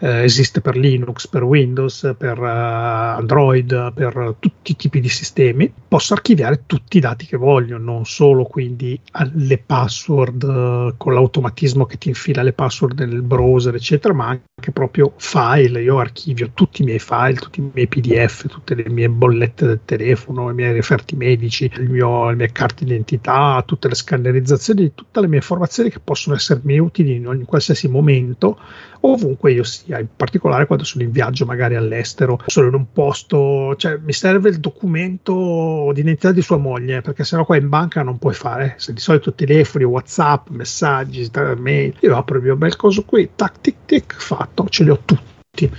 [0.00, 5.72] eh, esiste per Linux, per Windows, per uh, Android, per tutti i tipi di sistemi,
[5.88, 8.98] posso archiviare tutti i dati che voglio, non solo quindi
[9.34, 14.72] le password uh, con l'automatismo che ti infila le password nel browser, eccetera, ma anche
[14.72, 19.08] proprio file, io archivio tutti i miei file, tutti i miei PDF, tutte le mie
[19.08, 24.92] bollette del telefono, i miei referti medici, mio, le mie carte d'identità, tutte le scannerizzazioni
[24.94, 28.58] tutte le mie informazioni che possono essermi utili in, ogni, qualsiasi momento,
[29.00, 33.74] ovunque io sia, in particolare quando sono in viaggio magari all'estero, sono in un posto,
[33.76, 38.02] cioè mi serve il documento di identità di sua moglie, perché sennò qua in banca
[38.02, 42.76] non puoi fare, se di solito telefoni, whatsapp, messaggi, mail, io apro il mio bel
[42.76, 45.70] coso qui, tac tic tic, fatto, ce li ho tutti.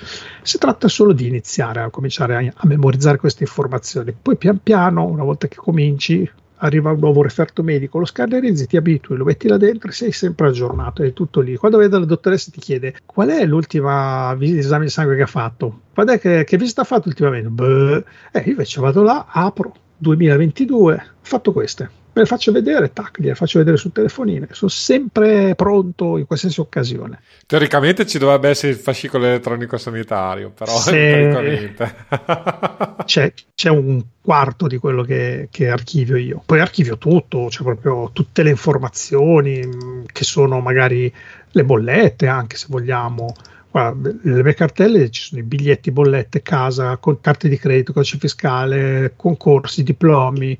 [0.41, 5.05] Si tratta solo di iniziare a cominciare a, a memorizzare queste informazioni, poi pian piano,
[5.05, 6.29] una volta che cominci,
[6.61, 10.11] arriva un nuovo referto medico, lo scannerizzi, ti abitui, lo metti là dentro e sei
[10.11, 11.55] sempre aggiornato, è tutto lì.
[11.55, 15.81] Quando vedi la dottoressa ti chiede qual è l'ultima esame di sangue che ha fatto,
[15.93, 17.49] quando è che, che visita ha fatto ultimamente?
[17.49, 23.19] Beh, eh, invece vado là, apro, 2022, ho fatto queste me le faccio vedere, tac,
[23.19, 27.21] le faccio vedere sul telefonino, sono sempre pronto in qualsiasi occasione.
[27.45, 31.73] Teoricamente ci dovrebbe essere il fascicolo elettronico sanitario, però Se...
[33.05, 36.43] c'è, c'è, un quarto di quello che, che, archivio io.
[36.45, 41.11] Poi archivio tutto, cioè proprio tutte le informazioni mm, che sono magari
[41.51, 43.33] le bollette, anche se vogliamo.
[43.71, 49.13] Guarda, le mie cartelle ci sono i biglietti, bollette, casa, carte di credito, codice fiscale,
[49.15, 50.59] concorsi, diplomi,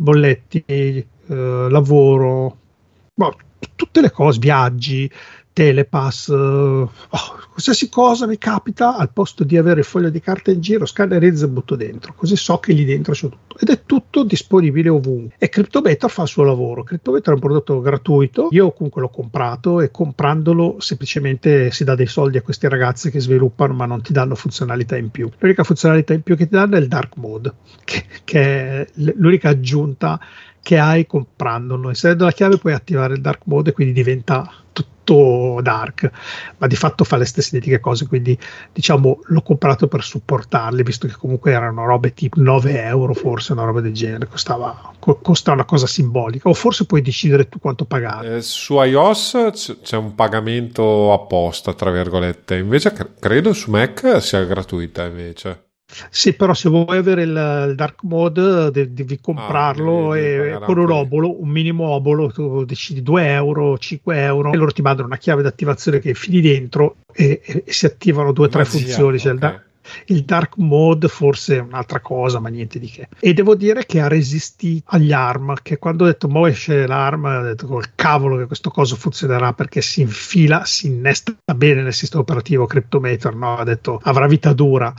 [0.00, 2.56] bolletti, eh, lavoro,
[3.14, 3.36] boh,
[3.76, 5.10] tutte le cose, viaggi,
[5.52, 6.90] telepass, eh, oh,
[7.48, 11.44] qualsiasi cosa mi capita, al posto di avere il foglio di carta in giro, scannerizzo
[11.44, 13.58] e butto dentro, così so che lì dentro c'è tutto.
[13.58, 15.36] Ed è tutto disponibile ovunque.
[15.38, 16.82] E CryptoBeta fa il suo lavoro.
[16.82, 22.06] CryptoBeta è un prodotto gratuito, io comunque l'ho comprato e comprandolo semplicemente si dà dei
[22.06, 25.28] soldi a questi ragazzi che sviluppano ma non ti danno funzionalità in più.
[25.38, 27.52] L'unica funzionalità in più che ti danno è il dark mode,
[27.84, 30.18] che, che è l'unica aggiunta
[30.62, 31.88] che hai comprandolo.
[31.88, 34.99] Inserendo la chiave puoi attivare il dark mode e quindi diventa tutto
[35.62, 36.10] dark,
[36.58, 38.38] ma di fatto fa le stesse identiche cose, quindi
[38.72, 43.64] diciamo l'ho comprato per supportarli, visto che comunque erano robe tipo 9 euro, forse una
[43.64, 48.36] roba del genere, costava, costa una cosa simbolica, o forse puoi decidere tu quanto pagare.
[48.36, 55.04] Eh, su iOS c'è un pagamento apposta, tra virgolette, invece credo su Mac sia gratuita
[55.04, 55.69] invece.
[56.10, 60.90] Sì, però se vuoi avere il, il dark mode devi comprarlo ah, e, con un
[60.90, 65.18] obolo, un minimo obolo, tu decidi 2 euro, 5 euro e loro ti mandano una
[65.18, 69.18] chiave d'attivazione che fili dentro e, e, e si attivano due o tre funzioni.
[69.18, 69.50] Cioè okay.
[70.06, 73.08] il, il dark mode forse è un'altra cosa, ma niente di che.
[73.18, 77.24] E devo dire che ha resistito agli ARM, che quando ho detto mo esce l'ARM,
[77.24, 81.94] ho detto col cavolo che questo coso funzionerà perché si infila, si innesta bene nel
[81.94, 83.56] sistema operativo Cryptometer, no?
[83.56, 84.92] ha detto avrà vita dura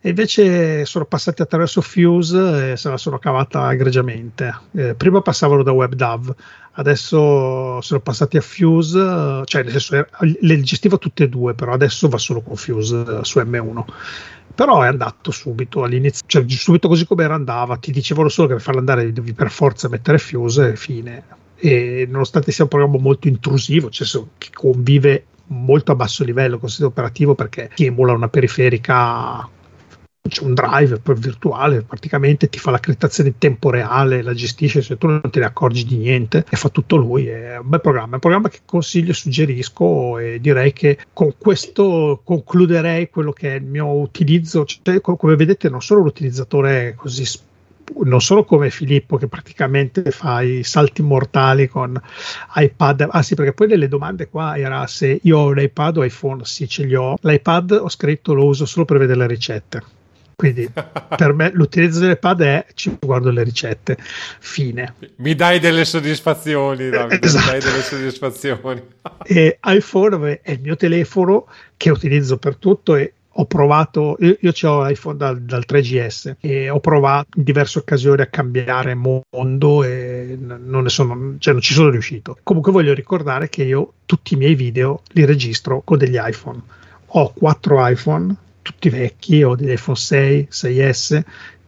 [0.00, 4.54] e invece sono passati attraverso Fuse e se la sono cavata egregiamente.
[4.72, 6.34] Eh, prima passavano da WebDAV,
[6.72, 12.08] adesso sono passati a Fuse, cioè nel senso le gestivo tutte e due, però adesso
[12.08, 13.84] va solo con Fuse eh, su M1.
[14.54, 18.54] Però è andato subito all'inizio, cioè subito così come era andava, ti dicevano solo che
[18.54, 21.24] per farlo andare devi per forza mettere Fuse e fine.
[21.56, 24.06] E nonostante sia un programma molto intrusivo, cioè
[24.38, 29.48] che convive molto a basso livello con il sistema operativo perché ti emula una periferica
[30.28, 34.96] c'è un drive virtuale, praticamente ti fa la criptazione in tempo reale, la gestisce, se
[34.96, 38.10] tu non te ne accorgi di niente e fa tutto lui, è un bel programma,
[38.10, 43.58] è un programma che consiglio, suggerisco e direi che con questo concluderei quello che è
[43.58, 47.24] il mio utilizzo, cioè, come vedete non sono un utilizzatore così
[48.04, 52.00] non solo come Filippo che praticamente fa i salti mortali con
[52.54, 56.04] iPad, ah sì perché poi nelle domande qua era se io ho un iPad o
[56.04, 59.82] iPhone, sì ce li ho, l'iPad ho scritto lo uso solo per vedere le ricette
[60.38, 60.70] quindi
[61.16, 64.94] per me l'utilizzo dell'iPad è ci guardo le ricette, fine.
[65.16, 67.44] Mi dai delle soddisfazioni, Davide, esatto.
[67.44, 68.82] mi dai delle soddisfazioni.
[69.26, 74.52] e iPhone è il mio telefono che utilizzo per tutto e ho provato, io, io
[74.70, 80.38] ho l'iPhone dal, dal, 3GS e ho provato in diverse occasioni a cambiare mondo e
[80.40, 82.38] non, ne sono, cioè non ci sono riuscito.
[82.44, 86.60] Comunque voglio ricordare che io tutti i miei video li registro con degli iPhone.
[87.06, 91.22] Ho quattro iPhone tutti vecchi, ho degli iPhone 6, 6S,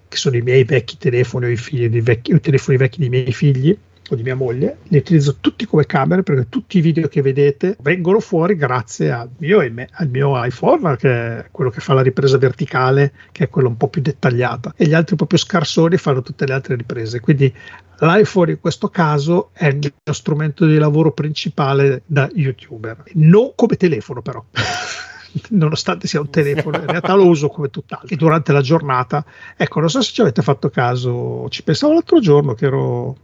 [0.06, 3.08] che sono i miei vecchi telefoni o i, figli, i, vecchi, i telefoni vecchi dei
[3.08, 3.76] miei figli
[4.10, 7.76] o di mia moglie, li utilizzo tutti come camere perché tutti i video che vedete
[7.80, 12.36] vengono fuori grazie al mio, al mio iPhone, che è quello che fa la ripresa
[12.36, 16.44] verticale, che è quella un po' più dettagliata, e gli altri proprio scarsoni fanno tutte
[16.44, 17.20] le altre riprese.
[17.20, 17.54] Quindi
[18.00, 23.76] l'iPhone in questo caso è il mio strumento di lavoro principale da youtuber, non come
[23.76, 24.44] telefono però.
[25.50, 28.14] nonostante sia un telefono, in realtà lo uso come tutt'altro.
[28.16, 29.24] Durante la giornata,
[29.56, 33.16] ecco, non so se ci avete fatto caso, ci pensavo l'altro giorno che ero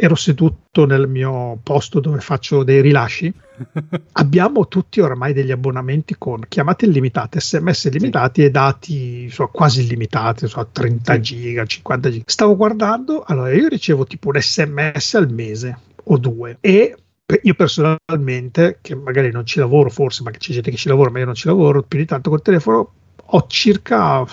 [0.00, 3.32] ero seduto nel mio posto dove faccio dei rilasci.
[4.12, 8.46] Abbiamo tutti oramai degli abbonamenti con chiamate illimitate, sms illimitati sì.
[8.46, 11.20] e dati so, quasi illimitati, so, 30 sì.
[11.20, 12.24] giga, 50 giga.
[12.26, 16.96] Stavo guardando, allora io ricevo tipo un sms al mese o due e
[17.42, 21.18] io personalmente, che magari non ci lavoro forse, ma c'è gente che ci lavora, ma
[21.18, 22.92] io non ci lavoro più di tanto col telefono,
[23.24, 24.26] ho circa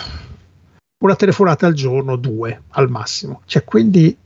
[0.99, 3.41] una telefonata al giorno, due al massimo.
[3.45, 4.17] Cioè, quindi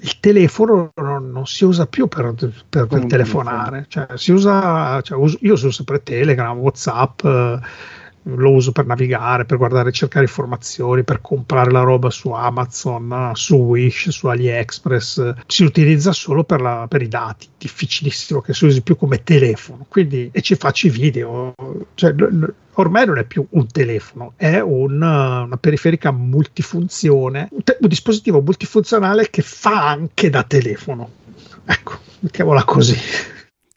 [0.00, 2.34] il telefono non, non, si usa più per,
[2.68, 7.24] per, per telefonare, cioè, si usa, cioè, uso, io uso sempre Telegram, Whatsapp.
[7.24, 7.60] Eh,
[8.34, 13.56] lo uso per navigare, per guardare, cercare informazioni, per comprare la roba su Amazon, su
[13.56, 15.34] Wish, su AliExpress.
[15.46, 19.86] Si utilizza solo per, la, per i dati, difficilissimo che si usi più come telefono.
[19.88, 21.54] Quindi, e ci faccio i video.
[21.94, 22.14] Cioè,
[22.74, 28.40] ormai non è più un telefono, è un, una periferica multifunzione, un, te- un dispositivo
[28.40, 31.10] multifunzionale che fa anche da telefono.
[31.64, 32.96] Ecco, mettiamola così.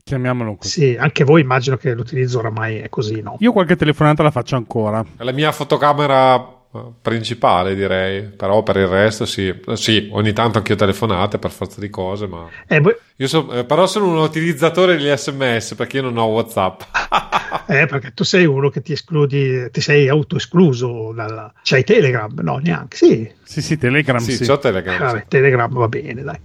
[0.09, 0.69] Chiamiamolo così.
[0.69, 3.37] Sì, anche voi immagino che l'utilizzo oramai è così, no?
[3.39, 5.05] Io qualche telefonata la faccio ancora.
[5.17, 10.73] La mia fotocamera eh, principale direi però per il resto sì, sì ogni tanto anche
[10.73, 12.95] io telefonate per forza di cose ma eh, voi...
[13.15, 16.81] io so, eh, però sono un utilizzatore degli sms perché io non ho whatsapp
[17.65, 21.51] eh perché tu sei uno che ti escludi ti sei autoescluso dalla...
[21.63, 24.45] c'hai telegram no neanche sì sì sì telegram sì, sì.
[24.59, 26.39] telegram, eh, vabbè, telegram va bene dai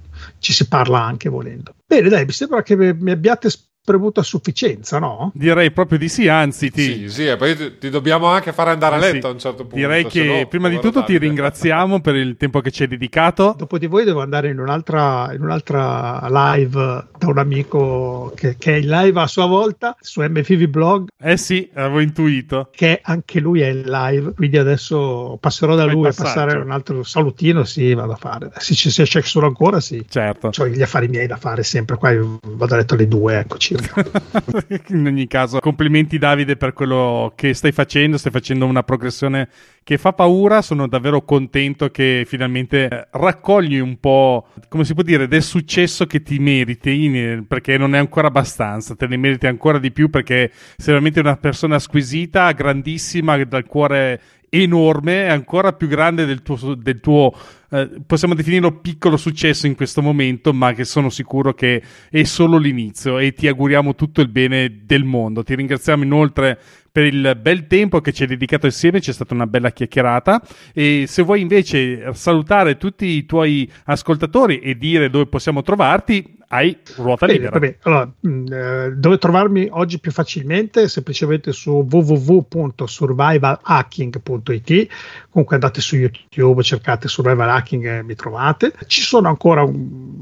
[0.44, 1.74] ci si parla anche volendo.
[1.86, 3.48] Bene, dai, mi sembra che mi abbiate
[3.84, 5.30] premuto a sufficienza, no?
[5.34, 6.82] Direi proprio di sì, anzi ti...
[6.82, 9.26] Sì, sì, e poi ti, dobbiamo anche fare andare a letto sì.
[9.26, 9.76] a un certo punto.
[9.76, 13.54] Direi che no, prima di tutto ti ringraziamo per il tempo che ci hai dedicato.
[13.56, 18.76] Dopo di voi devo andare in un'altra, in un'altra live da un amico che, che,
[18.76, 21.08] è in live a sua volta su MFV Blog.
[21.20, 22.70] Eh sì, avevo intuito.
[22.74, 27.02] Che anche lui è in live, quindi adesso passerò da lui a passare un altro
[27.02, 28.50] salutino, sì, vado a fare.
[28.56, 30.02] Se, se c'è solo ancora, sì.
[30.08, 30.50] Certo.
[30.56, 33.73] Ho gli affari miei da fare sempre, qua vado a letto alle due, eccoci
[34.88, 39.48] In ogni caso, complimenti Davide per quello che stai facendo, stai facendo una progressione
[39.82, 45.02] che fa paura, sono davvero contento che finalmente eh, raccogli un po', come si può
[45.02, 49.78] dire, del successo che ti meriti, perché non è ancora abbastanza, te ne meriti ancora
[49.78, 56.26] di più perché sei veramente una persona squisita, grandissima, dal cuore enorme, ancora più grande
[56.26, 57.34] del tuo, del tuo
[57.74, 62.56] eh, possiamo definirlo piccolo successo in questo momento, ma che sono sicuro che è solo
[62.56, 65.42] l'inizio e ti auguriamo tutto il bene del mondo.
[65.42, 66.56] Ti ringraziamo inoltre
[66.92, 70.40] per il bel tempo che ci hai dedicato insieme, c'è stata una bella chiacchierata
[70.72, 76.78] e se vuoi invece salutare tutti i tuoi ascoltatori e dire dove possiamo trovarti, hai
[76.96, 77.50] ruota libera.
[77.50, 80.88] Vabbè, allora, mh, mm, eh, dove trovarmi oggi più facilmente?
[80.88, 84.88] Semplicemente su www.survivalhacking.it.
[85.30, 88.72] Comunque andate su YouTube, cercate Survival Hacking e mi trovate.
[88.86, 90.20] Ci sono ancora un,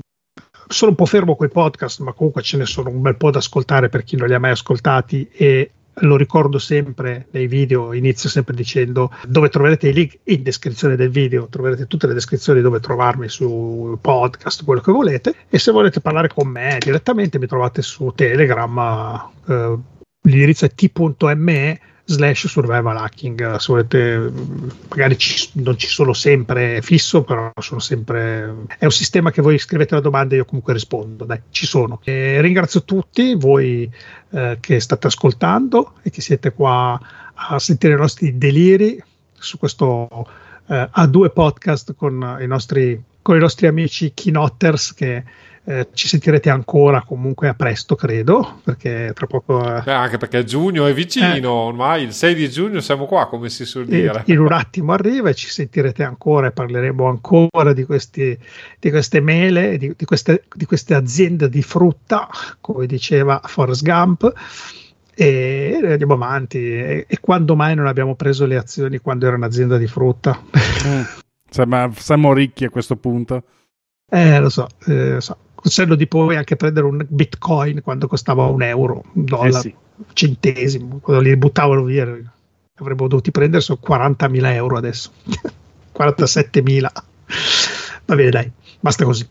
[0.69, 3.31] sono un po' fermo con i podcast, ma comunque ce ne sono un bel po'
[3.31, 7.93] da ascoltare per chi non li ha mai ascoltati e lo ricordo sempre nei video,
[7.93, 10.19] inizio sempre dicendo dove troverete i link?
[10.25, 15.35] In descrizione del video, troverete tutte le descrizioni dove trovarmi su podcast, quello che volete.
[15.49, 19.79] E se volete parlare con me direttamente mi trovate su Telegram, eh,
[20.23, 21.81] l'indirizzo è t.me
[22.13, 23.57] slash survival hacking.
[23.57, 24.33] Se volete
[24.89, 29.59] magari ci, non ci sono sempre fisso però sono sempre è un sistema che voi
[29.59, 31.25] scrivete la domanda e io comunque rispondo.
[31.25, 32.01] Dai ci sono.
[32.05, 33.91] E ringrazio tutti voi
[34.31, 37.01] eh, che state ascoltando e che siete qua
[37.35, 39.03] a sentire i nostri deliri
[39.33, 40.09] su questo
[40.67, 45.25] eh, A2 podcast con i nostri con i nostri amici keynotters che
[45.65, 49.61] eh, ci sentirete ancora comunque a presto, credo, perché tra poco...
[49.77, 53.29] Eh, Beh, anche perché giugno è vicino, eh, ormai il 6 di giugno siamo qua,
[53.29, 54.25] come si suol dire.
[54.27, 58.37] In un attimo arriva e ci sentirete ancora e parleremo ancora di, questi,
[58.79, 62.29] di queste mele, di, di, queste, di queste aziende di frutta,
[62.61, 64.33] come diceva Forrest Gump
[65.15, 66.59] e andiamo avanti.
[66.59, 70.43] E, e, quando mai non abbiamo preso le azioni quando era un'azienda di frutta?
[70.85, 71.03] Mm.
[71.49, 73.45] Cioè, siamo ricchi a questo punto.
[74.11, 75.37] Eh, lo so, eh, lo so
[75.71, 79.75] senno di poi anche prendere un bitcoin quando costava un euro, un dollaro, eh sì.
[80.13, 82.05] centesimo, quando li buttavano via
[82.83, 85.11] avremmo dovuto prendere su 40.000 euro adesso
[85.97, 86.81] 47.000
[88.05, 89.27] va bene dai basta così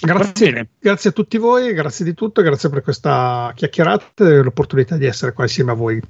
[0.00, 5.06] grazie, grazie a tutti voi grazie di tutto grazie per questa chiacchierata e l'opportunità di
[5.06, 6.00] essere qua insieme a voi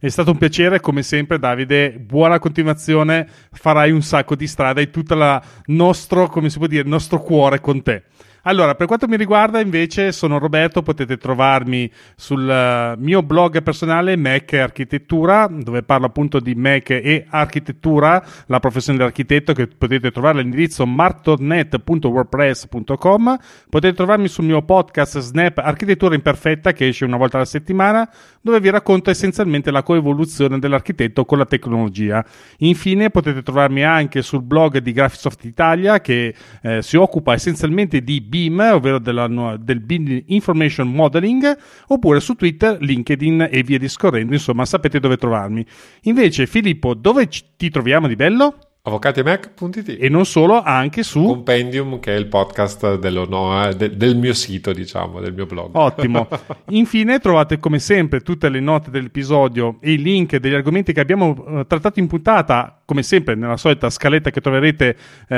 [0.00, 1.90] è stato un piacere, come sempre, Davide.
[1.90, 3.28] Buona continuazione.
[3.50, 7.20] Farai un sacco di strada e tutto il nostro, come si può dire, il nostro
[7.20, 8.04] cuore con te.
[8.42, 10.82] Allora, per quanto mi riguarda, invece, sono Roberto.
[10.82, 17.26] Potete trovarmi sul uh, mio blog personale Mac Architettura, dove parlo appunto di Mac e
[17.28, 23.38] architettura, la professione dell'architetto, che potete trovare all'indirizzo martornet.wordpress.com.
[23.68, 28.08] Potete trovarmi sul mio podcast Snap Architettura Imperfetta, che esce una volta alla settimana,
[28.40, 32.24] dove vi racconto essenzialmente la coevoluzione dell'architetto con la tecnologia.
[32.58, 36.32] Infine, potete trovarmi anche sul blog di Graphisoft Italia, che
[36.62, 41.56] eh, si occupa essenzialmente di BIM, ovvero della, del BIM Information Modeling,
[41.88, 45.64] oppure su Twitter, LinkedIn e via discorrendo, insomma sapete dove trovarmi.
[46.02, 48.67] Invece Filippo, dove ti troviamo di bello?
[48.88, 54.16] avvocatimac.it e non solo, anche su Compendium, che è il podcast dello, no, de, del
[54.16, 55.70] mio sito, diciamo, del mio blog.
[55.74, 56.26] Ottimo.
[56.70, 61.28] Infine trovate come sempre tutte le note dell'episodio e i link degli argomenti che abbiamo
[61.28, 64.96] uh, trattato in puntata, come sempre nella solita scaletta che troverete
[65.28, 65.34] uh,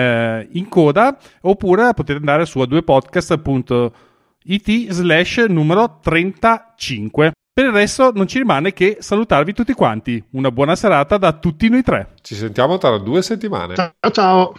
[0.53, 7.33] in coda, oppure potete andare su a2podcast.it slash numero 35.
[7.53, 10.23] Per il resto non ci rimane che salutarvi tutti quanti.
[10.31, 12.15] Una buona serata da tutti noi tre.
[12.23, 13.75] Ci sentiamo tra due settimane.
[13.75, 14.55] Ciao ciao.